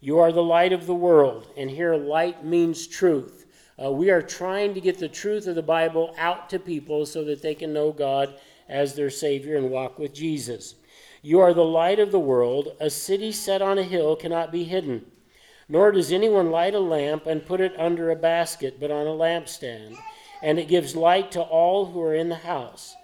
You 0.00 0.20
are 0.20 0.30
the 0.30 0.44
light 0.44 0.72
of 0.72 0.86
the 0.86 0.94
world, 0.94 1.48
and 1.56 1.68
here 1.68 1.96
light 1.96 2.44
means 2.44 2.86
truth. 2.86 3.46
Uh, 3.82 3.90
we 3.90 4.10
are 4.10 4.22
trying 4.22 4.74
to 4.74 4.80
get 4.80 4.98
the 4.98 5.08
truth 5.08 5.48
of 5.48 5.56
the 5.56 5.62
Bible 5.62 6.14
out 6.16 6.48
to 6.50 6.60
people 6.60 7.04
so 7.04 7.24
that 7.24 7.42
they 7.42 7.54
can 7.54 7.72
know 7.72 7.90
God 7.90 8.38
as 8.68 8.94
their 8.94 9.10
Savior 9.10 9.56
and 9.56 9.70
walk 9.70 9.98
with 9.98 10.14
Jesus. 10.14 10.76
You 11.20 11.40
are 11.40 11.52
the 11.52 11.64
light 11.64 11.98
of 11.98 12.12
the 12.12 12.18
world. 12.20 12.76
A 12.78 12.90
city 12.90 13.32
set 13.32 13.60
on 13.60 13.76
a 13.76 13.82
hill 13.82 14.14
cannot 14.14 14.52
be 14.52 14.62
hidden. 14.62 15.04
Nor 15.68 15.90
does 15.90 16.12
anyone 16.12 16.52
light 16.52 16.74
a 16.74 16.80
lamp 16.80 17.26
and 17.26 17.44
put 17.44 17.60
it 17.60 17.74
under 17.76 18.10
a 18.10 18.16
basket, 18.16 18.78
but 18.78 18.92
on 18.92 19.06
a 19.06 19.10
lampstand, 19.10 19.98
and 20.42 20.60
it 20.60 20.68
gives 20.68 20.94
light 20.94 21.32
to 21.32 21.42
all 21.42 21.86
who 21.86 22.00
are 22.00 22.14
in 22.14 22.28
the 22.28 22.36
house. 22.36 22.94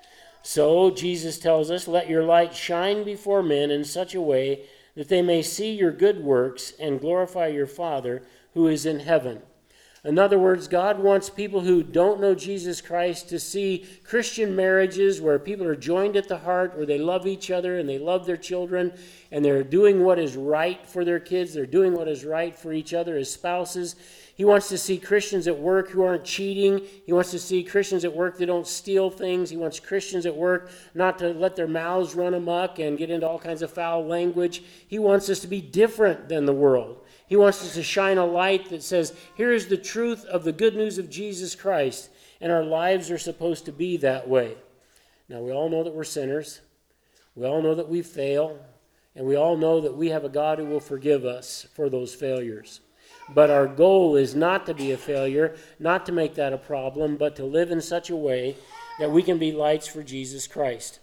So, 0.42 0.90
Jesus 0.90 1.38
tells 1.38 1.70
us, 1.70 1.88
Let 1.88 2.08
your 2.08 2.22
light 2.22 2.54
shine 2.54 3.02
before 3.02 3.42
men 3.42 3.70
in 3.70 3.84
such 3.84 4.14
a 4.14 4.20
way 4.20 4.66
that 4.94 5.08
they 5.08 5.22
may 5.22 5.42
see 5.42 5.72
your 5.72 5.90
good 5.90 6.22
works 6.22 6.72
and 6.78 7.00
glorify 7.00 7.48
your 7.48 7.66
Father 7.66 8.22
who 8.54 8.68
is 8.68 8.86
in 8.86 9.00
heaven. 9.00 9.42
In 10.04 10.18
other 10.18 10.38
words, 10.38 10.68
God 10.68 10.98
wants 10.98 11.30
people 11.30 11.62
who 11.62 11.82
don't 11.82 12.20
know 12.20 12.34
Jesus 12.34 12.82
Christ 12.82 13.30
to 13.30 13.40
see 13.40 13.86
Christian 14.04 14.54
marriages 14.54 15.18
where 15.18 15.38
people 15.38 15.66
are 15.66 15.74
joined 15.74 16.14
at 16.16 16.28
the 16.28 16.36
heart, 16.36 16.76
where 16.76 16.84
they 16.84 16.98
love 16.98 17.26
each 17.26 17.50
other 17.50 17.78
and 17.78 17.88
they 17.88 17.98
love 17.98 18.26
their 18.26 18.36
children, 18.36 18.92
and 19.32 19.42
they're 19.42 19.64
doing 19.64 20.04
what 20.04 20.18
is 20.18 20.36
right 20.36 20.86
for 20.86 21.06
their 21.06 21.20
kids, 21.20 21.54
they're 21.54 21.64
doing 21.64 21.94
what 21.94 22.06
is 22.06 22.22
right 22.22 22.54
for 22.54 22.74
each 22.74 22.92
other 22.92 23.16
as 23.16 23.32
spouses. 23.32 23.96
He 24.34 24.44
wants 24.44 24.68
to 24.68 24.78
see 24.78 24.98
Christians 24.98 25.46
at 25.46 25.58
work 25.58 25.90
who 25.90 26.02
aren't 26.02 26.24
cheating. 26.24 26.82
He 27.06 27.12
wants 27.12 27.30
to 27.30 27.38
see 27.38 27.62
Christians 27.62 28.04
at 28.04 28.14
work 28.14 28.36
that 28.38 28.46
don't 28.46 28.66
steal 28.66 29.08
things. 29.08 29.48
He 29.48 29.56
wants 29.56 29.78
Christians 29.78 30.26
at 30.26 30.36
work 30.36 30.70
not 30.92 31.18
to 31.20 31.28
let 31.28 31.54
their 31.54 31.68
mouths 31.68 32.16
run 32.16 32.34
amok 32.34 32.80
and 32.80 32.98
get 32.98 33.10
into 33.10 33.28
all 33.28 33.38
kinds 33.38 33.62
of 33.62 33.70
foul 33.70 34.04
language. 34.04 34.64
He 34.88 34.98
wants 34.98 35.30
us 35.30 35.38
to 35.40 35.46
be 35.46 35.60
different 35.60 36.28
than 36.28 36.46
the 36.46 36.52
world. 36.52 37.03
He 37.26 37.36
wants 37.36 37.62
us 37.62 37.74
to 37.74 37.82
shine 37.82 38.18
a 38.18 38.26
light 38.26 38.70
that 38.70 38.82
says, 38.82 39.14
here 39.34 39.52
is 39.52 39.66
the 39.66 39.76
truth 39.76 40.24
of 40.26 40.44
the 40.44 40.52
good 40.52 40.74
news 40.74 40.98
of 40.98 41.08
Jesus 41.10 41.54
Christ, 41.54 42.10
and 42.40 42.52
our 42.52 42.64
lives 42.64 43.10
are 43.10 43.18
supposed 43.18 43.64
to 43.64 43.72
be 43.72 43.96
that 43.98 44.28
way. 44.28 44.56
Now, 45.28 45.40
we 45.40 45.52
all 45.52 45.70
know 45.70 45.82
that 45.84 45.94
we're 45.94 46.04
sinners. 46.04 46.60
We 47.34 47.46
all 47.46 47.62
know 47.62 47.74
that 47.74 47.88
we 47.88 48.02
fail, 48.02 48.58
and 49.16 49.26
we 49.26 49.36
all 49.36 49.56
know 49.56 49.80
that 49.80 49.96
we 49.96 50.10
have 50.10 50.24
a 50.24 50.28
God 50.28 50.58
who 50.58 50.66
will 50.66 50.80
forgive 50.80 51.24
us 51.24 51.66
for 51.74 51.88
those 51.88 52.14
failures. 52.14 52.80
But 53.34 53.48
our 53.48 53.66
goal 53.66 54.16
is 54.16 54.34
not 54.34 54.66
to 54.66 54.74
be 54.74 54.92
a 54.92 54.98
failure, 54.98 55.56
not 55.78 56.04
to 56.06 56.12
make 56.12 56.34
that 56.34 56.52
a 56.52 56.58
problem, 56.58 57.16
but 57.16 57.36
to 57.36 57.44
live 57.44 57.70
in 57.70 57.80
such 57.80 58.10
a 58.10 58.16
way 58.16 58.56
that 59.00 59.10
we 59.10 59.22
can 59.22 59.38
be 59.38 59.50
lights 59.50 59.86
for 59.86 60.02
Jesus 60.02 60.46
Christ. 60.46 61.00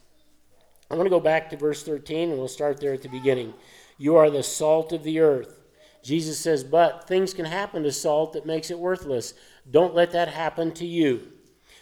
I 0.89 0.95
want 0.95 1.07
to 1.07 1.09
go 1.09 1.19
back 1.19 1.49
to 1.49 1.57
verse 1.57 1.84
13, 1.84 2.30
and 2.30 2.38
we'll 2.38 2.47
start 2.47 2.80
there 2.80 2.93
at 2.93 3.01
the 3.01 3.09
beginning. 3.09 3.55
You 3.97 4.17
are 4.17 4.30
the 4.30 4.43
salt 4.43 4.91
of 4.93 5.03
the 5.03 5.19
earth. 5.19 5.61
Jesus 6.04 6.39
says, 6.39 6.64
But 6.64 7.08
things 7.08 7.34
can 7.34 7.45
happen 7.45 7.84
to 7.84 7.91
salt 7.91 8.34
that 8.34 8.45
makes 8.45 8.72
it 8.72 8.80
worthless. 8.80 9.34
Don't 9.70 9.95
let 9.95 10.12
that 10.12 10.30
happen 10.30 10.72
to 10.74 10.86
you. 10.86 11.28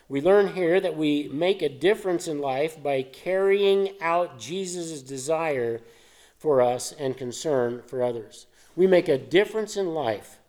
We 0.07 0.21
learn 0.21 0.55
here 0.55 0.79
that 0.79 0.97
we 0.97 1.29
make 1.31 1.61
a 1.61 1.69
difference 1.69 2.27
in 2.27 2.39
life 2.39 2.81
by 2.81 3.03
carrying 3.03 3.91
out 4.01 4.39
Jesus' 4.39 5.01
desire 5.01 5.81
for 6.37 6.61
us 6.61 6.91
and 6.93 7.15
concern 7.15 7.83
for 7.85 8.01
others. 8.01 8.47
We 8.75 8.87
make 8.87 9.07
a 9.07 9.17
difference 9.17 9.77
in 9.77 9.93
life 9.93 10.39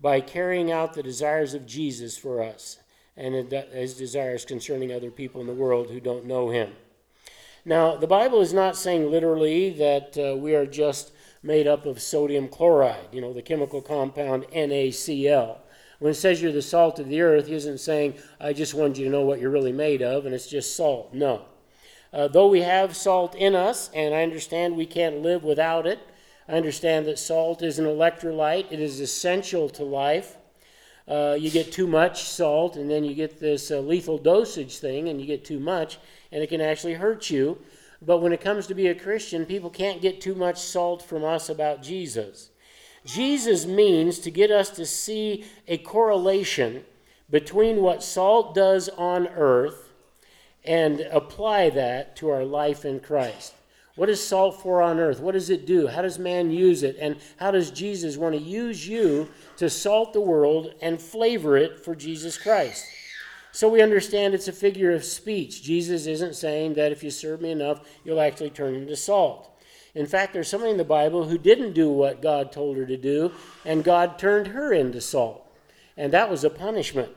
by 0.00 0.20
carrying 0.20 0.72
out 0.72 0.94
the 0.94 1.02
desires 1.02 1.52
of 1.52 1.66
Jesus 1.66 2.16
for 2.16 2.42
us 2.42 2.78
and 3.16 3.34
his 3.52 3.94
desires 3.94 4.46
concerning 4.46 4.92
other 4.92 5.10
people 5.10 5.40
in 5.42 5.46
the 5.46 5.52
world 5.52 5.90
who 5.90 6.00
don't 6.00 6.24
know 6.24 6.48
him. 6.48 6.72
Now, 7.66 7.96
the 7.96 8.06
Bible 8.06 8.40
is 8.40 8.54
not 8.54 8.76
saying 8.76 9.10
literally 9.10 9.70
that 9.70 10.16
uh, 10.16 10.36
we 10.36 10.54
are 10.54 10.64
just 10.64 11.12
made 11.42 11.66
up 11.66 11.86
of 11.86 12.00
sodium 12.00 12.48
chloride, 12.48 13.08
you 13.12 13.20
know, 13.20 13.32
the 13.32 13.42
chemical 13.42 13.80
compound 13.80 14.44
NaCl. 14.52 15.58
When 15.98 16.12
it 16.12 16.16
says 16.16 16.40
you're 16.40 16.52
the 16.52 16.62
salt 16.62 16.98
of 16.98 17.08
the 17.08 17.20
earth, 17.20 17.46
he 17.46 17.54
isn't 17.54 17.78
saying, 17.78 18.14
I 18.40 18.52
just 18.52 18.74
wanted 18.74 18.98
you 18.98 19.04
to 19.04 19.10
know 19.10 19.22
what 19.22 19.40
you're 19.40 19.50
really 19.50 19.72
made 19.72 20.02
of, 20.02 20.26
and 20.26 20.34
it's 20.34 20.48
just 20.48 20.76
salt. 20.76 21.12
No. 21.12 21.44
Uh, 22.12 22.26
though 22.28 22.48
we 22.48 22.62
have 22.62 22.96
salt 22.96 23.34
in 23.34 23.54
us, 23.54 23.90
and 23.94 24.14
I 24.14 24.22
understand 24.22 24.76
we 24.76 24.86
can't 24.86 25.22
live 25.22 25.44
without 25.44 25.86
it, 25.86 25.98
I 26.48 26.54
understand 26.54 27.06
that 27.06 27.18
salt 27.18 27.62
is 27.62 27.78
an 27.78 27.84
electrolyte, 27.84 28.72
it 28.72 28.80
is 28.80 28.98
essential 29.00 29.68
to 29.70 29.84
life. 29.84 30.36
Uh, 31.06 31.36
you 31.38 31.50
get 31.50 31.72
too 31.72 31.86
much 31.86 32.24
salt, 32.24 32.76
and 32.76 32.90
then 32.90 33.04
you 33.04 33.14
get 33.14 33.40
this 33.40 33.70
uh, 33.70 33.80
lethal 33.80 34.18
dosage 34.18 34.78
thing, 34.78 35.08
and 35.08 35.20
you 35.20 35.26
get 35.26 35.44
too 35.44 35.60
much, 35.60 35.98
and 36.32 36.42
it 36.42 36.48
can 36.48 36.60
actually 36.60 36.94
hurt 36.94 37.30
you. 37.30 37.58
But 38.02 38.18
when 38.18 38.32
it 38.32 38.40
comes 38.40 38.66
to 38.66 38.74
be 38.74 38.86
a 38.86 38.94
Christian, 38.94 39.44
people 39.44 39.70
can't 39.70 40.00
get 40.00 40.20
too 40.20 40.34
much 40.34 40.60
salt 40.60 41.02
from 41.02 41.24
us 41.24 41.48
about 41.48 41.82
Jesus. 41.82 42.50
Jesus 43.04 43.66
means 43.66 44.18
to 44.20 44.30
get 44.30 44.50
us 44.50 44.70
to 44.70 44.86
see 44.86 45.44
a 45.68 45.78
correlation 45.78 46.84
between 47.30 47.82
what 47.82 48.02
salt 48.02 48.54
does 48.54 48.88
on 48.90 49.28
earth 49.28 49.92
and 50.64 51.00
apply 51.00 51.70
that 51.70 52.16
to 52.16 52.28
our 52.30 52.44
life 52.44 52.84
in 52.84 53.00
Christ. 53.00 53.54
What 53.96 54.08
is 54.08 54.24
salt 54.24 54.62
for 54.62 54.82
on 54.82 54.98
earth? 54.98 55.20
What 55.20 55.32
does 55.32 55.50
it 55.50 55.66
do? 55.66 55.86
How 55.86 56.02
does 56.02 56.18
man 56.18 56.50
use 56.50 56.82
it? 56.82 56.96
And 57.00 57.16
how 57.36 57.50
does 57.50 57.70
Jesus 57.70 58.16
want 58.16 58.34
to 58.34 58.40
use 58.40 58.86
you 58.86 59.28
to 59.56 59.68
salt 59.68 60.12
the 60.12 60.20
world 60.20 60.74
and 60.80 61.00
flavor 61.00 61.56
it 61.56 61.84
for 61.84 61.94
Jesus 61.94 62.38
Christ? 62.38 62.86
So 63.52 63.68
we 63.68 63.82
understand 63.82 64.34
it's 64.34 64.48
a 64.48 64.52
figure 64.52 64.92
of 64.92 65.04
speech. 65.04 65.62
Jesus 65.62 66.06
isn't 66.06 66.36
saying 66.36 66.74
that 66.74 66.92
if 66.92 67.02
you 67.02 67.10
serve 67.10 67.40
me 67.40 67.50
enough, 67.50 67.80
you'll 68.04 68.20
actually 68.20 68.50
turn 68.50 68.74
into 68.74 68.96
salt. 68.96 69.50
In 69.94 70.06
fact, 70.06 70.32
there's 70.32 70.48
somebody 70.48 70.70
in 70.70 70.78
the 70.78 70.84
Bible 70.84 71.24
who 71.24 71.36
didn't 71.36 71.72
do 71.72 71.90
what 71.90 72.22
God 72.22 72.52
told 72.52 72.76
her 72.76 72.86
to 72.86 72.96
do, 72.96 73.32
and 73.64 73.82
God 73.82 74.18
turned 74.18 74.48
her 74.48 74.72
into 74.72 75.00
salt. 75.00 75.52
And 75.96 76.12
that 76.12 76.30
was 76.30 76.44
a 76.44 76.50
punishment. 76.50 77.10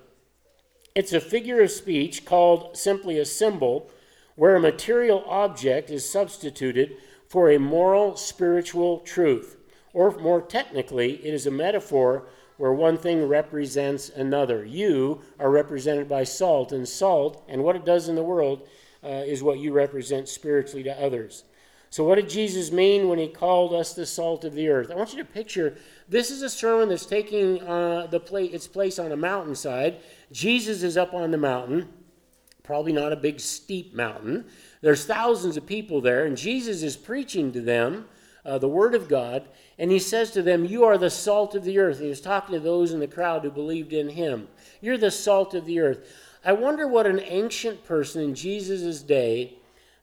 It's 0.96 1.14
a 1.14 1.22
figure 1.22 1.62
of 1.62 1.72
speech 1.72 2.26
called 2.26 2.76
simply 2.76 3.20
a 3.20 3.26
symbol, 3.26 3.90
where 4.36 4.56
a 4.56 4.60
material 4.60 5.24
object 5.28 5.92
is 5.92 6.10
substituted 6.10 6.98
for 7.28 7.52
a 7.52 7.60
moral, 7.60 8.16
spiritual 8.16 9.00
truth. 9.00 9.58
Or 9.94 10.12
more 10.18 10.42
technically, 10.42 11.26
it 11.26 11.34
is 11.34 11.46
a 11.46 11.52
metaphor 11.52 12.28
where 12.64 12.72
one 12.72 12.98
thing 12.98 13.28
represents 13.28 14.08
another. 14.08 14.64
You 14.64 15.20
are 15.38 15.52
represented 15.52 16.08
by 16.08 16.24
salt, 16.24 16.72
and 16.72 16.88
salt, 16.88 17.44
and 17.50 17.62
what 17.62 17.76
it 17.76 17.84
does 17.84 18.08
in 18.08 18.16
the 18.16 18.24
world, 18.24 18.70
uh, 19.04 19.10
is 19.26 19.44
what 19.44 19.60
you 19.60 19.74
represent 19.74 20.30
spiritually 20.30 20.82
to 20.84 20.98
others. 20.98 21.44
So, 21.90 22.06
what 22.06 22.16
did 22.16 22.30
Jesus 22.30 22.72
mean 22.72 23.10
when 23.10 23.20
he 23.20 23.28
called 23.28 23.74
us 23.74 23.94
the 23.94 24.06
salt 24.06 24.46
of 24.46 24.54
the 24.54 24.70
earth? 24.70 24.92
I 24.92 24.96
want 24.96 25.12
you 25.12 25.18
to 25.18 25.26
picture 25.26 25.76
this 26.08 26.32
is 26.32 26.42
a 26.42 26.50
sermon 26.50 26.88
that's 26.88 27.06
taking 27.06 27.62
uh, 27.64 28.08
the 28.08 28.22
pla- 28.22 28.40
its 28.40 28.66
place 28.66 28.98
on 28.98 29.12
a 29.12 29.18
mountainside. 29.18 29.98
Jesus 30.32 30.84
is 30.84 30.96
up 30.96 31.14
on 31.14 31.32
the 31.32 31.38
mountain, 31.38 31.90
probably 32.64 32.94
not 32.94 33.12
a 33.12 33.18
big 33.18 33.42
steep 33.42 33.94
mountain. 33.94 34.46
There's 34.80 35.04
thousands 35.04 35.58
of 35.58 35.66
people 35.66 36.00
there, 36.00 36.24
and 36.24 36.38
Jesus 36.38 36.82
is 36.82 36.96
preaching 36.96 37.52
to 37.52 37.60
them 37.60 38.06
uh, 38.46 38.58
the 38.58 38.68
Word 38.68 38.94
of 38.94 39.08
God, 39.08 39.48
and 39.78 39.92
he 39.92 40.00
says 40.00 40.32
to 40.32 40.42
them, 40.42 40.66
You 40.66 40.84
are 40.84 40.98
the 40.98 41.10
salt 41.10 41.56
of 41.56 41.64
the 41.64 41.80
earth. 41.80 42.00
He 42.00 42.10
was 42.10 42.22
talking 42.22 42.54
to 42.54 42.60
those 42.60 42.92
in 42.92 43.00
the 43.00 43.08
crowd 43.08 43.44
who 43.44 43.52
believed 43.52 43.94
in 43.94 44.10
him. 44.10 44.48
You're 44.82 44.98
the 44.98 45.12
salt 45.12 45.54
of 45.54 45.66
the 45.66 45.80
earth. 45.80 46.12
I 46.44 46.52
wonder 46.54 46.88
what 46.88 47.08
an 47.08 47.22
ancient 47.22 47.86
person 47.86 48.22
in 48.22 48.36
Jesus' 48.36 49.02
day 49.02 49.56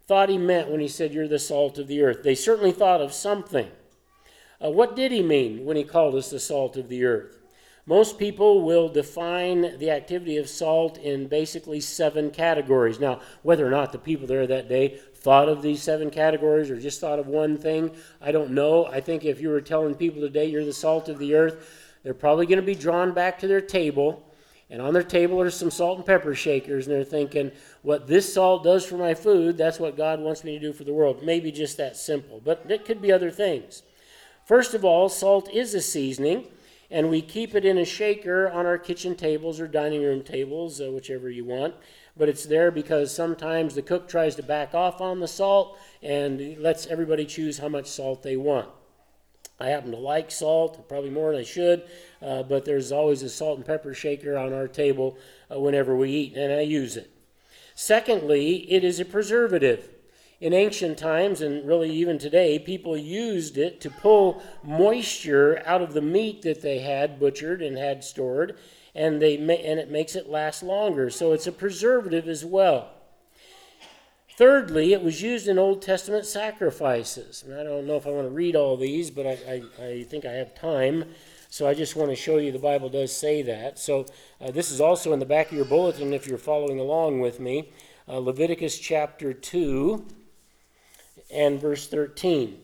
thought 0.07 0.29
he 0.29 0.39
meant 0.39 0.71
when 0.71 0.81
he 0.81 0.89
said, 0.89 1.13
You're 1.13 1.29
the 1.29 1.39
salt 1.39 1.79
of 1.79 1.87
the 1.87 2.03
earth. 2.03 2.23
They 2.23 2.35
certainly 2.35 2.73
thought 2.73 3.01
of 3.01 3.13
something. 3.13 3.69
Uh, 4.63 4.71
what 4.71 4.97
did 4.97 5.13
he 5.13 5.23
mean 5.23 5.65
when 5.65 5.77
he 5.77 5.85
called 5.85 6.15
us 6.15 6.31
the 6.31 6.41
salt 6.41 6.77
of 6.77 6.89
the 6.89 7.05
earth? 7.05 7.37
Most 7.87 8.19
people 8.19 8.63
will 8.63 8.89
define 8.89 9.79
the 9.79 9.91
activity 9.91 10.37
of 10.37 10.49
salt 10.49 10.99
in 10.99 11.27
basically 11.27 11.81
seven 11.81 12.31
categories. 12.31 13.01
Now, 13.01 13.21
whether 13.43 13.67
or 13.67 13.71
not 13.71 13.91
the 13.91 13.99
people 13.99 14.27
there 14.27 14.47
that 14.47 14.69
day 14.69 15.01
thought 15.21 15.49
of 15.49 15.63
these 15.63 15.83
seven 15.83 16.11
categories 16.11 16.71
or 16.71 16.81
just 16.81 17.01
thought 17.01 17.19
of 17.19 17.27
one 17.27 17.57
thing, 17.57 17.91
I 18.21 18.33
don't 18.33 18.51
know. 18.51 18.87
I 18.87 19.01
think 19.01 19.25
if 19.25 19.41
you 19.41 19.51
were 19.51 19.61
telling 19.61 19.95
people 19.95 20.21
today 20.21 20.47
you're 20.47 20.65
the 20.65 20.73
salt 20.73 21.09
of 21.09 21.19
the 21.19 21.35
earth, 21.35 21.69
they're 22.03 22.15
probably 22.15 22.47
going 22.47 22.61
to 22.61 22.67
be 22.67 22.75
drawn 22.75 23.13
back 23.13 23.39
to 23.41 23.47
their 23.47 23.61
table. 23.61 24.27
And 24.71 24.81
on 24.81 24.95
their 24.95 25.03
table 25.03 25.41
are 25.41 25.51
some 25.51 25.71
salt 25.71 25.99
and 25.99 26.07
pepper 26.07 26.35
shakers, 26.35 26.87
and 26.87 26.95
they're 26.95 27.05
thinking, 27.05 27.51
what 27.83 28.07
this 28.07 28.33
salt 28.33 28.63
does 28.63 28.87
for 28.87 28.97
my 28.97 29.15
food, 29.15 29.59
that's 29.59 29.81
what 29.81 29.97
God 29.97 30.21
wants 30.21 30.45
me 30.45 30.53
to 30.53 30.61
do 30.61 30.73
for 30.73 30.85
the 30.85 30.93
world. 30.93 31.25
Maybe 31.25 31.51
just 31.51 31.77
that 31.77 31.97
simple, 31.97 32.41
but 32.43 32.65
it 32.69 32.85
could 32.85 33.03
be 33.03 33.13
other 33.13 33.31
things. 33.31 33.83
First 34.45 34.75
of 34.75 34.85
all, 34.85 35.09
salt 35.09 35.51
is 35.53 35.75
a 35.75 35.81
seasoning 35.81 36.47
and 36.91 37.09
we 37.09 37.23
keep 37.23 37.55
it 37.55 37.65
in 37.65 37.79
a 37.79 37.85
shaker 37.85 38.51
on 38.51 38.67
our 38.67 38.79
kitchen 38.79 39.15
tables 39.15 39.61
or 39.61 39.69
dining 39.69 40.03
room 40.03 40.23
tables, 40.23 40.81
uh, 40.81 40.91
whichever 40.91 41.31
you 41.31 41.45
want. 41.45 41.75
But 42.17 42.29
it's 42.29 42.45
there 42.45 42.71
because 42.71 43.15
sometimes 43.15 43.75
the 43.75 43.83
cook 43.83 44.09
tries 44.09 44.35
to 44.37 44.43
back 44.43 44.75
off 44.75 45.01
on 45.01 45.21
the 45.21 45.29
salt 45.29 45.79
and 46.03 46.59
lets 46.59 46.87
everybody 46.87 47.25
choose 47.25 47.59
how 47.59 47.69
much 47.69 47.87
salt 47.87 48.23
they 48.23 48.37
want. 48.37 48.69
I 49.59 49.69
happen 49.69 49.91
to 49.91 49.99
like 49.99 50.31
salt, 50.31 50.89
probably 50.89 51.11
more 51.11 51.33
than 51.33 51.41
I 51.41 51.45
should, 51.45 51.83
uh, 52.23 52.43
but 52.45 52.65
there's 52.65 52.93
always 52.93 53.23
a 53.23 53.29
salt 53.29 53.59
and 53.59 53.67
pepper 53.67 53.93
shaker 53.93 54.39
on 54.39 54.55
our 54.55 54.67
table 54.67 55.19
uh, 55.55 55.61
whenever 55.61 55.95
we 55.95 56.11
eat, 56.11 56.37
and 56.37 56.51
I 56.51 56.63
use 56.63 56.97
it. 56.97 57.11
Secondly, 57.75 58.71
it 58.73 58.85
is 58.85 59.01
a 59.01 59.05
preservative. 59.05 59.91
in 60.41 60.55
ancient 60.55 60.97
times, 60.97 61.43
and 61.43 61.67
really 61.67 61.91
even 61.91 62.19
today, 62.19 62.59
people 62.59 62.97
used 62.97 63.59
it 63.59 63.81
to 63.83 63.91
pull 63.91 64.43
moisture 64.65 65.63
out 65.67 65.83
of 65.83 65.93
the 65.93 66.01
meat 66.01 66.41
that 66.43 66.63
they 66.63 66.79
had 66.79 67.21
butchered 67.21 67.61
and 67.61 67.77
had 67.77 68.03
stored, 68.03 68.57
and, 68.95 69.21
they 69.21 69.37
ma- 69.37 69.53
and 69.53 69.79
it 69.79 69.91
makes 69.91 70.15
it 70.15 70.29
last 70.29 70.63
longer. 70.63 71.11
So 71.11 71.33
it's 71.33 71.47
a 71.47 71.53
preservative 71.53 72.29
as 72.29 72.45
well. 72.45 72.91
Thirdly, 74.37 74.93
it 74.93 75.03
was 75.03 75.21
used 75.21 75.49
in 75.49 75.59
Old 75.59 75.83
Testament 75.83 76.25
sacrifices. 76.25 77.45
And 77.47 77.59
I 77.59 77.63
don't 77.63 77.87
know 77.87 77.97
if 77.97 78.07
I 78.07 78.11
want 78.11 78.27
to 78.27 78.35
read 78.35 78.57
all 78.57 78.77
these, 78.77 79.11
but 79.11 79.27
I, 79.27 79.63
I, 79.81 79.85
I 79.85 80.03
think 80.05 80.25
I 80.25 80.33
have 80.33 80.55
time. 80.55 81.05
So 81.51 81.69
I 81.69 81.75
just 81.75 81.97
want 81.97 82.11
to 82.11 82.17
show 82.17 82.39
you 82.39 82.53
the 82.53 82.59
Bible 82.59 82.89
does 82.89 83.15
say 83.15 83.43
that. 83.43 83.79
So 83.79 84.07
uh, 84.41 84.51
this 84.51 84.71
is 84.71 84.81
also 84.81 85.13
in 85.13 85.19
the 85.19 85.27
back 85.27 85.49
of 85.49 85.53
your 85.53 85.65
bulletin 85.67 86.15
if 86.15 86.27
you're 86.27 86.39
following 86.39 86.79
along 86.79 87.21
with 87.21 87.41
me. 87.41 87.71
Uh, 88.09 88.19
Leviticus 88.19 88.79
chapter 88.79 89.33
2 89.33 90.07
and 91.33 91.61
verse 91.61 91.87
13, 91.87 92.59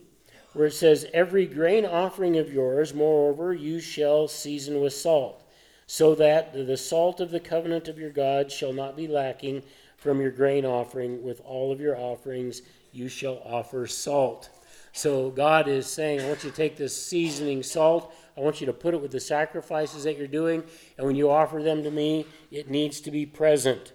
where 0.54 0.66
it 0.66 0.72
says, 0.72 1.06
Every 1.12 1.46
grain 1.46 1.84
offering 1.84 2.36
of 2.36 2.52
yours, 2.52 2.94
moreover, 2.94 3.52
you 3.52 3.80
shall 3.80 4.28
season 4.28 4.80
with 4.80 4.92
salt, 4.92 5.42
so 5.86 6.14
that 6.16 6.52
the 6.52 6.76
salt 6.76 7.20
of 7.20 7.30
the 7.30 7.40
covenant 7.40 7.88
of 7.88 7.98
your 7.98 8.10
God 8.10 8.50
shall 8.50 8.72
not 8.72 8.96
be 8.96 9.06
lacking 9.06 9.62
from 9.96 10.20
your 10.20 10.30
grain 10.30 10.64
offering. 10.64 11.22
With 11.22 11.40
all 11.44 11.72
of 11.72 11.80
your 11.80 11.96
offerings, 11.96 12.62
you 12.92 13.08
shall 13.08 13.40
offer 13.44 13.86
salt. 13.86 14.50
So 14.92 15.30
God 15.30 15.68
is 15.68 15.86
saying, 15.86 16.20
I 16.20 16.28
want 16.28 16.42
you 16.42 16.50
to 16.50 16.56
take 16.56 16.76
this 16.76 17.00
seasoning 17.00 17.62
salt. 17.62 18.14
I 18.36 18.40
want 18.40 18.60
you 18.60 18.66
to 18.66 18.72
put 18.72 18.94
it 18.94 19.00
with 19.00 19.10
the 19.10 19.20
sacrifices 19.20 20.04
that 20.04 20.16
you're 20.16 20.26
doing. 20.26 20.64
And 20.96 21.06
when 21.06 21.16
you 21.16 21.30
offer 21.30 21.62
them 21.62 21.82
to 21.82 21.90
me, 21.90 22.26
it 22.50 22.70
needs 22.70 23.00
to 23.02 23.10
be 23.10 23.26
present. 23.26 23.92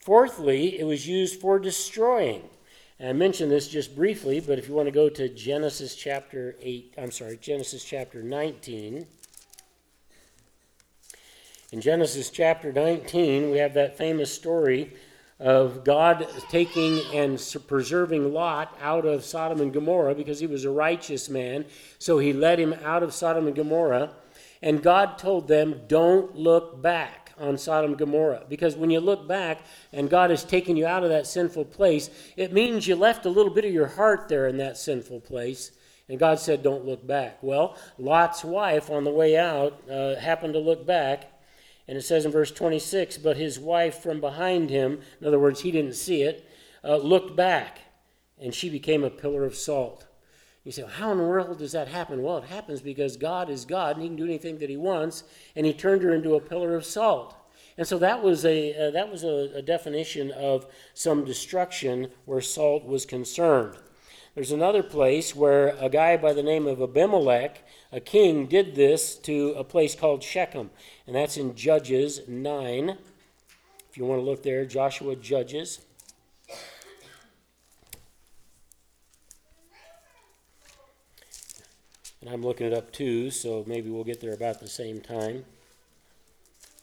Fourthly, 0.00 0.78
it 0.80 0.84
was 0.84 1.06
used 1.06 1.40
for 1.40 1.58
destroying. 1.58 2.42
And 2.98 3.08
I 3.08 3.12
mentioned 3.12 3.50
this 3.50 3.68
just 3.68 3.96
briefly, 3.96 4.40
but 4.40 4.58
if 4.58 4.68
you 4.68 4.74
want 4.74 4.86
to 4.86 4.92
go 4.92 5.08
to 5.08 5.28
Genesis 5.28 5.94
chapter 5.94 6.56
8, 6.60 6.94
I'm 6.98 7.10
sorry, 7.10 7.36
Genesis 7.36 7.84
chapter 7.84 8.22
19. 8.22 9.06
In 11.72 11.80
Genesis 11.80 12.28
chapter 12.28 12.70
19, 12.70 13.50
we 13.50 13.56
have 13.56 13.72
that 13.72 13.96
famous 13.96 14.30
story 14.30 14.92
of 15.40 15.84
God 15.84 16.28
taking 16.50 17.00
and 17.14 17.42
preserving 17.66 18.34
Lot 18.34 18.76
out 18.78 19.06
of 19.06 19.24
Sodom 19.24 19.62
and 19.62 19.72
Gomorrah 19.72 20.14
because 20.14 20.38
he 20.38 20.46
was 20.46 20.66
a 20.66 20.70
righteous 20.70 21.30
man. 21.30 21.64
So 21.98 22.18
he 22.18 22.34
led 22.34 22.60
him 22.60 22.74
out 22.84 23.02
of 23.02 23.14
Sodom 23.14 23.46
and 23.46 23.56
Gomorrah. 23.56 24.10
And 24.60 24.82
God 24.82 25.16
told 25.16 25.48
them, 25.48 25.80
Don't 25.88 26.36
look 26.36 26.82
back 26.82 27.32
on 27.38 27.56
Sodom 27.56 27.92
and 27.92 27.98
Gomorrah. 27.98 28.44
Because 28.50 28.76
when 28.76 28.90
you 28.90 29.00
look 29.00 29.26
back 29.26 29.62
and 29.94 30.10
God 30.10 30.28
has 30.28 30.44
taken 30.44 30.76
you 30.76 30.86
out 30.86 31.04
of 31.04 31.08
that 31.08 31.26
sinful 31.26 31.64
place, 31.64 32.10
it 32.36 32.52
means 32.52 32.86
you 32.86 32.96
left 32.96 33.24
a 33.24 33.30
little 33.30 33.52
bit 33.52 33.64
of 33.64 33.72
your 33.72 33.88
heart 33.88 34.28
there 34.28 34.46
in 34.46 34.58
that 34.58 34.76
sinful 34.76 35.20
place. 35.20 35.70
And 36.10 36.18
God 36.18 36.38
said, 36.38 36.62
Don't 36.62 36.84
look 36.84 37.06
back. 37.06 37.38
Well, 37.40 37.78
Lot's 37.96 38.44
wife 38.44 38.90
on 38.90 39.04
the 39.04 39.10
way 39.10 39.38
out 39.38 39.80
uh, 39.90 40.16
happened 40.16 40.52
to 40.52 40.60
look 40.60 40.84
back 40.84 41.31
and 41.88 41.98
it 41.98 42.02
says 42.02 42.24
in 42.24 42.32
verse 42.32 42.50
26 42.50 43.18
But 43.18 43.36
his 43.36 43.58
wife 43.58 44.02
from 44.02 44.20
behind 44.20 44.70
him, 44.70 45.00
in 45.20 45.26
other 45.26 45.38
words, 45.38 45.60
he 45.60 45.70
didn't 45.70 45.94
see 45.94 46.22
it, 46.22 46.48
uh, 46.84 46.96
looked 46.96 47.36
back, 47.36 47.80
and 48.40 48.54
she 48.54 48.68
became 48.68 49.04
a 49.04 49.10
pillar 49.10 49.44
of 49.44 49.54
salt. 49.54 50.06
You 50.64 50.70
say, 50.70 50.82
well, 50.82 50.92
how 50.92 51.12
in 51.12 51.18
the 51.18 51.24
world 51.24 51.58
does 51.58 51.72
that 51.72 51.88
happen? 51.88 52.22
Well, 52.22 52.38
it 52.38 52.44
happens 52.44 52.80
because 52.80 53.16
God 53.16 53.50
is 53.50 53.64
God 53.64 53.96
and 53.96 54.02
he 54.02 54.08
can 54.08 54.16
do 54.16 54.24
anything 54.24 54.58
that 54.58 54.70
he 54.70 54.76
wants, 54.76 55.24
and 55.56 55.66
he 55.66 55.72
turned 55.72 56.02
her 56.02 56.14
into 56.14 56.34
a 56.34 56.40
pillar 56.40 56.76
of 56.76 56.84
salt. 56.84 57.34
And 57.76 57.86
so 57.86 57.98
that 57.98 58.22
was 58.22 58.44
a, 58.44 58.88
uh, 58.88 58.90
that 58.92 59.10
was 59.10 59.24
a, 59.24 59.50
a 59.56 59.62
definition 59.62 60.30
of 60.32 60.66
some 60.94 61.24
destruction 61.24 62.08
where 62.26 62.40
salt 62.40 62.84
was 62.84 63.06
concerned. 63.06 63.76
There's 64.34 64.50
another 64.50 64.82
place 64.82 65.36
where 65.36 65.76
a 65.78 65.90
guy 65.90 66.16
by 66.16 66.32
the 66.32 66.42
name 66.42 66.66
of 66.66 66.80
Abimelech, 66.80 67.62
a 67.92 68.00
king, 68.00 68.46
did 68.46 68.74
this 68.74 69.14
to 69.16 69.52
a 69.58 69.62
place 69.62 69.94
called 69.94 70.22
Shechem. 70.22 70.70
And 71.06 71.14
that's 71.14 71.36
in 71.36 71.54
Judges 71.54 72.22
9. 72.26 72.96
If 73.90 73.98
you 73.98 74.06
want 74.06 74.22
to 74.22 74.24
look 74.24 74.42
there, 74.42 74.64
Joshua 74.64 75.16
Judges. 75.16 75.80
And 82.22 82.30
I'm 82.30 82.42
looking 82.42 82.66
it 82.66 82.72
up 82.72 82.90
too, 82.90 83.30
so 83.30 83.64
maybe 83.66 83.90
we'll 83.90 84.04
get 84.04 84.22
there 84.22 84.32
about 84.32 84.60
the 84.60 84.68
same 84.68 85.02
time. 85.02 85.44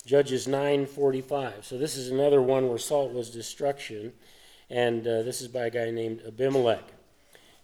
Judges 0.05 0.47
9:45. 0.47 1.63
So 1.65 1.77
this 1.79 1.95
is 1.97 2.09
another 2.09 2.41
one 2.41 2.67
where 2.67 2.77
salt 2.77 3.11
was 3.11 3.29
destruction, 3.31 4.13
and 4.69 5.07
uh, 5.07 5.23
this 5.23 5.41
is 5.41 5.47
by 5.47 5.65
a 5.65 5.69
guy 5.69 5.89
named 5.91 6.21
Abimelech. 6.27 6.98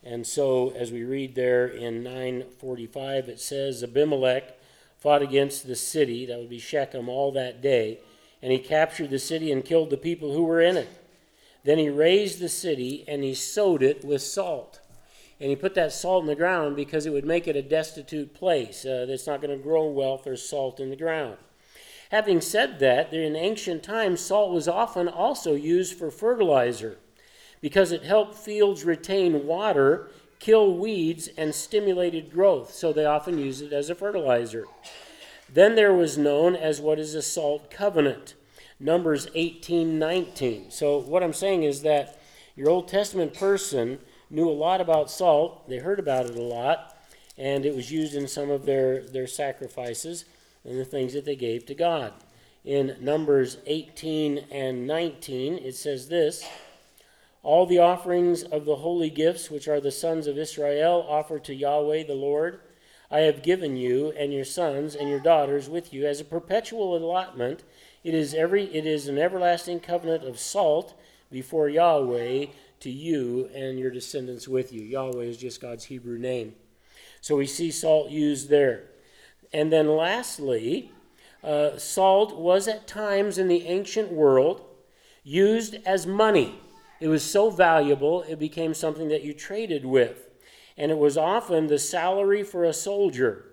And 0.05 0.27
so, 0.27 0.69
as 0.77 0.91
we 0.91 1.03
read 1.03 1.33
there 1.33 1.65
in 1.65 2.03
9:45, 2.03 3.27
it 3.27 3.39
says 3.39 3.83
Abimelech 3.83 4.55
fought 4.99 5.23
against 5.23 5.65
the 5.65 5.75
city, 5.75 6.27
that 6.27 6.37
would 6.37 6.49
be 6.49 6.59
Shechem, 6.59 7.09
all 7.09 7.31
that 7.31 7.59
day, 7.59 7.99
and 8.41 8.51
he 8.51 8.59
captured 8.59 9.09
the 9.09 9.17
city 9.17 9.51
and 9.51 9.65
killed 9.65 9.89
the 9.89 9.97
people 9.97 10.33
who 10.33 10.43
were 10.43 10.61
in 10.61 10.77
it. 10.77 10.89
Then 11.63 11.79
he 11.79 11.89
razed 11.89 12.39
the 12.39 12.49
city 12.49 13.03
and 13.07 13.23
he 13.23 13.33
sowed 13.33 13.81
it 13.81 14.05
with 14.05 14.21
salt. 14.21 14.79
And 15.39 15.49
he 15.49 15.55
put 15.55 15.73
that 15.73 15.91
salt 15.91 16.21
in 16.21 16.27
the 16.27 16.35
ground 16.35 16.75
because 16.75 17.07
it 17.07 17.11
would 17.11 17.25
make 17.25 17.47
it 17.47 17.55
a 17.55 17.61
destitute 17.63 18.33
place. 18.35 18.85
Uh, 18.85 19.07
it's 19.09 19.27
not 19.27 19.41
going 19.41 19.57
to 19.57 19.63
grow 19.63 19.87
well 19.87 20.15
if 20.15 20.23
there's 20.23 20.47
salt 20.47 20.79
in 20.79 20.91
the 20.91 20.95
ground. 20.95 21.37
Having 22.11 22.41
said 22.41 22.79
that, 22.79 23.11
in 23.11 23.35
ancient 23.35 23.83
times, 23.83 24.21
salt 24.21 24.51
was 24.51 24.67
often 24.67 25.07
also 25.07 25.55
used 25.55 25.97
for 25.97 26.11
fertilizer 26.11 26.99
because 27.65 27.91
it 27.91 28.03
helped 28.03 28.35
fields 28.35 28.85
retain 28.85 29.47
water, 29.47 30.07
kill 30.37 30.77
weeds, 30.77 31.29
and 31.35 31.55
stimulated 31.55 32.31
growth. 32.31 32.71
So 32.71 32.93
they 32.93 33.05
often 33.05 33.39
used 33.39 33.63
it 33.63 33.73
as 33.73 33.89
a 33.89 33.95
fertilizer. 33.95 34.65
Then 35.51 35.73
there 35.73 35.91
was 35.91 36.15
known 36.15 36.55
as 36.55 36.79
what 36.79 36.99
is 36.99 37.15
a 37.15 37.23
salt 37.23 37.71
covenant, 37.71 38.35
Numbers 38.79 39.29
18 39.33 39.97
19. 39.97 40.69
So 40.69 40.99
what 40.99 41.23
I'm 41.23 41.33
saying 41.33 41.63
is 41.63 41.81
that 41.81 42.21
your 42.55 42.69
Old 42.69 42.87
Testament 42.87 43.33
person 43.33 43.97
knew 44.29 44.47
a 44.47 44.51
lot 44.51 44.79
about 44.79 45.09
salt, 45.09 45.67
they 45.67 45.79
heard 45.79 45.97
about 45.97 46.27
it 46.27 46.37
a 46.37 46.43
lot, 46.43 46.95
and 47.35 47.65
it 47.65 47.75
was 47.75 47.91
used 47.91 48.13
in 48.13 48.27
some 48.27 48.51
of 48.51 48.67
their, 48.67 49.01
their 49.01 49.25
sacrifices 49.25 50.25
and 50.63 50.79
the 50.79 50.85
things 50.85 51.13
that 51.13 51.25
they 51.25 51.35
gave 51.35 51.65
to 51.65 51.73
God. 51.73 52.13
In 52.63 52.95
Numbers 53.01 53.57
18 53.65 54.45
and 54.51 54.85
19, 54.85 55.57
it 55.57 55.75
says 55.75 56.09
this 56.09 56.47
all 57.45 57.67
the 57.67 57.77
offerings 57.77 58.41
of 58.41 58.65
the 58.65 58.77
holy 58.77 59.11
gifts 59.11 59.51
which 59.51 59.67
are 59.67 59.79
the 59.79 59.91
sons 59.91 60.25
of 60.25 60.35
Israel 60.35 61.05
offer 61.07 61.37
to 61.37 61.53
Yahweh 61.53 62.03
the 62.03 62.15
Lord, 62.15 62.59
I 63.11 63.19
have 63.19 63.43
given 63.43 63.77
you 63.77 64.11
and 64.17 64.33
your 64.33 64.43
sons 64.43 64.95
and 64.95 65.07
your 65.07 65.19
daughters 65.19 65.69
with 65.69 65.93
you 65.93 66.07
as 66.07 66.19
a 66.19 66.25
perpetual 66.25 66.97
allotment. 66.97 67.63
It 68.03 68.15
is 68.15 68.33
every 68.33 68.63
it 68.75 68.87
is 68.87 69.07
an 69.07 69.19
everlasting 69.19 69.79
covenant 69.79 70.23
of 70.23 70.39
salt 70.39 70.99
before 71.31 71.69
Yahweh 71.69 72.47
to 72.79 72.89
you 72.89 73.47
and 73.53 73.77
your 73.77 73.91
descendants 73.91 74.47
with 74.47 74.73
you. 74.73 74.81
Yahweh 74.81 75.25
is 75.25 75.37
just 75.37 75.61
God's 75.61 75.85
Hebrew 75.85 76.17
name. 76.17 76.55
So 77.21 77.35
we 77.35 77.45
see 77.45 77.69
salt 77.69 78.09
used 78.09 78.49
there. 78.49 78.85
And 79.53 79.71
then 79.71 79.95
lastly, 79.95 80.91
uh, 81.43 81.77
salt 81.77 82.35
was 82.37 82.67
at 82.67 82.87
times 82.87 83.37
in 83.37 83.49
the 83.49 83.67
ancient 83.67 84.11
world 84.11 84.65
used 85.23 85.75
as 85.85 86.07
money. 86.07 86.59
It 86.99 87.07
was 87.07 87.23
so 87.23 87.49
valuable, 87.49 88.23
it 88.23 88.39
became 88.39 88.73
something 88.73 89.09
that 89.09 89.23
you 89.23 89.33
traded 89.33 89.85
with. 89.85 90.29
And 90.77 90.91
it 90.91 90.97
was 90.97 91.17
often 91.17 91.67
the 91.67 91.79
salary 91.79 92.43
for 92.43 92.63
a 92.63 92.73
soldier. 92.73 93.45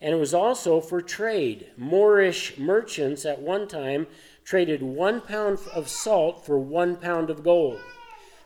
And 0.00 0.14
it 0.14 0.18
was 0.18 0.34
also 0.34 0.80
for 0.80 1.00
trade. 1.00 1.70
Moorish 1.76 2.58
merchants 2.58 3.24
at 3.24 3.40
one 3.40 3.66
time 3.66 4.06
traded 4.44 4.82
one 4.82 5.20
pound 5.20 5.58
of 5.74 5.88
salt 5.88 6.44
for 6.44 6.58
one 6.58 6.96
pound 6.96 7.30
of 7.30 7.42
gold. 7.42 7.80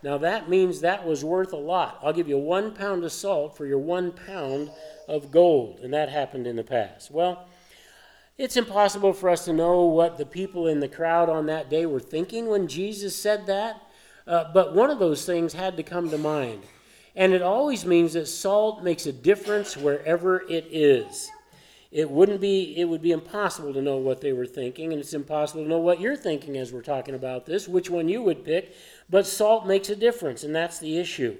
Now 0.03 0.16
that 0.18 0.49
means 0.49 0.80
that 0.80 1.07
was 1.07 1.24
worth 1.24 1.53
a 1.53 1.59
lot. 1.59 1.99
I'll 2.03 2.12
give 2.12 2.28
you 2.28 2.38
one 2.38 2.72
pound 2.72 3.05
of 3.05 3.12
salt 3.12 3.57
for 3.57 3.66
your 3.66 3.78
one 3.78 4.12
pound 4.12 4.70
of 5.09 5.30
gold. 5.30 5.80
And 5.80 5.93
that 5.93 6.09
happened 6.09 6.47
in 6.47 6.57
the 6.57 6.64
past. 6.64 7.11
Well, 7.11 7.47
it's 8.38 8.57
impossible 8.57 9.12
for 9.12 9.28
us 9.28 9.45
to 9.45 9.53
know 9.53 9.82
what 9.82 10.16
the 10.16 10.24
people 10.24 10.66
in 10.66 10.80
the 10.80 10.88
crowd 10.88 11.28
on 11.28 11.47
that 11.47 11.68
day 11.68 11.84
were 11.84 12.01
thinking 12.01 12.47
when 12.47 12.68
Jesus 12.68 13.14
said 13.14 13.47
that. 13.47 13.82
Uh, 14.26 14.52
but 14.52 14.74
one 14.74 14.90
of 14.90 14.98
those 14.98 15.24
things 15.24 15.52
had 15.52 15.76
to 15.76 15.82
come 15.82 16.10
to 16.10 16.18
mind. 16.18 16.62
And 17.16 17.32
it 17.32 17.42
always 17.42 17.84
means 17.84 18.12
that 18.12 18.26
salt 18.26 18.82
makes 18.82 19.06
a 19.06 19.12
difference 19.12 19.76
wherever 19.76 20.40
it 20.48 20.66
is. 20.70 21.30
It 21.90 22.08
wouldn't 22.08 22.40
be 22.40 22.78
it 22.78 22.84
would 22.84 23.02
be 23.02 23.10
impossible 23.10 23.74
to 23.74 23.82
know 23.82 23.96
what 23.96 24.20
they 24.20 24.32
were 24.32 24.46
thinking, 24.46 24.92
and 24.92 25.00
it's 25.00 25.12
impossible 25.12 25.64
to 25.64 25.68
know 25.68 25.78
what 25.78 26.00
you're 26.00 26.16
thinking 26.16 26.56
as 26.56 26.72
we're 26.72 26.82
talking 26.82 27.16
about 27.16 27.46
this, 27.46 27.66
which 27.66 27.90
one 27.90 28.08
you 28.08 28.22
would 28.22 28.44
pick, 28.44 28.74
but 29.08 29.26
salt 29.26 29.66
makes 29.66 29.90
a 29.90 29.96
difference, 29.96 30.44
and 30.44 30.54
that's 30.54 30.78
the 30.78 30.98
issue. 30.98 31.36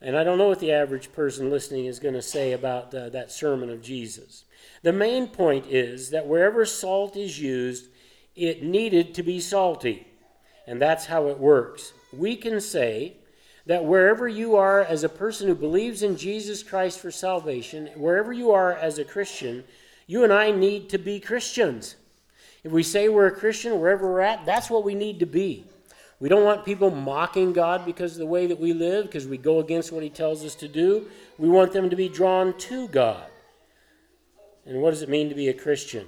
And 0.00 0.16
I 0.16 0.22
don't 0.22 0.38
know 0.38 0.48
what 0.48 0.60
the 0.60 0.72
average 0.72 1.10
person 1.12 1.50
listening 1.50 1.86
is 1.86 1.98
going 1.98 2.14
to 2.14 2.22
say 2.22 2.52
about 2.52 2.94
uh, 2.94 3.08
that 3.08 3.32
sermon 3.32 3.70
of 3.70 3.82
Jesus. 3.82 4.44
The 4.82 4.92
main 4.92 5.26
point 5.26 5.66
is 5.66 6.10
that 6.10 6.28
wherever 6.28 6.64
salt 6.64 7.16
is 7.16 7.40
used, 7.40 7.86
it 8.36 8.62
needed 8.62 9.14
to 9.14 9.22
be 9.24 9.40
salty. 9.40 10.06
And 10.66 10.82
that's 10.82 11.06
how 11.06 11.28
it 11.28 11.38
works 11.38 11.92
we 12.12 12.36
can 12.36 12.60
say 12.60 13.14
that 13.66 13.84
wherever 13.84 14.28
you 14.28 14.56
are 14.56 14.80
as 14.80 15.02
a 15.02 15.08
person 15.08 15.48
who 15.48 15.54
believes 15.54 16.02
in 16.02 16.16
Jesus 16.16 16.62
Christ 16.62 17.00
for 17.00 17.10
salvation, 17.10 17.90
wherever 17.96 18.32
you 18.32 18.52
are 18.52 18.72
as 18.72 18.98
a 18.98 19.04
Christian, 19.04 19.64
you 20.06 20.22
and 20.24 20.32
I 20.32 20.52
need 20.52 20.88
to 20.90 20.98
be 20.98 21.18
Christians. 21.18 21.96
If 22.62 22.72
we 22.72 22.82
say 22.82 23.08
we're 23.08 23.26
a 23.26 23.32
Christian 23.32 23.80
wherever 23.80 24.10
we're 24.10 24.20
at, 24.20 24.46
that's 24.46 24.70
what 24.70 24.84
we 24.84 24.94
need 24.94 25.18
to 25.20 25.26
be. 25.26 25.64
We 26.18 26.28
don't 26.28 26.44
want 26.44 26.64
people 26.64 26.90
mocking 26.90 27.52
God 27.52 27.84
because 27.84 28.12
of 28.12 28.18
the 28.18 28.26
way 28.26 28.46
that 28.46 28.58
we 28.58 28.72
live, 28.72 29.06
because 29.06 29.26
we 29.26 29.36
go 29.36 29.58
against 29.58 29.92
what 29.92 30.02
He 30.02 30.08
tells 30.08 30.44
us 30.44 30.54
to 30.56 30.68
do. 30.68 31.08
We 31.36 31.48
want 31.48 31.72
them 31.72 31.90
to 31.90 31.96
be 31.96 32.08
drawn 32.08 32.56
to 32.58 32.88
God. 32.88 33.26
And 34.64 34.80
what 34.80 34.90
does 34.90 35.02
it 35.02 35.08
mean 35.08 35.28
to 35.28 35.34
be 35.34 35.48
a 35.48 35.54
Christian? 35.54 36.06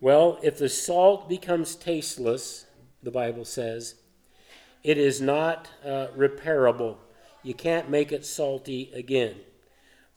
Well, 0.00 0.38
if 0.42 0.58
the 0.58 0.68
salt 0.68 1.28
becomes 1.28 1.76
tasteless, 1.76 2.66
the 3.02 3.10
Bible 3.10 3.44
says, 3.44 3.96
it 4.84 4.98
is 4.98 5.20
not 5.20 5.68
uh, 5.84 6.08
repairable. 6.16 6.96
You 7.42 7.54
can't 7.54 7.90
make 7.90 8.12
it 8.12 8.24
salty 8.24 8.90
again. 8.94 9.36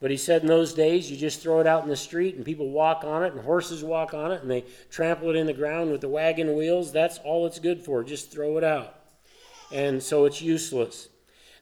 But 0.02 0.12
he 0.12 0.18
said 0.18 0.42
in 0.42 0.48
those 0.48 0.74
days, 0.74 1.10
you 1.10 1.18
just 1.18 1.42
throw 1.42 1.60
it 1.60 1.68
out 1.68 1.84
in 1.84 1.90
the 1.90 1.96
street 1.96 2.36
and 2.36 2.46
people 2.46 2.70
walk 2.70 3.04
on 3.04 3.24
it 3.24 3.34
and 3.34 3.42
horses 3.42 3.84
walk 3.84 4.14
on 4.14 4.32
it 4.32 4.42
and 4.42 4.52
they 4.52 4.66
trample 4.90 5.30
it 5.30 5.36
in 5.36 5.48
the 5.48 5.54
ground 5.54 5.92
with 5.92 6.02
the 6.02 6.10
wagon 6.10 6.56
wheels. 6.56 6.92
That's 6.92 7.18
all 7.20 7.46
it's 7.46 7.60
good 7.60 7.84
for. 7.84 8.04
Just 8.04 8.32
throw 8.32 8.58
it 8.58 8.64
out. 8.64 9.00
And 9.72 10.04
so 10.04 10.26
it's 10.26 10.42
useless. 10.42 11.10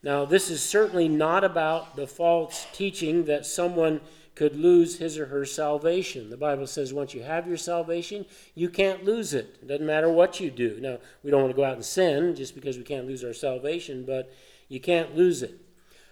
Now, 0.01 0.26
this 0.26 0.49
is 0.49 0.61
certainly 0.61 1.07
not 1.07 1.45
about 1.45 1.95
the 1.95 2.07
false 2.07 2.67
teaching 2.74 3.26
that 3.26 3.45
someone 3.45 4.01
could 4.36 4.55
lose 4.55 4.97
his 4.97 5.17
or 5.17 5.27
her 5.27 5.45
salvation. 5.45 6.29
The 6.29 6.38
Bible 6.38 6.67
says 6.67 6.93
once 6.93 7.13
you 7.13 7.23
have 7.23 7.47
your 7.47 7.57
salvation, 7.57 8.25
you 8.55 8.69
can't 8.69 9.03
lose 9.03 9.34
it. 9.34 9.57
It 9.61 9.67
doesn't 9.67 9.86
matter 9.86 10.09
what 10.09 10.39
you 10.39 10.49
do. 10.49 10.79
Now, 10.81 10.97
we 11.23 11.31
don't 11.31 11.41
want 11.41 11.53
to 11.53 11.55
go 11.55 11.65
out 11.65 11.75
and 11.75 11.86
sin 11.86 12.36
just 12.36 12.55
because 12.55 12.77
we 12.77 12.84
can't 12.84 13.07
lose 13.07 13.23
our 13.23 13.34
salvation, 13.34 14.05
but 14.05 14.34
you 14.69 14.79
can't 14.79 15.15
lose 15.15 15.43
it. 15.43 15.59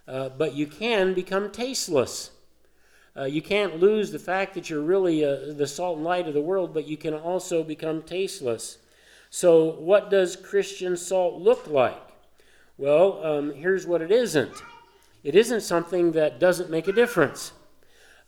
Uh, 0.08 0.30
but 0.30 0.54
you 0.54 0.68
can 0.68 1.14
become 1.14 1.52
tasteless. 1.52 2.32
Uh, 3.16 3.26
you 3.26 3.42
can't 3.42 3.80
lose 3.80 4.12
the 4.12 4.20
fact 4.20 4.54
that 4.54 4.70
you're 4.70 4.82
really 4.82 5.26
uh, 5.26 5.54
the 5.54 5.68
salt 5.68 5.98
and 5.98 6.06
light 6.06 6.28
of 6.28 6.34
the 6.34 6.42
world, 6.42 6.74
but 6.74 6.88
you 6.88 6.98
can 6.98 7.14
also 7.14 7.64
become 7.64 8.02
tasteless. 8.02 8.78
So, 9.30 9.72
what 9.72 10.10
does 10.10 10.36
Christian 10.36 10.96
salt 10.96 11.42
look 11.42 11.68
like? 11.68 12.02
Well, 12.78 13.24
um, 13.24 13.54
here's 13.54 13.86
what 13.86 14.02
it 14.02 14.12
isn't 14.12 14.62
it 15.24 15.36
isn't 15.36 15.62
something 15.62 16.14
that 16.14 16.40
doesn't 16.40 16.70
make 16.70 16.88
a 16.88 16.94
difference. 16.94 17.52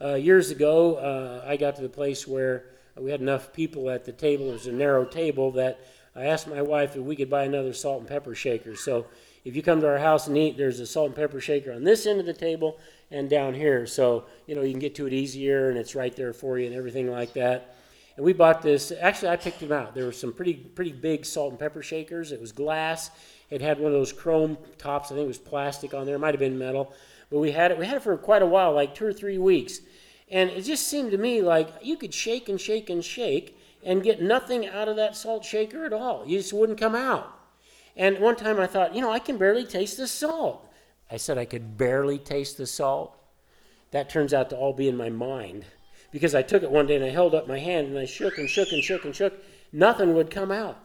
Uh, 0.02 0.16
years 0.16 0.52
ago, 0.52 0.96
uh, 0.96 1.46
I 1.48 1.58
got 1.58 1.76
to 1.78 1.82
the 1.82 1.90
place 1.90 2.28
where 2.28 2.66
we 2.98 3.12
had 3.12 3.22
enough 3.22 3.54
people 3.54 3.90
at 3.90 4.06
the 4.06 4.12
table. 4.12 4.50
It 4.50 4.54
was 4.54 4.68
a 4.68 4.72
narrow 4.72 5.06
table 5.06 5.52
that 5.52 5.80
I 6.16 6.26
asked 6.26 6.48
my 6.48 6.62
wife 6.62 6.96
if 6.96 7.04
we 7.04 7.16
could 7.16 7.30
buy 7.30 7.44
another 7.44 7.74
salt 7.74 8.00
and 8.00 8.08
pepper 8.08 8.36
shaker. 8.36 8.76
So 8.76 9.08
if 9.46 9.56
you 9.56 9.64
come 9.64 9.82
to 9.82 9.88
our 9.88 9.98
house 9.98 10.28
and 10.28 10.38
eat, 10.38 10.58
there's 10.58 10.80
a 10.80 10.86
salt 10.86 11.08
and 11.08 11.16
pepper 11.16 11.40
shaker 11.40 11.72
on 11.72 11.84
this 11.84 12.06
end 12.06 12.20
of 12.20 12.26
the 12.26 12.34
table 12.34 12.80
and 13.12 13.30
down 13.30 13.54
here. 13.54 13.86
So, 13.86 14.26
you 14.48 14.56
know, 14.56 14.62
you 14.62 14.72
can 14.72 14.80
get 14.80 14.96
to 14.96 15.08
it 15.08 15.14
easier 15.14 15.70
and 15.70 15.78
it's 15.78 15.96
right 15.96 16.16
there 16.16 16.34
for 16.34 16.60
you 16.60 16.68
and 16.68 16.76
everything 16.76 17.10
like 17.10 17.34
that. 17.34 17.76
And 18.16 18.26
we 18.26 18.34
bought 18.34 18.62
this. 18.62 18.92
Actually, 18.92 19.30
I 19.30 19.38
picked 19.38 19.60
them 19.60 19.72
out. 19.72 19.96
There 19.96 20.06
were 20.06 20.12
some 20.12 20.34
pretty 20.34 20.54
pretty 20.54 20.92
big 20.92 21.26
salt 21.26 21.50
and 21.50 21.60
pepper 21.60 21.82
shakers. 21.82 22.32
It 22.32 22.40
was 22.40 22.52
glass. 22.52 23.10
It 23.50 23.62
had 23.62 23.80
one 23.80 23.88
of 23.88 23.94
those 23.94 24.14
chrome 24.14 24.58
tops. 24.78 25.12
I 25.12 25.16
think 25.16 25.26
it 25.26 25.28
was 25.28 25.40
plastic 25.40 25.96
on 25.96 26.06
there. 26.06 26.16
It 26.16 26.20
might 26.20 26.34
have 26.34 26.40
been 26.40 26.58
metal. 26.58 26.94
But 27.34 27.40
we 27.40 27.52
had 27.52 27.72
it. 27.72 27.80
We 27.80 27.88
had 27.88 27.98
it 27.98 28.04
for 28.04 28.16
quite 28.16 28.44
a 28.44 28.46
while, 28.46 28.74
like 28.74 28.94
two 28.94 29.08
or 29.08 29.12
three 29.12 29.40
weeks. 29.40 29.80
And 30.30 30.52
it 30.52 30.62
just 30.62 30.86
seemed 30.86 31.10
to 31.12 31.18
me 31.18 31.42
like 31.42 31.68
you 31.82 31.98
could 31.98 32.14
shake 32.14 32.48
and 32.48 32.62
shake 32.62 32.92
and 32.92 33.04
shake 33.04 33.58
and 33.84 34.04
get 34.04 34.22
nothing 34.22 34.68
out 34.68 34.88
of 34.88 34.98
that 34.98 35.16
salt 35.16 35.44
shaker 35.44 35.84
at 35.84 35.94
all. 35.94 36.28
You 36.28 36.38
just 36.38 36.54
wouldn't 36.54 36.80
come 36.80 36.94
out. 36.94 37.34
And 37.98 38.20
one 38.20 38.36
time 38.36 38.60
I 38.60 38.68
thought, 38.68 38.94
you 38.94 39.02
know, 39.02 39.10
I 39.10 39.18
can 39.18 39.38
barely 39.38 39.66
taste 39.66 39.98
the 39.98 40.08
salt. 40.08 40.72
I 41.10 41.18
said 41.18 41.40
I 41.40 41.46
could 41.46 41.76
barely 41.76 42.20
taste 42.20 42.58
the 42.58 42.68
salt. 42.68 43.18
That 43.90 44.12
turns 44.12 44.32
out 44.32 44.52
to 44.52 44.56
all 44.56 44.74
be 44.74 44.88
in 44.88 44.96
my 44.96 45.10
mind 45.10 45.66
because 46.12 46.36
I 46.36 46.44
took 46.44 46.62
it 46.62 46.70
one 46.70 46.86
day 46.86 46.98
and 46.98 47.06
I 47.06 47.10
held 47.10 47.34
up 47.34 47.48
my 47.48 47.58
hand 47.58 47.88
and 47.88 47.98
I 47.98 48.06
shook 48.06 48.38
and 48.38 48.48
shook 48.48 48.72
and 48.72 48.84
shook 48.84 49.06
and 49.06 49.16
shook. 49.16 49.34
Nothing 49.72 50.14
would 50.14 50.30
come 50.30 50.52
out. 50.52 50.78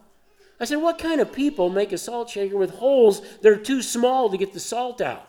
I 0.59 0.64
said, 0.64 0.76
What 0.76 0.99
kind 0.99 1.20
of 1.20 1.30
people 1.30 1.68
make 1.68 1.92
a 1.92 1.99
salt 1.99 2.30
shaker 2.30 2.57
with 2.57 2.76
holes 2.76 3.20
that 3.42 3.53
are 3.53 3.57
too 3.59 3.82
small 3.82 4.30
to 4.30 4.38
get 4.38 4.55
the 4.55 4.61
salt 4.61 5.03
out? 5.03 5.28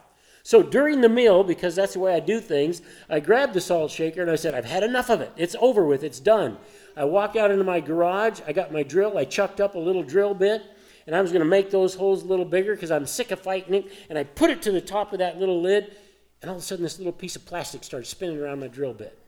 So 0.50 0.64
during 0.64 1.02
the 1.02 1.10
meal, 1.10 1.43
because 1.43 1.76
that's 1.76 1.93
the 1.93 2.00
way 2.00 2.16
I 2.16 2.20
do 2.20 2.39
things, 2.39 2.82
I 3.08 3.20
grabbed 3.20 3.54
the 3.54 3.62
salt 3.62 3.91
shaker 3.91 4.24
and 4.24 4.32
I 4.32 4.36
said, 4.36 4.56
I've 4.56 4.66
had 4.66 4.82
enough 4.82 5.12
of 5.12 5.22
it. 5.22 5.32
It's 5.38 5.56
over 5.62 5.86
with. 5.86 6.04
It's 6.04 6.20
done. 6.20 6.58
I 6.97 7.04
walked 7.06 7.36
out 7.36 7.52
into 7.52 7.64
my 7.64 7.80
garage. 7.80 8.41
I 8.47 8.52
got 8.52 8.74
my 8.74 8.82
drill. 8.82 9.16
I 9.16 9.26
chucked 9.26 9.62
up 9.62 9.76
a 9.76 9.78
little 9.78 10.02
drill 10.02 10.34
bit 10.34 10.64
and 11.06 11.16
I 11.16 11.22
was 11.22 11.32
going 11.32 11.43
to 11.43 11.47
make 11.47 11.70
those 11.70 11.93
holes 11.93 12.24
a 12.24 12.26
little 12.26 12.45
bigger 12.45 12.74
because 12.74 12.89
I'm 12.89 13.06
sick 13.06 13.30
of 13.30 13.39
fighting 13.39 13.76
it. 13.76 13.91
And 14.10 14.18
I 14.18 14.24
put 14.24 14.50
it 14.50 14.64
to 14.64 14.72
the 14.72 14.82
top 14.82 15.14
of 15.14 15.20
that 15.20 15.38
little 15.38 15.62
lid, 15.62 15.95
and 16.41 16.50
all 16.50 16.58
of 16.58 16.64
a 16.64 16.66
sudden, 16.66 16.82
this 16.82 16.97
little 16.97 17.14
piece 17.14 17.36
of 17.36 17.45
plastic 17.45 17.84
started 17.84 18.08
spinning 18.08 18.41
around 18.41 18.60
my 18.60 18.70
drill 18.70 18.95
bit. 18.95 19.20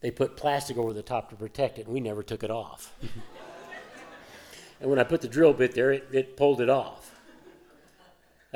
They 0.00 0.10
put 0.10 0.38
plastic 0.38 0.78
over 0.78 0.94
the 0.94 1.02
top 1.02 1.28
to 1.28 1.36
protect 1.36 1.78
it, 1.78 1.84
and 1.84 1.92
we 1.92 2.00
never 2.00 2.22
took 2.22 2.42
it 2.42 2.50
off. 2.50 2.94
and 4.80 4.88
when 4.88 4.98
I 4.98 5.04
put 5.04 5.20
the 5.20 5.28
drill 5.28 5.52
bit 5.52 5.74
there, 5.74 5.92
it, 5.92 6.08
it 6.10 6.38
pulled 6.38 6.62
it 6.62 6.70
off. 6.70 7.15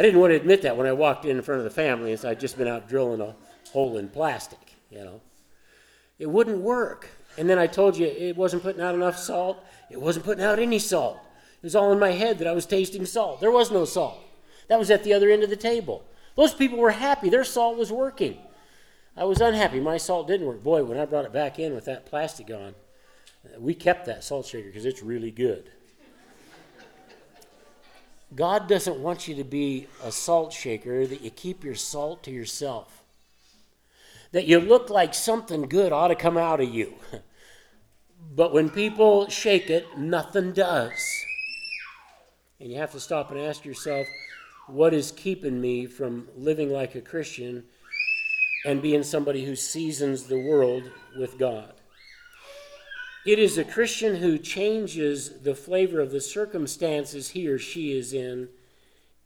I 0.01 0.03
didn't 0.03 0.19
want 0.19 0.31
to 0.31 0.37
admit 0.37 0.63
that 0.63 0.79
when 0.79 0.87
I 0.87 0.95
walked 0.95 1.27
in 1.27 1.37
in 1.37 1.43
front 1.43 1.59
of 1.59 1.65
the 1.65 1.71
family, 1.71 2.13
as 2.13 2.25
I'd 2.25 2.41
just 2.41 2.57
been 2.57 2.67
out 2.67 2.89
drilling 2.89 3.21
a 3.21 3.37
hole 3.71 3.99
in 3.99 4.09
plastic, 4.09 4.77
you 4.89 5.05
know. 5.05 5.21
It 6.19 6.25
wouldn't 6.25 6.63
work. 6.63 7.11
And 7.37 7.51
then 7.51 7.59
I 7.59 7.67
told 7.67 7.99
you 7.99 8.07
it 8.07 8.35
wasn't 8.35 8.63
putting 8.63 8.81
out 8.81 8.95
enough 8.95 9.19
salt. 9.19 9.63
It 9.91 10.01
wasn't 10.01 10.25
putting 10.25 10.43
out 10.43 10.59
any 10.59 10.79
salt. 10.79 11.19
It 11.63 11.65
was 11.65 11.77
all 11.77 11.93
in 11.93 11.99
my 11.99 12.13
head 12.13 12.39
that 12.39 12.49
I 12.49 12.53
was 12.53 12.65
tasting 12.65 13.05
salt. 13.05 13.43
There 13.43 13.51
was 13.51 13.71
no 13.71 13.85
salt. 13.85 14.19
That 14.69 14.79
was 14.79 14.91
at 14.91 15.05
the 15.05 15.13
other 15.13 15.29
end 15.29 15.43
of 15.43 15.51
the 15.51 15.55
table. 15.55 16.03
Those 16.35 16.55
people 16.55 16.79
were 16.79 16.93
happy. 16.93 17.29
Their 17.29 17.45
salt 17.45 17.77
was 17.77 17.93
working. 17.93 18.39
I 19.19 19.25
was 19.25 19.43
unhappy. 19.43 19.81
My 19.81 19.99
salt 19.99 20.29
didn't 20.29 20.47
work. 20.47 20.65
Boy, 20.65 20.83
when 20.83 20.99
I 20.99 21.05
brought 21.05 21.27
it 21.27 21.33
back 21.35 21.59
in 21.59 21.75
with 21.75 21.85
that 21.85 22.07
plastic 22.07 22.51
on, 22.51 22.75
we 23.59 23.75
kept 23.75 24.07
that 24.07 24.25
salt 24.25 24.47
shaker 24.47 24.69
because 24.69 24.87
it's 24.87 25.03
really 25.03 25.31
good. 25.31 25.71
God 28.35 28.69
doesn't 28.69 28.99
want 28.99 29.27
you 29.27 29.35
to 29.37 29.45
be 29.45 29.87
a 30.05 30.13
salt 30.13 30.53
shaker, 30.53 31.07
that 31.07 31.21
you 31.21 31.31
keep 31.31 31.65
your 31.65 31.75
salt 31.75 32.23
to 32.25 32.31
yourself. 32.31 33.03
That 34.33 34.47
you 34.47 34.61
look 34.61 34.89
like 34.89 35.15
something 35.15 35.63
good 35.63 35.93
ought 35.93 36.09
to 36.09 36.15
come 36.15 36.37
out 36.37 36.61
of 36.61 36.69
you. 36.73 36.95
But 38.33 38.53
when 38.53 38.71
people 38.71 39.29
shake 39.29 39.71
it, 39.71 39.99
nothing 39.99 40.53
does. 40.53 41.25
And 42.61 42.71
you 42.71 42.79
have 42.79 42.93
to 42.93 43.01
stop 43.01 43.31
and 43.31 43.41
ask 43.41 43.65
yourself, 43.65 44.07
what 44.67 44.95
is 44.95 45.11
keeping 45.11 45.61
me 45.61 45.87
from 45.87 46.29
living 46.37 46.71
like 46.71 46.95
a 46.95 47.01
Christian 47.01 47.65
and 48.65 48.83
being 48.83 49.03
somebody 49.03 49.45
who 49.45 49.57
seasons 49.57 50.25
the 50.25 50.39
world 50.39 50.91
with 51.19 51.39
God? 51.39 51.80
It 53.27 53.39
is 53.39 53.59
a 53.59 53.65
Christian 53.65 54.17
who 54.17 54.39
changes 54.39 55.41
the 55.41 55.55
flavor 55.55 56.01
of 56.01 56.11
the 56.11 56.23
circumstances 56.23 57.31
he 57.31 57.47
or 57.49 57.59
she 57.59 57.93
is 57.93 58.15
in 58.15 58.49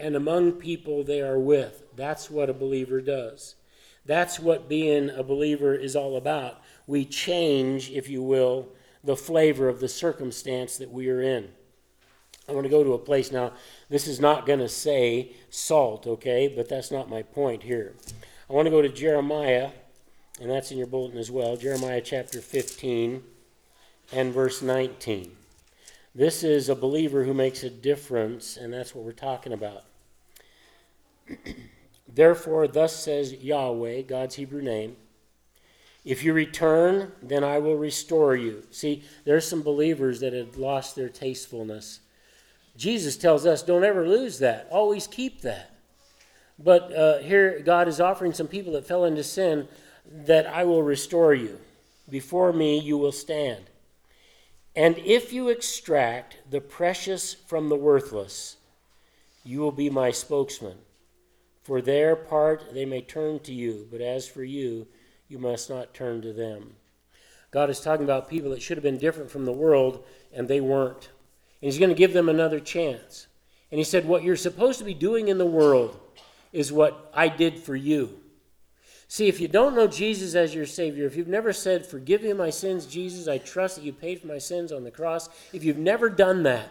and 0.00 0.16
among 0.16 0.52
people 0.52 1.04
they 1.04 1.20
are 1.20 1.38
with. 1.38 1.84
That's 1.94 2.28
what 2.28 2.50
a 2.50 2.54
believer 2.54 3.00
does. 3.00 3.54
That's 4.04 4.40
what 4.40 4.68
being 4.68 5.10
a 5.10 5.22
believer 5.22 5.74
is 5.74 5.94
all 5.94 6.16
about. 6.16 6.60
We 6.88 7.04
change, 7.04 7.90
if 7.92 8.08
you 8.08 8.20
will, 8.20 8.68
the 9.04 9.16
flavor 9.16 9.68
of 9.68 9.78
the 9.78 9.88
circumstance 9.88 10.76
that 10.78 10.90
we 10.90 11.08
are 11.08 11.22
in. 11.22 11.50
I 12.48 12.52
want 12.52 12.64
to 12.64 12.70
go 12.70 12.82
to 12.82 12.94
a 12.94 12.98
place 12.98 13.30
now. 13.30 13.52
This 13.88 14.08
is 14.08 14.18
not 14.18 14.44
going 14.44 14.58
to 14.58 14.68
say 14.68 15.32
salt, 15.50 16.06
okay? 16.06 16.48
But 16.48 16.68
that's 16.68 16.90
not 16.90 17.08
my 17.08 17.22
point 17.22 17.62
here. 17.62 17.94
I 18.50 18.52
want 18.52 18.66
to 18.66 18.70
go 18.70 18.82
to 18.82 18.88
Jeremiah, 18.88 19.70
and 20.40 20.50
that's 20.50 20.72
in 20.72 20.78
your 20.78 20.88
bulletin 20.88 21.16
as 21.16 21.30
well. 21.30 21.56
Jeremiah 21.56 22.02
chapter 22.02 22.40
15 22.40 23.22
and 24.14 24.32
verse 24.32 24.62
19. 24.62 25.32
This 26.14 26.44
is 26.44 26.68
a 26.68 26.76
believer 26.76 27.24
who 27.24 27.34
makes 27.34 27.62
a 27.62 27.70
difference, 27.70 28.56
and 28.56 28.72
that's 28.72 28.94
what 28.94 29.04
we're 29.04 29.12
talking 29.12 29.52
about. 29.52 29.84
Therefore, 32.08 32.68
thus 32.68 32.94
says 32.94 33.32
Yahweh, 33.32 34.02
God's 34.02 34.36
Hebrew 34.36 34.62
name 34.62 34.96
if 36.04 36.22
you 36.22 36.34
return, 36.34 37.12
then 37.22 37.42
I 37.42 37.58
will 37.58 37.76
restore 37.76 38.36
you. 38.36 38.64
See, 38.70 39.04
there's 39.24 39.48
some 39.48 39.62
believers 39.62 40.20
that 40.20 40.34
had 40.34 40.56
lost 40.56 40.94
their 40.94 41.08
tastefulness. 41.08 42.00
Jesus 42.76 43.16
tells 43.16 43.46
us 43.46 43.62
don't 43.62 43.84
ever 43.84 44.06
lose 44.06 44.38
that, 44.40 44.68
always 44.70 45.06
keep 45.06 45.40
that. 45.42 45.70
But 46.58 46.94
uh, 46.94 47.18
here, 47.18 47.60
God 47.60 47.88
is 47.88 48.00
offering 48.00 48.32
some 48.32 48.46
people 48.46 48.74
that 48.74 48.86
fell 48.86 49.04
into 49.04 49.24
sin 49.24 49.66
that 50.06 50.46
I 50.46 50.64
will 50.64 50.82
restore 50.82 51.34
you. 51.34 51.58
Before 52.08 52.52
me, 52.52 52.78
you 52.78 52.98
will 52.98 53.12
stand. 53.12 53.64
And 54.76 54.98
if 54.98 55.32
you 55.32 55.48
extract 55.48 56.38
the 56.50 56.60
precious 56.60 57.34
from 57.34 57.68
the 57.68 57.76
worthless, 57.76 58.56
you 59.44 59.60
will 59.60 59.72
be 59.72 59.90
my 59.90 60.10
spokesman. 60.10 60.78
For 61.62 61.80
their 61.80 62.16
part, 62.16 62.74
they 62.74 62.84
may 62.84 63.00
turn 63.00 63.38
to 63.40 63.54
you, 63.54 63.86
but 63.90 64.00
as 64.00 64.26
for 64.26 64.42
you, 64.42 64.86
you 65.28 65.38
must 65.38 65.70
not 65.70 65.94
turn 65.94 66.22
to 66.22 66.32
them. 66.32 66.74
God 67.50 67.70
is 67.70 67.80
talking 67.80 68.04
about 68.04 68.28
people 68.28 68.50
that 68.50 68.62
should 68.62 68.76
have 68.76 68.82
been 68.82 68.98
different 68.98 69.30
from 69.30 69.44
the 69.44 69.52
world, 69.52 70.04
and 70.32 70.48
they 70.48 70.60
weren't. 70.60 71.08
And 71.62 71.70
He's 71.70 71.78
going 71.78 71.90
to 71.90 71.94
give 71.94 72.12
them 72.12 72.28
another 72.28 72.58
chance. 72.60 73.28
And 73.70 73.78
he 73.78 73.84
said, 73.84 74.06
What 74.06 74.22
you're 74.22 74.36
supposed 74.36 74.78
to 74.78 74.84
be 74.84 74.94
doing 74.94 75.28
in 75.28 75.38
the 75.38 75.46
world 75.46 75.98
is 76.52 76.72
what 76.72 77.10
I 77.14 77.28
did 77.28 77.58
for 77.58 77.74
you. 77.74 78.20
See, 79.14 79.28
if 79.28 79.38
you 79.38 79.46
don't 79.46 79.76
know 79.76 79.86
Jesus 79.86 80.34
as 80.34 80.56
your 80.56 80.66
Savior, 80.66 81.06
if 81.06 81.14
you've 81.14 81.28
never 81.28 81.52
said, 81.52 81.86
Forgive 81.86 82.24
me 82.24 82.32
my 82.32 82.50
sins, 82.50 82.84
Jesus, 82.84 83.28
I 83.28 83.38
trust 83.38 83.76
that 83.76 83.84
you 83.84 83.92
paid 83.92 84.20
for 84.20 84.26
my 84.26 84.38
sins 84.38 84.72
on 84.72 84.82
the 84.82 84.90
cross, 84.90 85.28
if 85.52 85.62
you've 85.62 85.78
never 85.78 86.08
done 86.08 86.42
that, 86.42 86.68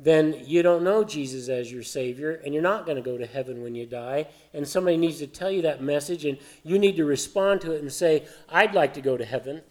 then 0.00 0.42
you 0.44 0.64
don't 0.64 0.82
know 0.82 1.04
Jesus 1.04 1.48
as 1.48 1.70
your 1.70 1.84
Savior, 1.84 2.42
and 2.44 2.52
you're 2.52 2.60
not 2.60 2.86
going 2.86 2.96
to 2.96 3.08
go 3.08 3.16
to 3.16 3.24
heaven 3.24 3.62
when 3.62 3.76
you 3.76 3.86
die. 3.86 4.26
And 4.52 4.66
somebody 4.66 4.96
needs 4.96 5.20
to 5.20 5.28
tell 5.28 5.48
you 5.48 5.62
that 5.62 5.80
message, 5.80 6.24
and 6.24 6.38
you 6.64 6.76
need 6.76 6.96
to 6.96 7.04
respond 7.04 7.60
to 7.60 7.70
it 7.70 7.82
and 7.82 7.92
say, 7.92 8.26
I'd 8.48 8.74
like 8.74 8.92
to 8.94 9.00
go 9.00 9.16
to 9.16 9.24
heaven. 9.24 9.62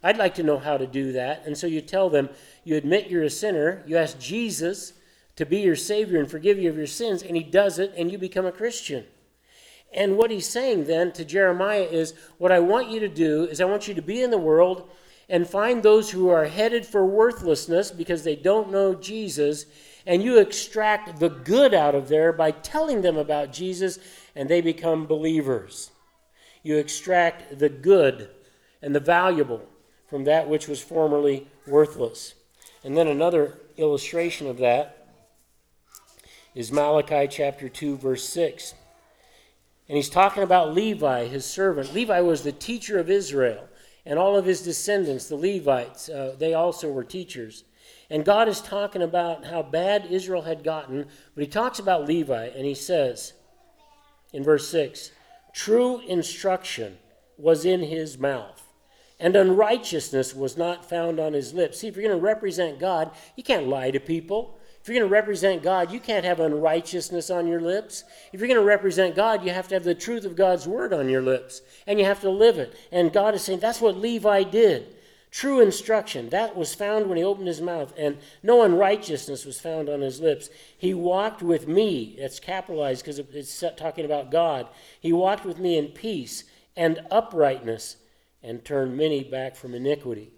I'd 0.00 0.16
like 0.16 0.36
to 0.36 0.44
know 0.44 0.60
how 0.60 0.76
to 0.76 0.86
do 0.86 1.10
that. 1.10 1.44
And 1.44 1.58
so 1.58 1.66
you 1.66 1.80
tell 1.80 2.08
them, 2.08 2.28
you 2.62 2.76
admit 2.76 3.10
you're 3.10 3.24
a 3.24 3.30
sinner, 3.30 3.82
you 3.84 3.96
ask 3.96 4.16
Jesus 4.20 4.92
to 5.34 5.44
be 5.44 5.58
your 5.58 5.74
Savior 5.74 6.20
and 6.20 6.30
forgive 6.30 6.60
you 6.60 6.70
of 6.70 6.76
your 6.76 6.86
sins, 6.86 7.24
and 7.24 7.36
He 7.36 7.42
does 7.42 7.80
it, 7.80 7.92
and 7.96 8.12
you 8.12 8.16
become 8.16 8.46
a 8.46 8.52
Christian. 8.52 9.06
And 9.94 10.16
what 10.16 10.30
He's 10.30 10.48
saying 10.48 10.84
then 10.84 11.12
to 11.12 11.24
Jeremiah 11.24 11.82
is, 11.82 12.14
What 12.38 12.52
I 12.52 12.60
want 12.60 12.90
you 12.90 13.00
to 13.00 13.08
do 13.08 13.44
is, 13.44 13.60
I 13.60 13.64
want 13.64 13.88
you 13.88 13.94
to 13.94 14.02
be 14.02 14.22
in 14.22 14.30
the 14.30 14.38
world 14.38 14.90
and 15.28 15.48
find 15.48 15.82
those 15.82 16.10
who 16.10 16.28
are 16.28 16.46
headed 16.46 16.84
for 16.84 17.06
worthlessness 17.06 17.90
because 17.90 18.24
they 18.24 18.36
don't 18.36 18.70
know 18.70 18.94
Jesus, 18.94 19.66
and 20.06 20.22
you 20.22 20.38
extract 20.38 21.18
the 21.18 21.30
good 21.30 21.72
out 21.72 21.94
of 21.94 22.08
there 22.08 22.32
by 22.32 22.50
telling 22.50 23.00
them 23.00 23.16
about 23.16 23.52
Jesus, 23.52 23.98
and 24.34 24.48
they 24.48 24.60
become 24.60 25.06
believers. 25.06 25.90
You 26.62 26.76
extract 26.76 27.58
the 27.58 27.68
good 27.68 28.30
and 28.82 28.94
the 28.94 29.00
valuable 29.00 29.66
from 30.08 30.24
that 30.24 30.48
which 30.48 30.68
was 30.68 30.82
formerly 30.82 31.48
worthless. 31.66 32.34
And 32.82 32.96
then 32.96 33.08
another 33.08 33.58
illustration 33.76 34.46
of 34.46 34.58
that 34.58 35.08
is 36.54 36.70
Malachi 36.70 37.26
chapter 37.28 37.68
2, 37.68 37.96
verse 37.96 38.28
6. 38.28 38.74
And 39.88 39.96
he's 39.96 40.08
talking 40.08 40.42
about 40.42 40.74
Levi, 40.74 41.26
his 41.26 41.44
servant. 41.44 41.92
Levi 41.92 42.20
was 42.20 42.42
the 42.42 42.52
teacher 42.52 42.98
of 42.98 43.10
Israel 43.10 43.68
and 44.06 44.18
all 44.18 44.36
of 44.36 44.44
his 44.44 44.62
descendants, 44.62 45.28
the 45.28 45.36
Levites, 45.36 46.08
uh, 46.08 46.34
they 46.38 46.54
also 46.54 46.90
were 46.90 47.04
teachers. 47.04 47.64
And 48.10 48.24
God 48.24 48.48
is 48.48 48.60
talking 48.60 49.02
about 49.02 49.46
how 49.46 49.62
bad 49.62 50.06
Israel 50.10 50.42
had 50.42 50.62
gotten, 50.62 51.06
but 51.34 51.44
he 51.44 51.48
talks 51.48 51.78
about 51.78 52.06
Levi, 52.06 52.46
and 52.48 52.66
he 52.66 52.74
says 52.74 53.32
in 54.32 54.44
verse 54.44 54.68
6 54.68 55.10
True 55.54 56.00
instruction 56.00 56.98
was 57.38 57.64
in 57.64 57.80
his 57.80 58.18
mouth, 58.18 58.62
and 59.18 59.34
unrighteousness 59.34 60.34
was 60.34 60.56
not 60.56 60.88
found 60.88 61.18
on 61.18 61.32
his 61.32 61.54
lips. 61.54 61.80
See, 61.80 61.88
if 61.88 61.96
you're 61.96 62.06
going 62.06 62.18
to 62.18 62.22
represent 62.22 62.78
God, 62.78 63.10
you 63.36 63.42
can't 63.42 63.68
lie 63.68 63.90
to 63.90 64.00
people. 64.00 64.58
If 64.84 64.88
you're 64.90 64.98
going 64.98 65.08
to 65.08 65.14
represent 65.14 65.62
God, 65.62 65.90
you 65.90 65.98
can't 65.98 66.26
have 66.26 66.40
unrighteousness 66.40 67.30
on 67.30 67.46
your 67.46 67.62
lips. 67.62 68.04
If 68.34 68.40
you're 68.40 68.48
going 68.48 68.60
to 68.60 68.66
represent 68.66 69.16
God, 69.16 69.42
you 69.42 69.50
have 69.50 69.66
to 69.68 69.74
have 69.76 69.82
the 69.82 69.94
truth 69.94 70.26
of 70.26 70.36
God's 70.36 70.68
word 70.68 70.92
on 70.92 71.08
your 71.08 71.22
lips, 71.22 71.62
and 71.86 71.98
you 71.98 72.04
have 72.04 72.20
to 72.20 72.28
live 72.28 72.58
it. 72.58 72.76
And 72.92 73.10
God 73.10 73.34
is 73.34 73.40
saying 73.40 73.60
that's 73.60 73.80
what 73.80 73.96
Levi 73.96 74.42
did. 74.42 74.94
True 75.30 75.60
instruction, 75.60 76.28
that 76.28 76.54
was 76.54 76.74
found 76.74 77.06
when 77.06 77.16
he 77.16 77.24
opened 77.24 77.48
his 77.48 77.62
mouth, 77.62 77.94
and 77.96 78.18
no 78.42 78.60
unrighteousness 78.60 79.46
was 79.46 79.58
found 79.58 79.88
on 79.88 80.02
his 80.02 80.20
lips. 80.20 80.50
He 80.76 80.92
walked 80.92 81.42
with 81.42 81.66
me, 81.66 82.16
that's 82.20 82.38
capitalized 82.38 83.02
because 83.02 83.18
it's 83.18 83.64
talking 83.78 84.04
about 84.04 84.30
God. 84.30 84.68
He 85.00 85.14
walked 85.14 85.46
with 85.46 85.58
me 85.58 85.78
in 85.78 85.88
peace 85.88 86.44
and 86.76 87.00
uprightness 87.10 87.96
and 88.42 88.62
turned 88.62 88.98
many 88.98 89.24
back 89.24 89.56
from 89.56 89.74
iniquity. 89.74 90.33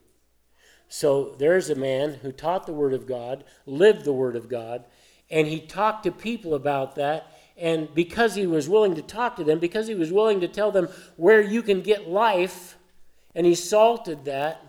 So 0.88 1.34
there's 1.38 1.70
a 1.70 1.74
man 1.74 2.14
who 2.22 2.32
taught 2.32 2.66
the 2.66 2.72
Word 2.72 2.92
of 2.92 3.06
God, 3.06 3.44
lived 3.66 4.04
the 4.04 4.12
Word 4.12 4.36
of 4.36 4.48
God, 4.48 4.84
and 5.30 5.46
he 5.46 5.60
talked 5.60 6.04
to 6.04 6.12
people 6.12 6.54
about 6.54 6.94
that. 6.94 7.32
And 7.56 7.92
because 7.94 8.34
he 8.34 8.46
was 8.46 8.68
willing 8.68 8.94
to 8.94 9.02
talk 9.02 9.36
to 9.36 9.44
them, 9.44 9.58
because 9.58 9.88
he 9.88 9.94
was 9.94 10.12
willing 10.12 10.40
to 10.40 10.48
tell 10.48 10.70
them 10.70 10.88
where 11.16 11.40
you 11.40 11.62
can 11.62 11.80
get 11.80 12.08
life, 12.08 12.76
and 13.34 13.46
he 13.46 13.54
salted 13.54 14.24
that, 14.26 14.62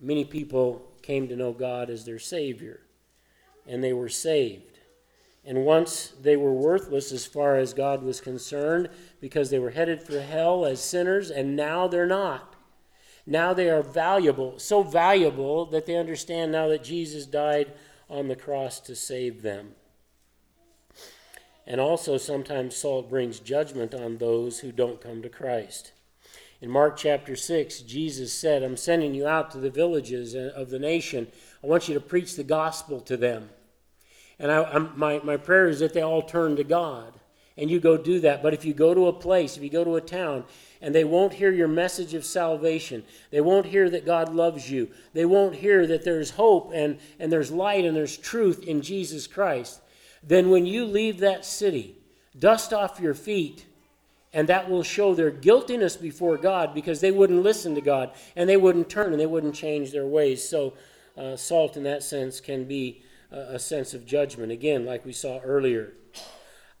many 0.00 0.24
people 0.24 0.90
came 1.02 1.28
to 1.28 1.36
know 1.36 1.52
God 1.52 1.90
as 1.90 2.04
their 2.04 2.18
Savior, 2.18 2.80
and 3.66 3.84
they 3.84 3.92
were 3.92 4.08
saved. 4.08 4.78
And 5.44 5.64
once 5.64 6.12
they 6.20 6.36
were 6.36 6.52
worthless 6.52 7.12
as 7.12 7.26
far 7.26 7.56
as 7.56 7.74
God 7.74 8.02
was 8.02 8.20
concerned 8.20 8.88
because 9.20 9.50
they 9.50 9.58
were 9.58 9.70
headed 9.70 10.02
for 10.02 10.20
hell 10.20 10.64
as 10.64 10.80
sinners, 10.80 11.30
and 11.30 11.56
now 11.56 11.88
they're 11.88 12.06
not. 12.06 12.51
Now 13.26 13.52
they 13.52 13.70
are 13.70 13.82
valuable, 13.82 14.58
so 14.58 14.82
valuable 14.82 15.66
that 15.66 15.86
they 15.86 15.96
understand 15.96 16.52
now 16.52 16.68
that 16.68 16.82
Jesus 16.82 17.26
died 17.26 17.72
on 18.10 18.28
the 18.28 18.36
cross 18.36 18.80
to 18.80 18.96
save 18.96 19.42
them. 19.42 19.74
And 21.66 21.80
also, 21.80 22.18
sometimes 22.18 22.76
salt 22.76 23.08
brings 23.08 23.38
judgment 23.38 23.94
on 23.94 24.18
those 24.18 24.60
who 24.60 24.72
don't 24.72 25.00
come 25.00 25.22
to 25.22 25.28
Christ. 25.28 25.92
In 26.60 26.70
Mark 26.70 26.96
chapter 26.96 27.36
6, 27.36 27.80
Jesus 27.82 28.32
said, 28.32 28.62
I'm 28.62 28.76
sending 28.76 29.14
you 29.14 29.26
out 29.26 29.50
to 29.52 29.58
the 29.58 29.70
villages 29.70 30.34
of 30.34 30.70
the 30.70 30.78
nation. 30.78 31.28
I 31.62 31.66
want 31.66 31.88
you 31.88 31.94
to 31.94 32.00
preach 32.00 32.34
the 32.34 32.44
gospel 32.44 33.00
to 33.02 33.16
them. 33.16 33.50
And 34.38 34.50
I, 34.50 34.78
my, 34.78 35.20
my 35.22 35.36
prayer 35.36 35.68
is 35.68 35.78
that 35.80 35.92
they 35.92 36.02
all 36.02 36.22
turn 36.22 36.56
to 36.56 36.64
God. 36.64 37.14
And 37.56 37.70
you 37.70 37.80
go 37.80 37.96
do 37.96 38.20
that. 38.20 38.42
But 38.42 38.54
if 38.54 38.64
you 38.64 38.72
go 38.72 38.94
to 38.94 39.08
a 39.08 39.12
place, 39.12 39.56
if 39.56 39.62
you 39.62 39.70
go 39.70 39.84
to 39.84 39.96
a 39.96 40.00
town, 40.00 40.44
and 40.82 40.92
they 40.92 41.04
won't 41.04 41.34
hear 41.34 41.52
your 41.52 41.68
message 41.68 42.12
of 42.12 42.24
salvation. 42.24 43.04
They 43.30 43.40
won't 43.40 43.66
hear 43.66 43.88
that 43.88 44.04
God 44.04 44.34
loves 44.34 44.68
you. 44.68 44.90
They 45.14 45.24
won't 45.24 45.54
hear 45.54 45.86
that 45.86 46.04
there's 46.04 46.30
hope 46.30 46.72
and, 46.74 46.98
and 47.20 47.30
there's 47.30 47.52
light 47.52 47.84
and 47.84 47.96
there's 47.96 48.16
truth 48.16 48.64
in 48.64 48.82
Jesus 48.82 49.28
Christ. 49.28 49.80
Then 50.24 50.50
when 50.50 50.66
you 50.66 50.84
leave 50.84 51.20
that 51.20 51.44
city, 51.44 51.96
dust 52.36 52.72
off 52.72 52.98
your 52.98 53.14
feet, 53.14 53.64
and 54.32 54.48
that 54.48 54.68
will 54.68 54.82
show 54.82 55.14
their 55.14 55.30
guiltiness 55.30 55.96
before 55.96 56.36
God 56.36 56.74
because 56.74 57.00
they 57.00 57.10
wouldn't 57.12 57.42
listen 57.42 57.74
to 57.76 57.80
God 57.80 58.12
and 58.34 58.48
they 58.48 58.56
wouldn't 58.56 58.88
turn 58.88 59.12
and 59.12 59.20
they 59.20 59.26
wouldn't 59.26 59.54
change 59.54 59.92
their 59.92 60.06
ways. 60.06 60.46
So, 60.46 60.74
uh, 61.16 61.36
salt 61.36 61.76
in 61.76 61.82
that 61.84 62.02
sense 62.02 62.40
can 62.40 62.64
be 62.64 63.02
a, 63.30 63.54
a 63.54 63.58
sense 63.58 63.92
of 63.92 64.06
judgment. 64.06 64.50
Again, 64.50 64.86
like 64.86 65.04
we 65.04 65.12
saw 65.12 65.38
earlier, 65.40 65.92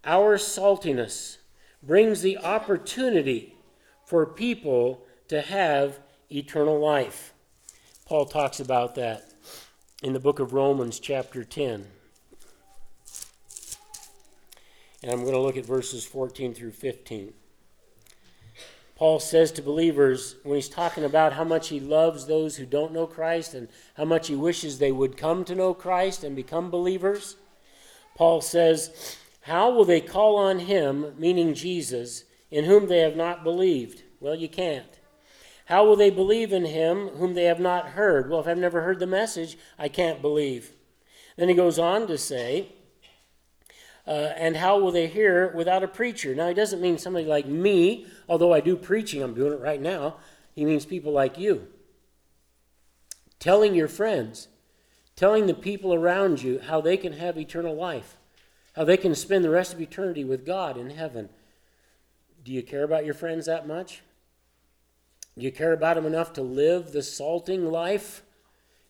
our 0.04 0.36
saltiness 0.36 1.38
brings 1.82 2.22
the 2.22 2.38
opportunity 2.38 3.56
for 4.04 4.26
people 4.26 5.04
to 5.28 5.40
have 5.40 6.00
eternal 6.30 6.78
life. 6.78 7.32
Paul 8.06 8.26
talks 8.26 8.60
about 8.60 8.94
that 8.96 9.32
in 10.02 10.12
the 10.12 10.20
book 10.20 10.38
of 10.38 10.52
Romans, 10.52 10.98
chapter 10.98 11.44
10. 11.44 11.86
And 15.02 15.10
I'm 15.10 15.20
going 15.20 15.32
to 15.32 15.40
look 15.40 15.56
at 15.56 15.66
verses 15.66 16.04
14 16.04 16.54
through 16.54 16.72
15. 16.72 17.32
Paul 18.94 19.18
says 19.18 19.50
to 19.52 19.62
believers, 19.62 20.36
when 20.44 20.56
he's 20.56 20.68
talking 20.68 21.02
about 21.02 21.32
how 21.32 21.42
much 21.42 21.68
he 21.68 21.80
loves 21.80 22.26
those 22.26 22.56
who 22.56 22.66
don't 22.66 22.92
know 22.92 23.06
Christ 23.06 23.54
and 23.54 23.68
how 23.96 24.04
much 24.04 24.28
he 24.28 24.36
wishes 24.36 24.78
they 24.78 24.92
would 24.92 25.16
come 25.16 25.44
to 25.44 25.56
know 25.56 25.74
Christ 25.74 26.22
and 26.22 26.36
become 26.36 26.70
believers, 26.70 27.36
Paul 28.14 28.40
says, 28.40 29.16
How 29.42 29.70
will 29.70 29.84
they 29.84 30.00
call 30.00 30.36
on 30.36 30.60
him, 30.60 31.14
meaning 31.18 31.54
Jesus, 31.54 32.24
in 32.50 32.64
whom 32.64 32.86
they 32.86 32.98
have 32.98 33.16
not 33.16 33.42
believed? 33.42 34.02
Well, 34.20 34.34
you 34.34 34.48
can't. 34.48 35.00
How 35.66 35.84
will 35.84 35.96
they 35.96 36.10
believe 36.10 36.52
in 36.52 36.64
him 36.64 37.08
whom 37.08 37.34
they 37.34 37.44
have 37.44 37.60
not 37.60 37.90
heard? 37.90 38.30
Well, 38.30 38.40
if 38.40 38.46
I've 38.46 38.58
never 38.58 38.82
heard 38.82 38.98
the 38.98 39.06
message, 39.06 39.56
I 39.78 39.88
can't 39.88 40.22
believe. 40.22 40.72
Then 41.36 41.48
he 41.48 41.54
goes 41.54 41.78
on 41.78 42.06
to 42.06 42.18
say, 42.18 42.68
uh, 44.06 44.32
and 44.36 44.56
how 44.56 44.78
will 44.78 44.92
they 44.92 45.06
hear 45.06 45.52
without 45.54 45.84
a 45.84 45.88
preacher? 45.88 46.34
Now, 46.34 46.48
he 46.48 46.54
doesn't 46.54 46.80
mean 46.80 46.98
somebody 46.98 47.24
like 47.24 47.46
me, 47.46 48.06
although 48.28 48.52
I 48.52 48.60
do 48.60 48.76
preaching, 48.76 49.22
I'm 49.22 49.34
doing 49.34 49.52
it 49.52 49.60
right 49.60 49.80
now. 49.80 50.16
He 50.54 50.64
means 50.64 50.84
people 50.84 51.12
like 51.12 51.38
you. 51.38 51.68
Telling 53.38 53.74
your 53.74 53.88
friends, 53.88 54.48
telling 55.16 55.46
the 55.46 55.54
people 55.54 55.94
around 55.94 56.42
you 56.42 56.60
how 56.60 56.80
they 56.80 56.96
can 56.96 57.14
have 57.14 57.38
eternal 57.38 57.74
life, 57.74 58.18
how 58.74 58.84
they 58.84 58.96
can 58.96 59.14
spend 59.14 59.44
the 59.44 59.50
rest 59.50 59.72
of 59.72 59.80
eternity 59.80 60.24
with 60.24 60.46
God 60.46 60.76
in 60.76 60.90
heaven. 60.90 61.28
Do 62.44 62.52
you 62.52 62.62
care 62.62 62.82
about 62.82 63.04
your 63.04 63.14
friends 63.14 63.46
that 63.46 63.66
much? 63.66 64.02
Do 65.38 65.44
you 65.44 65.52
care 65.52 65.72
about 65.72 65.96
them 65.96 66.06
enough 66.06 66.32
to 66.34 66.42
live 66.42 66.92
the 66.92 67.02
salting 67.02 67.70
life 67.70 68.22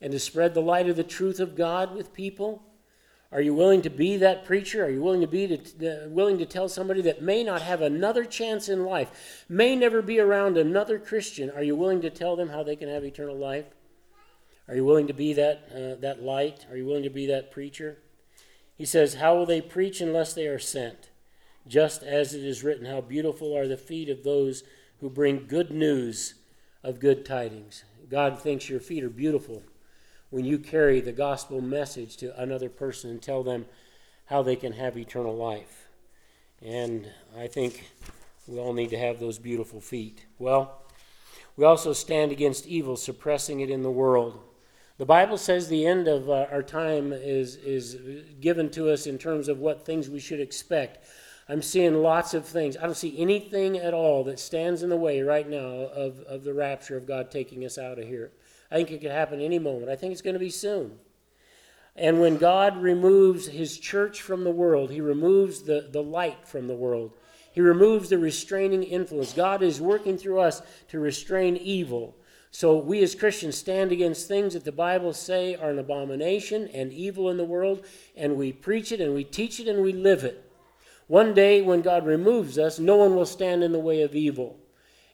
and 0.01 0.13
to 0.13 0.19
spread 0.19 0.55
the 0.55 0.61
light 0.61 0.89
of 0.89 0.97
the 0.97 1.05
truth 1.05 1.39
of 1.39 1.57
God 1.57 1.95
with 1.95 2.13
people? 2.13 2.63
Are 3.31 3.41
you 3.41 3.55
willing 3.55 3.81
to 3.83 3.91
be 3.91 4.19
that 4.19 4.45
preacher? 4.45 4.85
Are 4.85 4.91
you 4.91 5.01
willing 5.01 5.23
to 5.23 5.27
be 5.27 5.47
to, 5.47 6.05
uh, 6.05 6.09
willing 6.09 6.39
to 6.39 6.45
tell 6.45 6.69
somebody 6.69 7.01
that 7.03 7.23
may 7.23 7.43
not 7.43 7.63
have 7.63 7.81
another 7.81 8.25
chance 8.25 8.69
in 8.69 8.85
life, 8.85 9.45
may 9.49 9.75
never 9.75 10.03
be 10.03 10.21
around 10.21 10.59
another 10.59 10.99
Christian? 10.99 11.51
Are 11.51 11.63
you 11.63 11.75
willing 11.75 12.03
to 12.03 12.11
tell 12.11 12.37
them 12.37 12.51
how 12.51 12.63
they 12.63 12.77
can 12.77 12.89
have 12.89 13.05
eternal 13.05 13.37
life? 13.37 13.65
Are 14.69 14.75
you 14.75 14.85
willing 14.85 15.07
to 15.07 15.15
be 15.15 15.33
that 15.33 15.69
uh, 15.71 16.01
that 16.01 16.23
light? 16.23 16.67
Are 16.71 16.77
you 16.77 16.85
willing 16.85 17.05
to 17.05 17.11
be 17.11 17.27
that 17.27 17.51
preacher? 17.51 17.99
He 18.77 18.85
says, 18.85 19.15
"How 19.15 19.37
will 19.37 19.47
they 19.47 19.61
preach 19.61 20.01
unless 20.01 20.35
they 20.35 20.47
are 20.47 20.59
sent?" 20.59 21.11
just 21.67 22.03
as 22.03 22.35
it 22.35 22.43
is 22.43 22.65
written, 22.65 22.87
How 22.87 23.01
beautiful 23.01 23.57
are 23.57 23.69
the 23.69 23.77
feet 23.77 24.09
of 24.09 24.25
those 24.25 24.65
who 25.01 25.09
bring 25.09 25.47
good 25.47 25.71
news 25.71 26.35
of 26.83 27.01
good 27.01 27.25
tidings. 27.25 27.85
God 28.09 28.39
thinks 28.41 28.69
your 28.69 28.81
feet 28.81 29.05
are 29.05 29.11
beautiful 29.11 29.63
when 30.31 30.45
you 30.45 30.59
carry 30.59 31.01
the 31.01 31.13
gospel 31.13 31.61
message 31.61 32.17
to 32.19 32.41
another 32.41 32.69
person 32.69 33.11
and 33.11 33.23
tell 33.23 33.43
them 33.43 33.67
how 34.27 34.43
they 34.43 34.57
can 34.57 34.73
have 34.73 34.97
eternal 34.97 35.37
life. 35.37 35.89
And 36.61 37.09
I 37.37 37.47
think 37.47 37.91
we 38.47 38.59
all 38.59 38.73
need 38.73 38.91
to 38.91 38.99
have 38.99 39.21
those 39.21 39.39
beautiful 39.39 39.81
feet. 39.81 40.27
Well, 40.39 40.83
we 41.57 41.65
also 41.65 41.93
stand 41.93 42.33
against 42.33 42.67
evil, 42.67 42.97
suppressing 42.97 43.61
it 43.61 43.71
in 43.71 43.83
the 43.83 43.91
world. 43.91 44.41
The 44.99 45.07
Bible 45.07 45.39
says 45.39 45.69
the 45.69 45.87
end 45.87 46.07
of 46.07 46.29
uh, 46.29 46.47
our 46.53 46.63
time 46.63 47.13
is, 47.13 47.57
is 47.57 47.97
given 48.41 48.71
to 48.71 48.91
us 48.91 49.07
in 49.07 49.19
terms 49.19 49.49
of 49.49 49.59
what 49.59 49.87
things 49.87 50.11
we 50.11 50.21
should 50.21 50.41
expect. 50.41 51.05
I'm 51.49 51.63
seeing 51.63 52.03
lots 52.03 52.35
of 52.35 52.47
things. 52.47 52.77
I 52.77 52.83
don't 52.83 52.97
see 52.97 53.19
anything 53.19 53.79
at 53.79 53.95
all 53.95 54.23
that 54.25 54.39
stands 54.39 54.83
in 54.83 54.91
the 54.91 54.97
way 54.97 55.23
right 55.23 55.49
now 55.49 55.67
of, 55.67 56.21
of 56.21 56.45
the 56.45 56.55
rapture 56.55 56.97
of 56.97 57.07
God 57.07 57.31
taking 57.31 57.65
us 57.65 57.79
out 57.79 57.99
of 57.99 58.07
here. 58.07 58.33
I 58.71 58.77
think 58.77 58.91
it 58.91 59.01
could 59.01 59.11
happen 59.11 59.41
any 59.41 59.59
moment. 59.59 59.91
I 59.91 59.97
think 59.97 60.13
it's 60.13 60.23
going 60.23 60.35
to 60.35 60.41
be 60.41 60.51
soon. 60.51 60.99
And 61.97 62.21
when 62.21 62.39
God 62.39 62.81
removes 62.81 63.49
his 63.49 63.79
church 63.79 64.23
from 64.23 64.45
the 64.45 64.51
world, 64.51 64.91
he 64.91 65.01
removes 65.01 65.63
the, 65.63 65.89
the 65.91 66.03
light 66.03 66.47
from 66.47 66.69
the 66.69 66.75
world. 66.75 67.13
He 67.53 67.61
removes 67.61 68.09
the 68.09 68.19
restraining 68.19 68.83
influence. 68.83 69.35
God 69.35 69.63
is 69.63 69.81
working 69.81 70.17
through 70.17 70.41
us 70.41 70.63
to 70.89 71.01
restrain 71.01 71.57
evil. 71.57 72.17
So 72.55 72.77
we 72.77 73.03
as 73.03 73.15
Christians 73.15 73.57
stand 73.57 73.93
against 73.93 74.29
things 74.29 74.53
that 74.53 74.67
the 74.67 74.73
Bible 74.73 75.15
say 75.15 75.55
are 75.55 75.71
an 75.71 75.79
abomination 75.79 76.69
and 76.75 76.93
evil 76.93 77.31
in 77.31 77.39
the 77.39 77.45
world, 77.45 77.85
and 78.15 78.37
we 78.37 78.53
preach 78.53 78.93
it 78.93 79.01
and 79.01 79.15
we 79.15 79.25
teach 79.25 79.59
it 79.59 79.69
and 79.69 79.83
we 79.83 79.95
live 79.95 80.23
it. 80.23 80.53
One 81.07 81.33
day 81.33 81.63
when 81.63 81.81
God 81.81 82.05
removes 82.05 82.59
us, 82.59 82.79
no 82.79 82.97
one 82.97 83.17
will 83.17 83.25
stand 83.25 83.65
in 83.65 83.73
the 83.73 83.79
way 83.79 84.03
of 84.03 84.15
evil. 84.15 84.59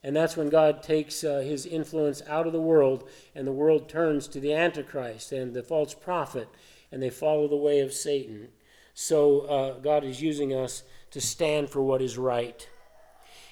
And 0.02 0.16
that's 0.16 0.36
when 0.36 0.48
God 0.48 0.82
takes 0.82 1.22
uh, 1.22 1.38
his 1.38 1.64
influence 1.64 2.22
out 2.28 2.48
of 2.48 2.52
the 2.52 2.60
world, 2.60 3.08
and 3.36 3.46
the 3.46 3.52
world 3.52 3.88
turns 3.88 4.26
to 4.28 4.40
the 4.40 4.52
Antichrist 4.52 5.30
and 5.30 5.54
the 5.54 5.62
false 5.62 5.94
prophet, 5.94 6.48
and 6.90 7.00
they 7.00 7.10
follow 7.10 7.46
the 7.46 7.56
way 7.56 7.78
of 7.78 7.92
Satan. 7.92 8.48
So 8.94 9.40
uh, 9.42 9.78
God 9.78 10.02
is 10.02 10.20
using 10.20 10.52
us 10.52 10.82
to 11.12 11.20
stand 11.20 11.70
for 11.70 11.82
what 11.82 12.02
is 12.02 12.18
right. 12.18 12.68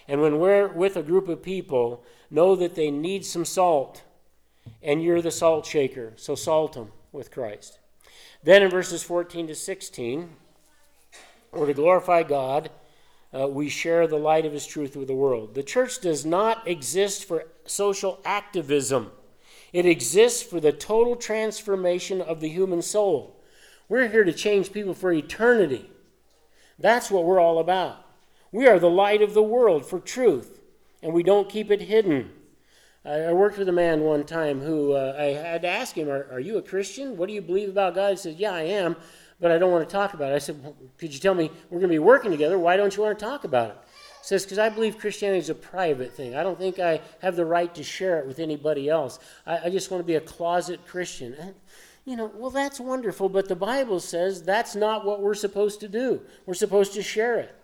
And 0.08 0.20
when 0.20 0.40
we're 0.40 0.66
with 0.66 0.96
a 0.96 1.02
group 1.04 1.28
of 1.28 1.40
people, 1.40 2.04
know 2.30 2.56
that 2.56 2.74
they 2.74 2.90
need 2.90 3.24
some 3.24 3.44
salt, 3.44 4.02
and 4.82 5.02
you're 5.02 5.22
the 5.22 5.30
salt 5.30 5.66
shaker, 5.66 6.12
so 6.16 6.34
salt 6.34 6.74
them 6.74 6.92
with 7.12 7.30
Christ. 7.30 7.78
Then 8.42 8.62
in 8.62 8.70
verses 8.70 9.02
14 9.02 9.48
to 9.48 9.54
16, 9.54 10.30
or 11.52 11.66
to 11.66 11.74
glorify 11.74 12.22
God, 12.22 12.70
uh, 13.34 13.48
we 13.48 13.68
share 13.68 14.06
the 14.06 14.18
light 14.18 14.46
of 14.46 14.52
His 14.52 14.66
truth 14.66 14.96
with 14.96 15.08
the 15.08 15.14
world. 15.14 15.54
The 15.54 15.62
church 15.62 16.00
does 16.00 16.24
not 16.24 16.66
exist 16.66 17.24
for 17.24 17.46
social 17.64 18.20
activism, 18.24 19.10
it 19.72 19.86
exists 19.86 20.42
for 20.42 20.60
the 20.60 20.72
total 20.72 21.16
transformation 21.16 22.20
of 22.20 22.40
the 22.40 22.48
human 22.48 22.82
soul. 22.82 23.36
We're 23.88 24.08
here 24.08 24.24
to 24.24 24.32
change 24.32 24.72
people 24.72 24.94
for 24.94 25.12
eternity. 25.12 25.90
That's 26.78 27.10
what 27.10 27.24
we're 27.24 27.40
all 27.40 27.58
about. 27.58 28.04
We 28.52 28.66
are 28.66 28.78
the 28.78 28.90
light 28.90 29.22
of 29.22 29.34
the 29.34 29.42
world 29.42 29.86
for 29.86 30.00
truth, 30.00 30.55
and 31.02 31.12
we 31.12 31.22
don't 31.22 31.48
keep 31.48 31.70
it 31.70 31.80
hidden. 31.80 32.30
I, 33.04 33.32
worked 33.32 33.56
with 33.56 33.68
a 33.68 33.72
man 33.72 34.00
one 34.00 34.24
time 34.24 34.60
who 34.60 34.92
uh, 34.92 35.14
I 35.16 35.24
had 35.26 35.62
to 35.62 35.68
ask 35.68 35.96
him, 35.96 36.08
are, 36.08 36.26
are, 36.32 36.40
you 36.40 36.58
a 36.58 36.62
Christian? 36.62 37.16
What 37.16 37.28
do 37.28 37.34
you 37.34 37.40
believe 37.40 37.68
about 37.68 37.94
God? 37.94 38.10
He 38.10 38.16
said, 38.16 38.34
Yeah, 38.36 38.52
I 38.52 38.62
am 38.62 38.96
but 39.40 39.50
I 39.50 39.58
don't 39.58 39.70
want 39.70 39.88
to 39.88 39.92
talk 39.92 40.14
about 40.14 40.32
it. 40.32 40.34
I 40.34 40.38
said, 40.38 40.62
well, 40.62 40.76
Could 40.98 41.12
you 41.12 41.20
tell 41.20 41.34
me 41.34 41.50
we're 41.70 41.78
going 41.78 41.90
to 41.90 41.94
be 41.94 41.98
working 41.98 42.30
together? 42.30 42.58
Why 42.58 42.76
don't 42.76 42.96
you 42.96 43.02
want 43.02 43.18
to 43.18 43.24
talk 43.24 43.44
about 43.44 43.70
it? 43.70 43.76
He 43.82 44.28
says, 44.28 44.44
Because 44.44 44.58
I 44.58 44.68
believe 44.68 44.98
Christianity 44.98 45.40
is 45.40 45.50
a 45.50 45.54
private 45.54 46.14
thing. 46.14 46.34
I 46.34 46.42
don't 46.42 46.58
think 46.58 46.78
I 46.78 47.00
have 47.20 47.36
the 47.36 47.46
right 47.46 47.74
to 47.74 47.82
share 47.82 48.18
it 48.18 48.26
with 48.26 48.38
anybody 48.38 48.88
else. 48.88 49.18
I, 49.46 49.66
I 49.66 49.70
just 49.70 49.90
want 49.90 50.02
to 50.02 50.06
be 50.06 50.14
a 50.14 50.20
closet 50.20 50.86
Christian. 50.86 51.36
You 52.04 52.16
know, 52.16 52.30
well, 52.34 52.50
that's 52.50 52.78
wonderful, 52.78 53.28
but 53.28 53.48
the 53.48 53.56
Bible 53.56 53.98
says 53.98 54.42
that's 54.42 54.76
not 54.76 55.04
what 55.04 55.20
we're 55.20 55.34
supposed 55.34 55.80
to 55.80 55.88
do. 55.88 56.22
We're 56.46 56.54
supposed 56.54 56.94
to 56.94 57.02
share 57.02 57.38
it. 57.38 57.54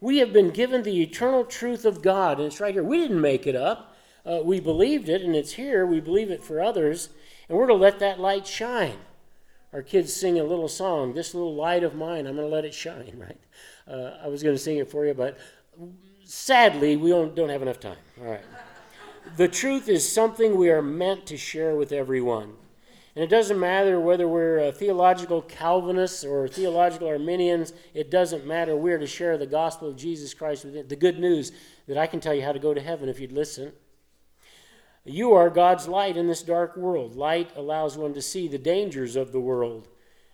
We 0.00 0.18
have 0.18 0.32
been 0.32 0.50
given 0.50 0.82
the 0.82 1.02
eternal 1.02 1.44
truth 1.44 1.84
of 1.84 2.02
God, 2.02 2.38
and 2.38 2.46
it's 2.46 2.60
right 2.60 2.74
here. 2.74 2.84
We 2.84 2.98
didn't 2.98 3.20
make 3.20 3.46
it 3.46 3.56
up. 3.56 3.94
Uh, 4.24 4.40
we 4.42 4.60
believed 4.60 5.08
it, 5.08 5.22
and 5.22 5.34
it's 5.36 5.52
here. 5.52 5.84
We 5.86 6.00
believe 6.00 6.30
it 6.30 6.42
for 6.42 6.60
others, 6.60 7.10
and 7.48 7.58
we're 7.58 7.66
to 7.66 7.74
let 7.74 7.98
that 7.98 8.20
light 8.20 8.46
shine 8.46 8.98
our 9.72 9.82
kids 9.82 10.12
sing 10.12 10.38
a 10.38 10.44
little 10.44 10.68
song, 10.68 11.14
This 11.14 11.34
Little 11.34 11.54
Light 11.54 11.84
of 11.84 11.94
Mine, 11.94 12.26
I'm 12.26 12.36
going 12.36 12.48
to 12.48 12.54
let 12.54 12.64
it 12.64 12.74
shine, 12.74 13.16
right? 13.18 13.40
Uh, 13.88 14.16
I 14.22 14.28
was 14.28 14.42
going 14.42 14.54
to 14.54 14.60
sing 14.60 14.78
it 14.78 14.90
for 14.90 15.06
you, 15.06 15.14
but 15.14 15.38
sadly, 16.24 16.96
we 16.96 17.10
don't, 17.10 17.34
don't 17.34 17.48
have 17.48 17.62
enough 17.62 17.80
time. 17.80 17.96
All 18.20 18.30
right. 18.30 18.44
the 19.36 19.48
truth 19.48 19.88
is 19.88 20.10
something 20.10 20.56
we 20.56 20.70
are 20.70 20.82
meant 20.82 21.26
to 21.26 21.36
share 21.36 21.76
with 21.76 21.92
everyone. 21.92 22.54
And 23.20 23.30
it 23.30 23.36
doesn't 23.36 23.60
matter 23.60 24.00
whether 24.00 24.26
we're 24.26 24.68
uh, 24.68 24.72
theological 24.72 25.42
Calvinists 25.42 26.24
or 26.24 26.48
theological 26.48 27.08
Arminians, 27.08 27.74
it 27.92 28.10
doesn't 28.10 28.46
matter. 28.46 28.74
We're 28.74 28.96
to 28.96 29.06
share 29.06 29.36
the 29.36 29.44
gospel 29.44 29.88
of 29.88 29.96
Jesus 29.98 30.32
Christ 30.32 30.64
with 30.64 30.88
the 30.88 30.96
good 30.96 31.18
news 31.18 31.52
that 31.86 31.98
I 31.98 32.06
can 32.06 32.20
tell 32.20 32.32
you 32.32 32.42
how 32.42 32.52
to 32.52 32.58
go 32.58 32.72
to 32.72 32.80
heaven 32.80 33.10
if 33.10 33.20
you'd 33.20 33.30
listen. 33.30 33.74
You 35.04 35.34
are 35.34 35.50
God's 35.50 35.86
light 35.86 36.16
in 36.16 36.28
this 36.28 36.42
dark 36.42 36.78
world. 36.78 37.14
Light 37.14 37.50
allows 37.56 37.98
one 37.98 38.14
to 38.14 38.22
see 38.22 38.48
the 38.48 38.56
dangers 38.56 39.16
of 39.16 39.32
the 39.32 39.40
world 39.40 39.88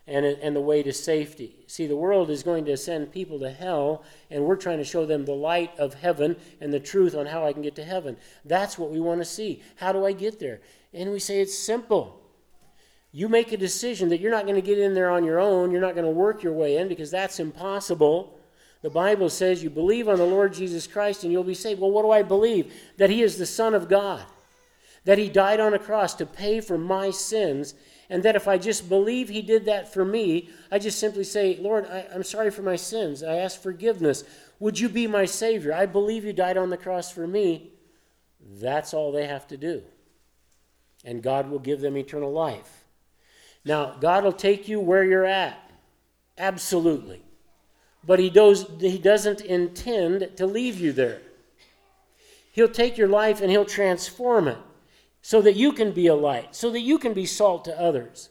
and, 0.07 0.25
and 0.25 0.55
the 0.55 0.61
way 0.61 0.85
to 0.85 0.93
safety. 0.93 1.65
See, 1.67 1.89
the 1.89 1.97
world 1.97 2.31
is 2.31 2.45
going 2.45 2.67
to 2.67 2.77
send 2.77 3.11
people 3.11 3.41
to 3.41 3.51
hell, 3.51 4.05
and 4.31 4.45
we're 4.45 4.55
trying 4.55 4.79
to 4.79 4.85
show 4.85 5.05
them 5.07 5.25
the 5.25 5.33
light 5.33 5.77
of 5.77 5.95
heaven 5.95 6.37
and 6.61 6.73
the 6.73 6.79
truth 6.79 7.17
on 7.17 7.27
how 7.27 7.45
I 7.45 7.53
can 7.53 7.63
get 7.63 7.75
to 7.75 7.85
heaven. 7.85 8.17
That's 8.45 8.79
what 8.79 8.93
we 8.93 9.01
want 9.01 9.21
to 9.23 9.25
see. 9.25 9.61
How 9.75 9.91
do 9.91 10.07
I 10.07 10.13
get 10.13 10.39
there? 10.39 10.61
And 10.95 11.11
we 11.11 11.19
say 11.19 11.41
it's 11.41 11.59
simple. 11.59 12.23
You 13.17 13.29
make 13.29 13.53
a 13.53 13.57
decision 13.57 14.11
that 14.11 14.21
you're 14.21 14.31
not 14.31 14.45
going 14.45 14.57
to 14.57 14.61
get 14.61 14.79
in 14.79 14.93
there 14.93 15.11
on 15.11 15.25
your 15.25 15.41
own, 15.41 15.71
you're 15.71 15.81
not 15.81 15.95
going 15.95 16.05
to 16.05 16.11
work 16.11 16.43
your 16.43 16.53
way 16.53 16.77
in 16.77 16.89
because 16.89 17.11
that's 17.11 17.41
impossible. 17.41 18.39
The 18.83 18.91
Bible 18.91 19.31
says 19.31 19.63
you 19.63 19.71
believe 19.71 20.09
on 20.09 20.19
the 20.19 20.27
Lord 20.27 20.53
Jesus 20.53 20.87
Christ 20.87 21.25
and 21.25 21.33
you'll 21.33 21.43
be 21.45 21.55
saved. 21.55 21.81
Well, 21.81 21.91
what 21.91 22.03
do 22.03 22.11
I 22.11 22.23
believe? 22.23 22.73
That 22.99 23.11
He 23.11 23.23
is 23.23 23.39
the 23.39 23.47
Son 23.47 23.75
of 23.75 23.89
God 23.89 24.25
that 25.07 25.19
he 25.19 25.29
died 25.29 25.61
on 25.61 25.73
a 25.73 25.79
cross 25.79 26.15
to 26.15 26.27
pay 26.27 26.61
for 26.61 26.77
my 26.77 27.11
sins, 27.11 27.75
and 28.11 28.23
that 28.25 28.37
if 28.37 28.47
I 28.47 28.59
just 28.59 28.89
believe 28.89 29.29
he 29.29 29.41
did 29.41 29.65
that 29.65 29.93
for 29.93 30.05
me, 30.05 30.51
I 30.71 30.81
just 30.81 30.99
simply 30.99 31.25
say, 31.25 31.57
Lord, 31.61 31.87
I, 31.87 32.07
am 32.13 32.25
sorry 32.25 32.51
for 32.51 32.63
my 32.63 32.77
sins. 32.77 33.23
I 33.23 33.37
ask 33.37 33.63
forgiveness. 33.63 34.25
Would 34.59 34.81
you 34.81 34.89
be 34.89 35.07
my 35.07 35.25
Savior? 35.25 35.73
I 35.73 35.87
believe 35.87 36.25
you 36.25 36.33
died 36.33 36.57
on 36.57 36.71
the 36.71 36.77
cross 36.77 37.11
for 37.11 37.27
me. 37.27 37.71
That's 38.61 38.93
all 38.93 39.13
they 39.13 39.27
have 39.27 39.47
to 39.49 39.57
do. 39.57 39.83
And 41.05 41.23
God 41.23 41.51
will 41.51 41.61
give 41.61 41.81
them 41.81 41.97
eternal 41.97 42.33
life. 42.33 42.85
Now, 43.67 43.97
God 43.99 44.23
will 44.23 44.33
take 44.33 44.69
you 44.69 44.79
where 44.79 45.03
you're 45.03 45.25
at. 45.25 45.59
Absolutely. 46.39 47.21
But 48.07 48.21
he, 48.21 48.31
does, 48.31 48.65
he 48.79 48.97
doesn't 48.97 49.41
intend 49.41 50.37
to 50.37 50.47
leave 50.47 50.79
you 50.79 50.93
there. 50.93 51.21
He'll 52.53 52.69
take 52.69 52.97
your 52.97 53.09
life 53.09 53.41
and 53.41 53.51
he'll 53.51 53.65
transform 53.65 54.47
it 54.47 54.59
so 55.21 55.43
that 55.43 55.57
you 55.57 55.73
can 55.73 55.91
be 55.91 56.07
a 56.07 56.15
light, 56.15 56.55
so 56.55 56.71
that 56.71 56.81
you 56.81 56.97
can 56.99 57.13
be 57.13 57.27
salt 57.27 57.65
to 57.65 57.79
others. 57.79 58.29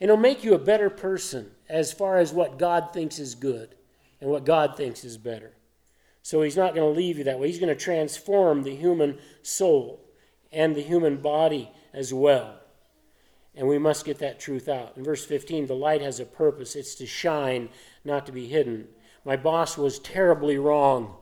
And 0.00 0.08
it'll 0.08 0.20
make 0.20 0.42
you 0.42 0.54
a 0.54 0.58
better 0.58 0.88
person 0.88 1.50
as 1.68 1.92
far 1.92 2.16
as 2.16 2.32
what 2.32 2.58
God 2.58 2.94
thinks 2.94 3.18
is 3.18 3.34
good 3.34 3.74
and 4.22 4.30
what 4.30 4.46
God 4.46 4.74
thinks 4.74 5.04
is 5.04 5.18
better. 5.18 5.52
So 6.22 6.40
he's 6.40 6.56
not 6.56 6.74
going 6.74 6.90
to 6.90 6.98
leave 6.98 7.18
you 7.18 7.24
that 7.24 7.38
way. 7.38 7.48
He's 7.48 7.60
going 7.60 7.68
to 7.68 7.84
transform 7.84 8.62
the 8.62 8.74
human 8.74 9.18
soul 9.42 10.00
and 10.50 10.74
the 10.74 10.82
human 10.82 11.18
body 11.18 11.70
as 11.92 12.14
well. 12.14 12.58
And 13.58 13.66
we 13.66 13.76
must 13.76 14.04
get 14.04 14.20
that 14.20 14.38
truth 14.38 14.68
out. 14.68 14.92
In 14.96 15.02
verse 15.02 15.26
15, 15.26 15.66
the 15.66 15.74
light 15.74 16.00
has 16.00 16.20
a 16.20 16.24
purpose 16.24 16.76
it's 16.76 16.94
to 16.94 17.06
shine, 17.06 17.68
not 18.04 18.24
to 18.26 18.32
be 18.32 18.46
hidden. 18.46 18.86
My 19.24 19.36
boss 19.36 19.76
was 19.76 19.98
terribly 19.98 20.58
wrong. 20.58 21.16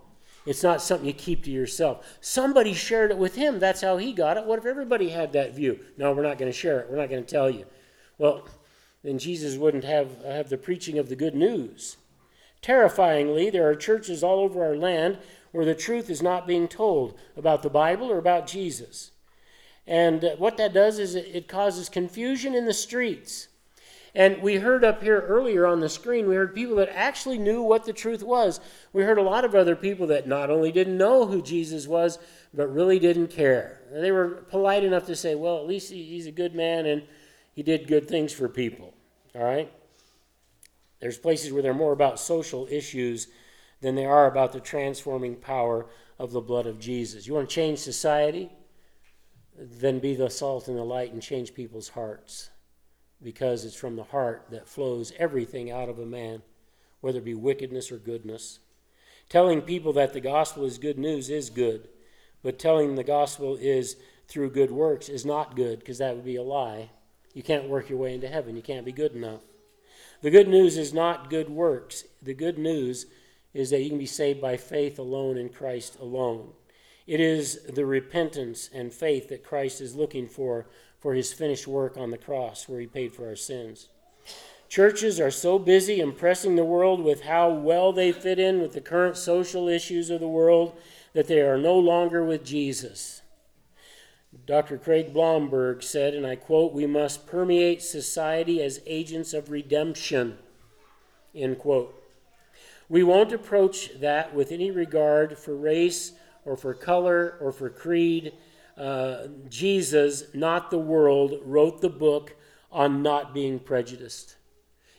It's 0.44 0.62
not 0.62 0.82
something 0.82 1.06
you 1.06 1.14
keep 1.14 1.44
to 1.44 1.50
yourself. 1.50 2.18
Somebody 2.20 2.74
shared 2.74 3.10
it 3.10 3.16
with 3.16 3.36
him. 3.36 3.58
That's 3.58 3.80
how 3.80 3.96
he 3.96 4.12
got 4.12 4.36
it. 4.36 4.44
What 4.44 4.58
if 4.58 4.66
everybody 4.66 5.08
had 5.08 5.32
that 5.32 5.54
view? 5.54 5.80
No, 5.96 6.12
we're 6.12 6.22
not 6.22 6.36
going 6.36 6.52
to 6.52 6.56
share 6.56 6.78
it. 6.78 6.90
We're 6.90 6.98
not 6.98 7.08
going 7.08 7.24
to 7.24 7.28
tell 7.28 7.48
you. 7.48 7.64
Well, 8.18 8.46
then 9.02 9.18
Jesus 9.18 9.56
wouldn't 9.56 9.84
have, 9.84 10.22
have 10.22 10.50
the 10.50 10.58
preaching 10.58 10.98
of 10.98 11.08
the 11.08 11.16
good 11.16 11.34
news. 11.34 11.96
Terrifyingly, 12.60 13.48
there 13.48 13.68
are 13.68 13.74
churches 13.74 14.22
all 14.22 14.40
over 14.40 14.62
our 14.62 14.76
land 14.76 15.18
where 15.52 15.64
the 15.64 15.74
truth 15.74 16.10
is 16.10 16.22
not 16.22 16.46
being 16.46 16.68
told 16.68 17.18
about 17.34 17.62
the 17.62 17.70
Bible 17.70 18.12
or 18.12 18.18
about 18.18 18.46
Jesus. 18.46 19.12
And 19.86 20.34
what 20.38 20.56
that 20.56 20.72
does 20.72 20.98
is 20.98 21.14
it 21.14 21.48
causes 21.48 21.88
confusion 21.88 22.54
in 22.54 22.64
the 22.64 22.74
streets. 22.74 23.48
And 24.16 24.40
we 24.40 24.56
heard 24.56 24.82
up 24.82 25.02
here 25.02 25.20
earlier 25.20 25.66
on 25.66 25.80
the 25.80 25.90
screen, 25.90 26.26
we 26.26 26.36
heard 26.36 26.54
people 26.54 26.76
that 26.76 26.88
actually 26.96 27.36
knew 27.36 27.60
what 27.60 27.84
the 27.84 27.92
truth 27.92 28.22
was. 28.22 28.60
We 28.94 29.02
heard 29.02 29.18
a 29.18 29.22
lot 29.22 29.44
of 29.44 29.54
other 29.54 29.76
people 29.76 30.06
that 30.06 30.26
not 30.26 30.50
only 30.50 30.72
didn't 30.72 30.96
know 30.96 31.26
who 31.26 31.42
Jesus 31.42 31.86
was, 31.86 32.18
but 32.54 32.72
really 32.72 32.98
didn't 32.98 33.28
care. 33.28 33.82
They 33.92 34.10
were 34.10 34.46
polite 34.48 34.84
enough 34.84 35.04
to 35.06 35.16
say, 35.16 35.34
well, 35.34 35.58
at 35.58 35.66
least 35.66 35.92
he's 35.92 36.26
a 36.26 36.32
good 36.32 36.54
man 36.54 36.86
and 36.86 37.02
he 37.52 37.62
did 37.62 37.86
good 37.86 38.08
things 38.08 38.32
for 38.32 38.48
people. 38.48 38.94
All 39.34 39.44
right? 39.44 39.70
There's 40.98 41.18
places 41.18 41.52
where 41.52 41.62
they're 41.62 41.74
more 41.74 41.92
about 41.92 42.18
social 42.18 42.66
issues 42.70 43.28
than 43.82 43.94
they 43.94 44.06
are 44.06 44.26
about 44.26 44.52
the 44.52 44.60
transforming 44.60 45.36
power 45.36 45.86
of 46.18 46.32
the 46.32 46.40
blood 46.40 46.66
of 46.66 46.80
Jesus. 46.80 47.26
You 47.26 47.34
want 47.34 47.50
to 47.50 47.54
change 47.54 47.80
society? 47.80 48.50
Then 49.58 49.98
be 50.00 50.14
the 50.14 50.28
salt 50.30 50.68
and 50.68 50.76
the 50.76 50.84
light 50.84 51.12
and 51.12 51.22
change 51.22 51.54
people's 51.54 51.90
hearts. 51.90 52.50
because 53.22 53.64
it's 53.64 53.76
from 53.76 53.96
the 53.96 54.04
heart 54.04 54.46
that 54.50 54.68
flows 54.68 55.12
everything 55.18 55.70
out 55.70 55.88
of 55.88 55.98
a 55.98 56.06
man, 56.06 56.42
whether 57.00 57.18
it 57.18 57.24
be 57.24 57.34
wickedness 57.34 57.90
or 57.90 57.96
goodness. 57.98 58.58
Telling 59.28 59.62
people 59.62 59.92
that 59.94 60.12
the 60.12 60.20
gospel 60.20 60.64
is 60.64 60.78
good 60.78 60.98
news 60.98 61.30
is 61.30 61.50
good, 61.50 61.88
but 62.42 62.58
telling 62.58 62.94
the 62.94 63.04
gospel 63.04 63.56
is 63.56 63.96
through 64.28 64.50
good 64.50 64.70
works 64.70 65.08
is 65.08 65.24
not 65.24 65.56
good 65.56 65.78
because 65.78 65.98
that 65.98 66.14
would 66.14 66.24
be 66.24 66.36
a 66.36 66.42
lie. 66.42 66.90
You 67.32 67.42
can't 67.42 67.68
work 67.68 67.88
your 67.88 67.98
way 67.98 68.14
into 68.14 68.28
heaven, 68.28 68.56
you 68.56 68.62
can't 68.62 68.86
be 68.86 68.92
good 68.92 69.14
enough. 69.14 69.42
The 70.22 70.30
good 70.30 70.48
news 70.48 70.76
is 70.76 70.94
not 70.94 71.30
good 71.30 71.50
works. 71.50 72.04
The 72.22 72.34
good 72.34 72.58
news 72.58 73.06
is 73.52 73.70
that 73.70 73.80
you 73.80 73.90
can 73.90 73.98
be 73.98 74.06
saved 74.06 74.40
by 74.40 74.56
faith 74.56 74.98
alone 74.98 75.36
in 75.36 75.48
Christ 75.48 75.98
alone. 76.00 76.52
It 77.06 77.20
is 77.20 77.62
the 77.62 77.86
repentance 77.86 78.68
and 78.72 78.92
faith 78.92 79.28
that 79.28 79.44
Christ 79.44 79.80
is 79.80 79.94
looking 79.94 80.26
for 80.26 80.66
for 80.98 81.14
his 81.14 81.32
finished 81.32 81.66
work 81.66 81.96
on 81.96 82.10
the 82.10 82.18
cross 82.18 82.68
where 82.68 82.80
he 82.80 82.86
paid 82.86 83.14
for 83.14 83.28
our 83.28 83.36
sins. 83.36 83.88
Churches 84.68 85.20
are 85.20 85.30
so 85.30 85.58
busy 85.58 86.00
impressing 86.00 86.56
the 86.56 86.64
world 86.64 87.00
with 87.00 87.22
how 87.22 87.48
well 87.48 87.92
they 87.92 88.10
fit 88.10 88.38
in 88.38 88.60
with 88.60 88.72
the 88.72 88.80
current 88.80 89.16
social 89.16 89.68
issues 89.68 90.10
of 90.10 90.20
the 90.20 90.26
world 90.26 90.76
that 91.12 91.28
they 91.28 91.40
are 91.40 91.56
no 91.56 91.78
longer 91.78 92.24
with 92.24 92.44
Jesus. 92.44 93.22
Dr. 94.44 94.76
Craig 94.76 95.14
Blomberg 95.14 95.82
said, 95.82 96.12
and 96.14 96.26
I 96.26 96.34
quote, 96.34 96.72
We 96.72 96.86
must 96.86 97.26
permeate 97.26 97.80
society 97.80 98.60
as 98.60 98.82
agents 98.86 99.32
of 99.32 99.50
redemption. 99.50 100.38
End 101.34 101.58
quote. 101.58 102.02
We 102.88 103.02
won't 103.02 103.32
approach 103.32 103.98
that 104.00 104.34
with 104.34 104.50
any 104.52 104.70
regard 104.70 105.38
for 105.38 105.54
race 105.56 106.12
or 106.46 106.56
for 106.56 106.72
color 106.72 107.36
or 107.40 107.52
for 107.52 107.68
creed. 107.68 108.32
Uh, 108.76 109.26
Jesus, 109.48 110.24
not 110.34 110.70
the 110.70 110.78
world, 110.78 111.40
wrote 111.44 111.80
the 111.80 111.90
book 111.90 112.36
on 112.70 113.02
not 113.02 113.34
being 113.34 113.58
prejudiced. 113.58 114.36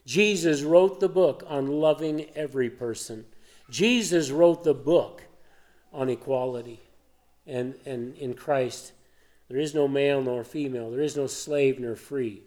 Jesus 0.05 0.61
wrote 0.61 0.99
the 0.99 1.09
book 1.09 1.43
on 1.47 1.67
loving 1.67 2.27
every 2.35 2.69
person. 2.69 3.25
Jesus 3.69 4.31
wrote 4.31 4.63
the 4.63 4.73
book 4.73 5.23
on 5.91 6.09
equality. 6.09 6.81
And, 7.45 7.75
and 7.85 8.15
in 8.15 8.33
Christ, 8.33 8.93
there 9.49 9.59
is 9.59 9.73
no 9.73 9.87
male 9.87 10.21
nor 10.21 10.43
female, 10.43 10.91
there 10.91 11.01
is 11.01 11.15
no 11.15 11.27
slave 11.27 11.79
nor 11.79 11.95
free, 11.95 12.43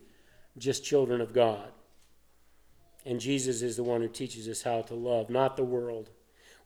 just 0.58 0.84
children 0.84 1.20
of 1.20 1.32
God. 1.32 1.70
And 3.06 3.18
Jesus 3.18 3.62
is 3.62 3.76
the 3.76 3.82
one 3.82 4.02
who 4.02 4.08
teaches 4.08 4.46
us 4.48 4.62
how 4.62 4.82
to 4.82 4.94
love, 4.94 5.30
not 5.30 5.56
the 5.56 5.64
world. 5.64 6.10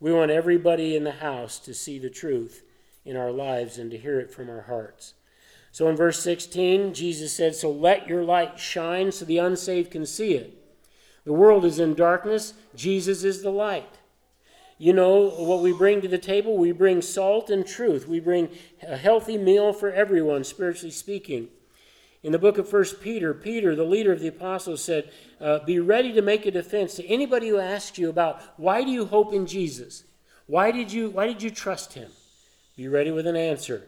We 0.00 0.12
want 0.12 0.30
everybody 0.30 0.96
in 0.96 1.04
the 1.04 1.12
house 1.12 1.58
to 1.60 1.74
see 1.74 1.98
the 1.98 2.10
truth 2.10 2.62
in 3.04 3.16
our 3.16 3.30
lives 3.30 3.78
and 3.78 3.90
to 3.90 3.98
hear 3.98 4.18
it 4.20 4.30
from 4.30 4.48
our 4.48 4.62
hearts. 4.62 5.14
So 5.72 5.88
in 5.88 5.96
verse 5.96 6.22
16, 6.22 6.94
Jesus 6.94 7.32
said, 7.32 7.54
So 7.54 7.70
let 7.70 8.08
your 8.08 8.22
light 8.22 8.58
shine 8.58 9.10
so 9.12 9.24
the 9.24 9.38
unsaved 9.38 9.90
can 9.90 10.06
see 10.06 10.34
it. 10.34 10.56
The 11.24 11.32
world 11.32 11.64
is 11.64 11.78
in 11.78 11.94
darkness, 11.94 12.54
Jesus 12.74 13.24
is 13.24 13.42
the 13.42 13.50
light. 13.50 13.98
You 14.76 14.92
know 14.92 15.30
what 15.30 15.62
we 15.62 15.72
bring 15.72 16.00
to 16.00 16.08
the 16.08 16.18
table? 16.18 16.56
We 16.56 16.72
bring 16.72 17.00
salt 17.00 17.48
and 17.48 17.66
truth. 17.66 18.08
We 18.08 18.20
bring 18.20 18.50
a 18.82 18.96
healthy 18.96 19.38
meal 19.38 19.72
for 19.72 19.90
everyone, 19.90 20.44
spiritually 20.44 20.90
speaking. 20.90 21.48
In 22.24 22.32
the 22.32 22.38
book 22.38 22.56
of 22.56 22.72
1 22.72 22.84
Peter, 23.02 23.34
Peter, 23.34 23.76
the 23.76 23.84
leader 23.84 24.10
of 24.10 24.18
the 24.18 24.28
apostles, 24.28 24.82
said, 24.82 25.10
uh, 25.42 25.58
Be 25.58 25.78
ready 25.78 26.10
to 26.14 26.22
make 26.22 26.46
a 26.46 26.50
defense 26.50 26.94
to 26.94 27.06
anybody 27.06 27.50
who 27.50 27.58
asks 27.58 27.98
you 27.98 28.08
about 28.08 28.40
why 28.56 28.82
do 28.82 28.90
you 28.90 29.04
hope 29.04 29.34
in 29.34 29.46
Jesus? 29.46 30.04
Why 30.46 30.70
did 30.70 30.90
you, 30.90 31.10
why 31.10 31.26
did 31.26 31.42
you 31.42 31.50
trust 31.50 31.92
him? 31.92 32.10
Be 32.78 32.88
ready 32.88 33.10
with 33.10 33.26
an 33.26 33.36
answer. 33.36 33.86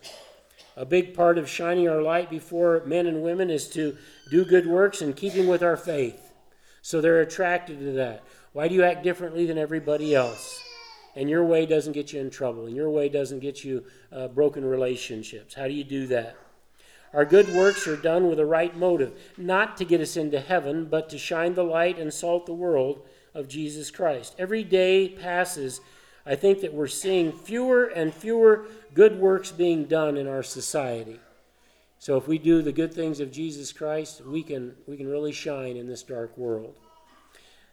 A 0.76 0.84
big 0.84 1.14
part 1.14 1.39
of 1.39 1.49
shining 1.49 1.89
our 1.89 2.03
light 2.03 2.28
before 2.28 2.82
men 2.84 3.07
and 3.07 3.22
women 3.22 3.49
is 3.49 3.70
to 3.70 3.97
do 4.30 4.45
good 4.45 4.66
works 4.66 5.01
in 5.01 5.14
keeping 5.14 5.49
with 5.49 5.62
our 5.62 5.78
faith. 5.78 6.34
So 6.82 7.01
they're 7.01 7.22
attracted 7.22 7.78
to 7.78 7.93
that. 7.93 8.22
Why 8.53 8.68
do 8.68 8.74
you 8.74 8.84
act 8.84 9.03
differently 9.03 9.47
than 9.47 9.57
everybody 9.57 10.14
else? 10.14 10.62
And 11.14 11.30
your 11.30 11.45
way 11.45 11.64
doesn't 11.64 11.95
get 11.95 12.12
you 12.12 12.20
in 12.20 12.28
trouble, 12.28 12.66
and 12.66 12.76
your 12.76 12.91
way 12.91 13.09
doesn't 13.09 13.41
get 13.41 13.64
you 13.64 13.84
uh, 14.12 14.28
broken 14.28 14.62
relationships. 14.62 15.55
How 15.55 15.66
do 15.66 15.72
you 15.72 15.84
do 15.84 16.07
that? 16.09 16.37
Our 17.17 17.25
good 17.25 17.49
works 17.55 17.89
are 17.89 17.97
done 17.97 18.29
with 18.29 18.39
a 18.39 18.45
right 18.45 18.77
motive, 18.77 19.19
not 19.39 19.79
to 19.79 19.87
get 19.87 20.03
us 20.03 20.19
into 20.19 20.39
heaven, 20.39 20.85
but 20.85 21.09
to 21.09 21.17
shine 21.17 21.55
the 21.55 21.64
light 21.64 21.99
and 21.99 22.12
salt 22.12 22.45
the 22.45 22.53
world 22.53 23.09
of 23.35 23.49
Jesus 23.49 23.91
Christ. 23.91 24.35
Every 24.39 24.62
day 24.62 25.09
passes, 25.09 25.81
I 26.27 26.35
think 26.35 26.61
that 26.61 26.75
we're 26.75 26.89
seeing 26.89 27.33
fewer 27.33 27.87
and 27.87 28.12
fewer 28.12 28.67
good 28.93 29.19
works 29.19 29.51
being 29.51 29.87
done 29.87 30.19
in 30.19 30.29
our 30.29 30.43
society. 30.43 31.19
So 31.99 32.19
if 32.19 32.29
we 32.29 32.37
do 32.37 32.61
the 32.61 32.71
good 32.71 32.93
things 32.93 33.19
of 33.19 33.33
Jesus 33.33 33.73
Christ, 33.73 34.21
we 34.21 34.43
can, 34.43 34.75
we 34.87 34.99
can 34.99 35.09
really 35.09 35.33
shine 35.33 35.79
in 35.79 35.87
this 35.87 36.03
dark 36.03 36.37
world. 36.37 36.75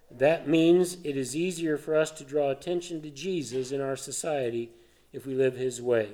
That 0.10 0.48
means 0.48 1.00
it 1.04 1.18
is 1.18 1.36
easier 1.36 1.76
for 1.78 1.98
us 1.98 2.12
to 2.12 2.24
draw 2.24 2.50
attention 2.50 3.02
to 3.02 3.10
Jesus 3.10 3.74
in 3.74 3.82
our 3.82 3.98
society 3.98 4.72
if 5.12 5.26
we 5.26 5.36
live 5.36 5.58
his 5.58 5.82
way. 5.82 6.12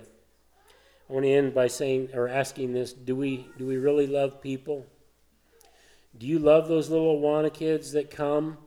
I 1.10 1.14
want 1.14 1.26
to 1.26 1.32
end 1.32 1.54
by 1.56 1.68
saying 1.68 2.10
or 2.14 2.28
asking 2.28 2.74
this 2.74 2.94
do 2.94 3.16
we, 3.16 3.48
do 3.58 3.66
we 3.66 3.78
really 3.78 4.06
love 4.06 4.42
people? 4.42 4.86
Do 6.18 6.28
you 6.28 6.40
love 6.40 6.68
those 6.68 6.90
little 6.90 7.20
Awana 7.20 7.54
kids 7.54 7.92
that 7.94 8.12
come 8.12 8.58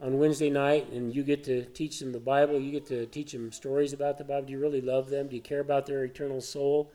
on 0.00 0.18
Wednesday 0.18 0.50
night 0.50 0.90
and 0.92 1.14
you 1.14 1.22
get 1.22 1.44
to 1.44 1.64
teach 1.64 1.98
them 1.98 2.12
the 2.12 2.20
Bible? 2.20 2.60
You 2.60 2.70
get 2.70 2.86
to 2.86 3.06
teach 3.06 3.32
them 3.32 3.50
stories 3.52 3.92
about 3.92 4.18
the 4.18 4.24
Bible? 4.24 4.46
Do 4.46 4.52
you 4.52 4.60
really 4.60 4.80
love 4.80 5.10
them? 5.10 5.28
Do 5.28 5.36
you 5.36 5.42
care 5.42 5.60
about 5.60 5.86
their 5.86 6.04
eternal 6.04 6.40
soul? 6.40 6.92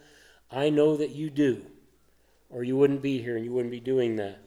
I 0.52 0.70
know 0.70 0.96
that 0.96 1.12
you 1.12 1.30
do, 1.30 1.66
or 2.50 2.64
you 2.64 2.78
wouldn't 2.78 3.02
be 3.02 3.22
here 3.22 3.36
and 3.36 3.43
you 3.43 3.52
wouldn't 3.52 3.72
be 3.72 3.80
doing 3.80 4.16
that. 4.18 4.39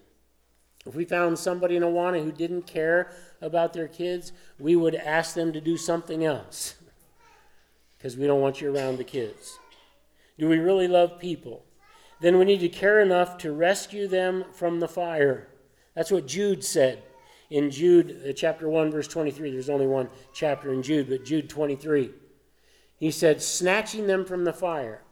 If 0.87 0.95
we 0.95 1.05
found 1.05 1.39
somebody 1.39 1.77
in 1.77 1.83
Awana 1.83 2.23
who 2.23 2.33
didn't 2.33 2.67
care 2.67 3.11
about 3.43 3.75
their 3.75 3.89
kids, 3.89 4.33
we 4.59 4.77
would 4.77 4.95
ask 4.95 5.35
them 5.35 5.53
to 5.53 5.61
do 5.61 5.77
something 5.77 6.25
else 6.25 6.77
because 7.99 8.17
we 8.17 8.27
don't 8.27 8.41
want 8.41 8.61
you 8.61 8.75
around 8.75 8.97
the 8.97 9.05
kids. 9.05 9.59
Do 10.39 10.49
we 10.49 10.59
really 10.59 10.89
love 10.89 11.18
people? 11.18 11.64
Then 12.20 12.39
we 12.39 12.45
need 12.45 12.61
to 12.61 12.68
care 12.68 13.01
enough 13.01 13.39
to 13.39 13.53
rescue 13.53 14.09
them 14.09 14.45
from 14.53 14.80
the 14.80 14.89
fire. 14.89 15.49
That's 15.95 16.11
what 16.11 16.26
Jude 16.26 16.64
said 16.64 17.03
in 17.51 17.70
Jude 17.70 18.22
uh, 18.28 18.32
chapter 18.32 18.68
1 18.68 18.91
verse 18.91 19.09
23. 19.09 19.51
There's 19.51 19.70
only 19.70 19.86
one 19.86 20.09
chapter 20.32 20.72
in 20.72 20.82
Jude, 20.82 21.09
but 21.09 21.24
Jude 21.24 21.49
23. 21.49 22.11
He 22.97 23.11
said, 23.11 23.41
snatching 23.41 24.07
them 24.07 24.24
from 24.24 24.45
the 24.45 24.53
fire. 24.53 25.03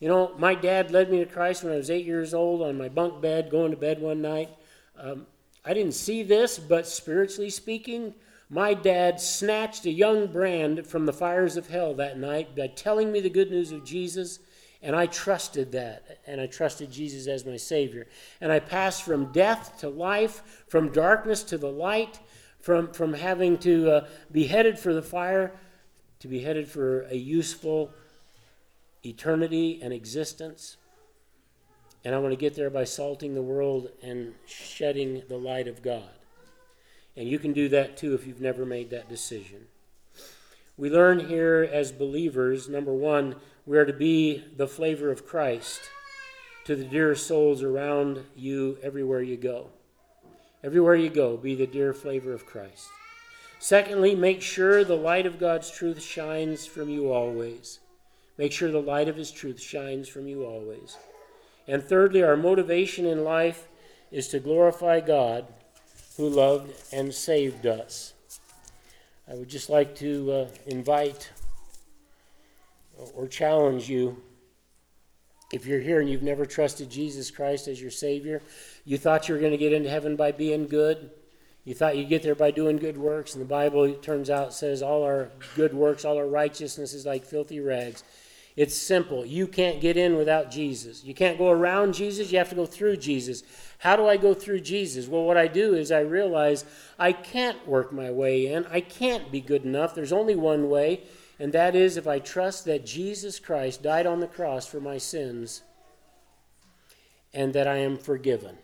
You 0.00 0.08
know, 0.08 0.34
my 0.38 0.54
dad 0.54 0.90
led 0.90 1.10
me 1.10 1.18
to 1.18 1.26
Christ 1.26 1.62
when 1.62 1.72
I 1.72 1.76
was 1.76 1.90
eight 1.90 2.04
years 2.04 2.34
old 2.34 2.62
on 2.62 2.78
my 2.78 2.88
bunk 2.88 3.20
bed, 3.20 3.50
going 3.50 3.70
to 3.70 3.76
bed 3.76 4.00
one 4.00 4.20
night. 4.20 4.50
Um, 4.98 5.26
I 5.64 5.74
didn't 5.74 5.92
see 5.92 6.22
this, 6.22 6.58
but 6.58 6.86
spiritually 6.86 7.50
speaking, 7.50 8.14
my 8.48 8.74
dad 8.74 9.20
snatched 9.20 9.84
a 9.86 9.90
young 9.90 10.28
brand 10.28 10.86
from 10.86 11.06
the 11.06 11.12
fires 11.12 11.56
of 11.56 11.68
hell 11.68 11.94
that 11.94 12.18
night 12.18 12.54
by 12.54 12.68
telling 12.68 13.10
me 13.10 13.20
the 13.20 13.30
good 13.30 13.50
news 13.50 13.72
of 13.72 13.84
Jesus 13.84 14.38
and 14.86 14.94
I 14.94 15.06
trusted 15.06 15.72
that, 15.72 16.20
and 16.28 16.40
I 16.40 16.46
trusted 16.46 16.92
Jesus 16.92 17.26
as 17.26 17.44
my 17.44 17.56
Savior. 17.56 18.06
And 18.40 18.52
I 18.52 18.60
passed 18.60 19.02
from 19.02 19.32
death 19.32 19.78
to 19.80 19.88
life, 19.88 20.64
from 20.68 20.92
darkness 20.92 21.42
to 21.42 21.58
the 21.58 21.70
light, 21.70 22.20
from, 22.60 22.92
from 22.92 23.12
having 23.12 23.58
to 23.58 23.90
uh, 23.90 24.06
be 24.30 24.46
headed 24.46 24.78
for 24.78 24.94
the 24.94 25.02
fire 25.02 25.52
to 26.20 26.28
be 26.28 26.40
headed 26.40 26.68
for 26.68 27.02
a 27.02 27.16
useful 27.16 27.90
eternity 29.04 29.80
and 29.82 29.92
existence. 29.92 30.76
And 32.04 32.14
I 32.14 32.18
want 32.18 32.30
to 32.32 32.36
get 32.36 32.54
there 32.54 32.70
by 32.70 32.84
salting 32.84 33.34
the 33.34 33.42
world 33.42 33.88
and 34.04 34.34
shedding 34.46 35.24
the 35.28 35.36
light 35.36 35.66
of 35.66 35.82
God. 35.82 36.10
And 37.16 37.28
you 37.28 37.40
can 37.40 37.52
do 37.52 37.68
that 37.70 37.96
too 37.96 38.14
if 38.14 38.24
you've 38.24 38.40
never 38.40 38.64
made 38.64 38.90
that 38.90 39.08
decision. 39.08 39.66
We 40.76 40.90
learn 40.90 41.18
here 41.18 41.68
as 41.72 41.90
believers 41.90 42.68
number 42.68 42.94
one, 42.94 43.36
we 43.66 43.76
are 43.76 43.84
to 43.84 43.92
be 43.92 44.44
the 44.56 44.68
flavor 44.68 45.10
of 45.10 45.26
Christ 45.26 45.80
to 46.64 46.76
the 46.76 46.84
dear 46.84 47.14
souls 47.14 47.62
around 47.62 48.24
you 48.36 48.78
everywhere 48.82 49.22
you 49.22 49.36
go. 49.36 49.68
Everywhere 50.62 50.94
you 50.94 51.10
go, 51.10 51.36
be 51.36 51.54
the 51.54 51.66
dear 51.66 51.92
flavor 51.92 52.32
of 52.32 52.46
Christ. 52.46 52.88
Secondly, 53.58 54.14
make 54.14 54.42
sure 54.42 54.84
the 54.84 54.96
light 54.96 55.26
of 55.26 55.38
God's 55.38 55.70
truth 55.70 56.02
shines 56.02 56.66
from 56.66 56.88
you 56.88 57.12
always. 57.12 57.80
Make 58.38 58.52
sure 58.52 58.70
the 58.70 58.80
light 58.80 59.08
of 59.08 59.16
His 59.16 59.30
truth 59.30 59.60
shines 59.60 60.08
from 60.08 60.28
you 60.28 60.44
always. 60.44 60.96
And 61.66 61.82
thirdly, 61.82 62.22
our 62.22 62.36
motivation 62.36 63.06
in 63.06 63.24
life 63.24 63.66
is 64.12 64.28
to 64.28 64.38
glorify 64.38 65.00
God 65.00 65.46
who 66.16 66.28
loved 66.28 66.72
and 66.92 67.12
saved 67.12 67.66
us. 67.66 68.14
I 69.28 69.34
would 69.34 69.48
just 69.48 69.68
like 69.68 69.96
to 69.96 70.32
uh, 70.32 70.48
invite 70.66 71.30
or 73.14 73.26
challenge 73.26 73.88
you 73.88 74.22
if 75.52 75.64
you're 75.66 75.80
here 75.80 76.00
and 76.00 76.10
you've 76.10 76.22
never 76.22 76.44
trusted 76.44 76.90
Jesus 76.90 77.30
Christ 77.30 77.68
as 77.68 77.80
your 77.80 77.90
Savior, 77.90 78.42
you 78.84 78.98
thought 78.98 79.28
you 79.28 79.34
were 79.34 79.40
going 79.40 79.52
to 79.52 79.58
get 79.58 79.72
into 79.72 79.88
heaven 79.88 80.16
by 80.16 80.32
being 80.32 80.66
good. 80.66 81.10
You 81.64 81.74
thought 81.74 81.96
you'd 81.96 82.08
get 82.08 82.22
there 82.22 82.34
by 82.34 82.52
doing 82.52 82.76
good 82.76 82.96
works, 82.96 83.34
and 83.34 83.42
the 83.42 83.48
Bible, 83.48 83.84
it 83.84 84.02
turns 84.02 84.30
out, 84.30 84.54
says 84.54 84.82
all 84.82 85.02
our 85.02 85.30
good 85.56 85.74
works, 85.74 86.04
all 86.04 86.16
our 86.16 86.26
righteousness 86.26 86.94
is 86.94 87.06
like 87.06 87.24
filthy 87.24 87.60
rags. 87.60 88.04
It's 88.56 88.74
simple. 88.74 89.26
You 89.26 89.46
can't 89.46 89.80
get 89.80 89.96
in 89.96 90.16
without 90.16 90.50
Jesus. 90.50 91.04
You 91.04 91.12
can't 91.12 91.36
go 91.38 91.50
around 91.50 91.94
Jesus, 91.94 92.32
you 92.32 92.38
have 92.38 92.48
to 92.50 92.54
go 92.54 92.66
through 92.66 92.96
Jesus. 92.98 93.42
How 93.78 93.96
do 93.96 94.06
I 94.06 94.16
go 94.16 94.32
through 94.32 94.60
Jesus? 94.60 95.08
Well, 95.08 95.24
what 95.24 95.36
I 95.36 95.46
do 95.48 95.74
is 95.74 95.92
I 95.92 96.00
realize 96.00 96.64
I 96.98 97.12
can't 97.12 97.66
work 97.68 97.92
my 97.92 98.10
way 98.10 98.46
in. 98.46 98.64
I 98.66 98.80
can't 98.80 99.30
be 99.30 99.40
good 99.40 99.64
enough. 99.64 99.94
There's 99.94 100.12
only 100.12 100.36
one 100.36 100.70
way, 100.70 101.02
and 101.38 101.52
that 101.52 101.74
is 101.74 101.96
if 101.96 102.06
I 102.06 102.18
trust 102.18 102.64
that 102.64 102.86
Jesus 102.86 103.38
Christ 103.38 103.82
died 103.82 104.06
on 104.06 104.20
the 104.20 104.26
cross 104.26 104.66
for 104.66 104.80
my 104.80 104.98
sins 104.98 105.62
and 107.34 107.52
that 107.52 107.66
I 107.66 107.76
am 107.76 107.98
forgiven. 107.98 108.56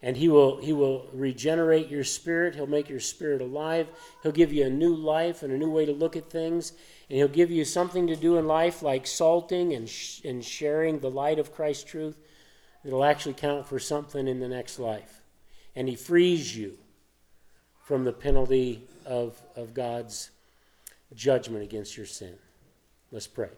And 0.00 0.18
he 0.18 0.28
will, 0.28 0.58
he 0.60 0.72
will 0.72 1.08
regenerate 1.14 1.88
your 1.88 2.04
spirit. 2.04 2.54
He'll 2.54 2.66
make 2.66 2.90
your 2.90 3.00
spirit 3.00 3.40
alive. 3.40 3.88
He'll 4.22 4.32
give 4.32 4.52
you 4.52 4.66
a 4.66 4.70
new 4.70 4.94
life 4.94 5.42
and 5.42 5.50
a 5.50 5.56
new 5.56 5.70
way 5.70 5.86
to 5.86 5.92
look 5.92 6.14
at 6.14 6.28
things. 6.28 6.74
And 7.08 7.16
He'll 7.16 7.28
give 7.28 7.50
you 7.50 7.64
something 7.64 8.06
to 8.06 8.16
do 8.16 8.36
in 8.36 8.46
life 8.46 8.82
like 8.82 9.06
salting 9.06 9.72
and, 9.72 9.88
sh- 9.88 10.20
and 10.24 10.44
sharing 10.44 10.98
the 10.98 11.10
light 11.10 11.38
of 11.38 11.54
Christ's 11.54 11.84
truth 11.84 12.18
that'll 12.82 13.04
actually 13.04 13.34
count 13.34 13.66
for 13.66 13.78
something 13.78 14.28
in 14.28 14.40
the 14.40 14.48
next 14.48 14.78
life. 14.78 15.22
And 15.74 15.88
He 15.88 15.96
frees 15.96 16.56
you 16.56 16.76
from 17.82 18.04
the 18.04 18.12
penalty 18.12 18.86
of, 19.06 19.40
of 19.56 19.74
God's 19.74 20.30
judgment 21.14 21.62
against 21.62 21.96
your 21.96 22.06
sin. 22.06 22.34
Let's 23.10 23.26
pray. 23.26 23.50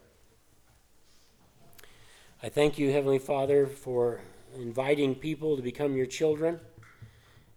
I 2.42 2.48
thank 2.48 2.78
you, 2.78 2.90
Heavenly 2.90 3.18
Father, 3.18 3.66
for 3.66 4.20
inviting 4.57 5.14
people 5.14 5.57
to 5.57 5.62
become 5.62 5.96
your 5.96 6.07
children. 6.07 6.61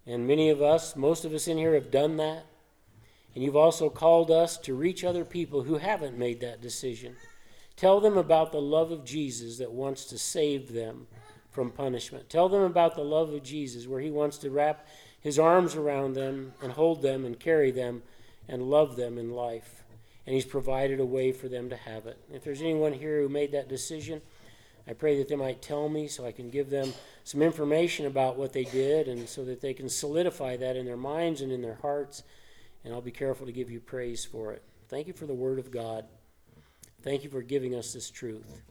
And 0.06 0.26
many 0.26 0.50
of 0.50 0.62
us, 0.62 0.96
most 0.96 1.26
of 1.26 1.34
us 1.34 1.48
in 1.48 1.58
here, 1.58 1.74
have 1.74 1.92
done 1.92 2.18
that. 2.18 2.46
And 3.36 3.44
you've 3.44 3.56
also 3.56 3.90
called 3.90 4.32
us 4.32 4.58
to 4.60 4.74
reach 4.74 5.04
other 5.04 5.24
people 5.24 5.64
who 5.64 5.78
haven't 5.78 6.18
made 6.18 6.40
that 6.40 6.62
decision. 6.62 7.16
Tell 7.76 8.02
them 8.02 8.18
about 8.18 8.52
the 8.52 8.62
love 8.62 8.92
of 8.92 9.06
Jesus 9.06 9.58
that 9.60 9.72
wants 9.72 10.06
to 10.06 10.18
save 10.18 10.74
them 10.74 11.08
from 11.52 11.72
punishment. 11.72 12.30
Tell 12.30 12.50
them 12.50 12.64
about 12.64 12.96
the 12.96 13.04
love 13.04 13.34
of 13.34 13.44
Jesus 13.44 13.88
where 13.88 14.02
he 14.02 14.12
wants 14.12 14.38
to 14.40 14.50
wrap 14.50 14.88
his 15.22 15.38
arms 15.38 15.76
around 15.76 16.14
them 16.14 16.54
and 16.62 16.72
hold 16.72 17.02
them 17.02 17.26
and 17.26 17.40
carry 17.40 17.72
them 17.72 18.02
and 18.48 18.64
love 18.64 18.96
them 18.96 19.18
in 19.18 19.32
life. 19.32 19.79
And 20.30 20.36
he's 20.36 20.46
provided 20.46 21.00
a 21.00 21.06
way 21.08 21.32
for 21.32 21.48
them 21.48 21.72
to 21.72 21.76
have 21.76 22.06
it. 22.06 22.20
If 22.32 22.44
there's 22.44 22.62
anyone 22.62 22.94
here 22.94 23.20
who 23.20 23.30
made 23.30 23.52
that 23.54 23.68
decision, 23.68 24.22
I 24.88 24.94
pray 24.94 25.18
that 25.18 25.28
they 25.28 25.36
might 25.36 25.60
tell 25.60 25.90
me 25.90 26.08
so 26.08 26.24
I 26.24 26.32
can 26.32 26.52
give 26.52 26.70
them 26.70 26.94
some 27.24 27.42
information 27.42 28.06
about 28.06 28.38
what 28.38 28.54
they 28.54 28.66
did 28.66 29.08
and 29.08 29.28
so 29.28 29.44
that 29.46 29.60
they 29.60 29.74
can 29.74 29.90
solidify 29.90 30.58
that 30.58 30.76
in 30.76 30.86
their 30.86 30.96
minds 30.96 31.42
and 31.42 31.52
in 31.52 31.64
their 31.64 31.80
hearts. 31.82 32.22
And 32.86 32.94
I'll 32.94 33.02
be 33.02 33.10
careful 33.10 33.48
to 33.48 33.52
give 33.52 33.72
you 33.72 33.80
praise 33.80 34.24
for 34.24 34.52
it. 34.52 34.62
Thank 34.88 35.08
you 35.08 35.14
for 35.14 35.26
the 35.26 35.34
Word 35.34 35.58
of 35.58 35.72
God. 35.72 36.06
Thank 37.02 37.24
you 37.24 37.32
for 37.32 37.42
giving 37.42 37.74
us 37.74 37.92
this 37.92 38.12
truth. 38.12 38.62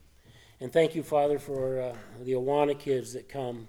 And 0.61 0.73
thank 0.73 0.95
you, 0.95 1.03
Father, 1.03 1.41
for 1.41 1.81
uh, 1.81 1.97
the 2.23 2.35
Awana 2.35 2.79
kids 2.79 3.13
that 3.15 3.29
come 3.29 3.67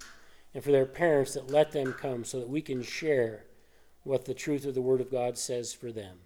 and 0.54 0.64
for 0.64 0.72
their 0.72 0.86
parents 0.86 1.34
that 1.34 1.50
let 1.50 1.72
them 1.72 1.94
come 1.94 2.24
so 2.24 2.40
that 2.40 2.50
we 2.50 2.62
can 2.62 2.84
share 2.84 3.46
what 4.04 4.26
the 4.26 4.36
truth 4.36 4.68
of 4.68 4.76
the 4.76 4.82
Word 4.82 5.02
of 5.02 5.10
God 5.10 5.40
says 5.40 5.74
for 5.74 5.92
them. 5.92 6.20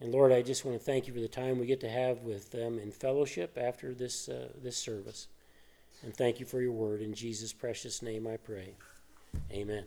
And 0.00 0.12
Lord, 0.12 0.32
I 0.32 0.42
just 0.42 0.64
want 0.64 0.78
to 0.78 0.84
thank 0.84 1.06
you 1.06 1.14
for 1.14 1.20
the 1.20 1.28
time 1.28 1.58
we 1.58 1.66
get 1.66 1.80
to 1.80 1.88
have 1.88 2.22
with 2.22 2.50
them 2.50 2.78
in 2.78 2.90
fellowship 2.90 3.56
after 3.60 3.94
this, 3.94 4.28
uh, 4.28 4.48
this 4.62 4.76
service. 4.76 5.28
And 6.02 6.14
thank 6.14 6.38
you 6.38 6.46
for 6.46 6.60
your 6.60 6.72
word. 6.72 7.00
In 7.00 7.14
Jesus' 7.14 7.52
precious 7.52 8.02
name 8.02 8.26
I 8.26 8.36
pray. 8.36 8.74
Amen. 9.50 9.84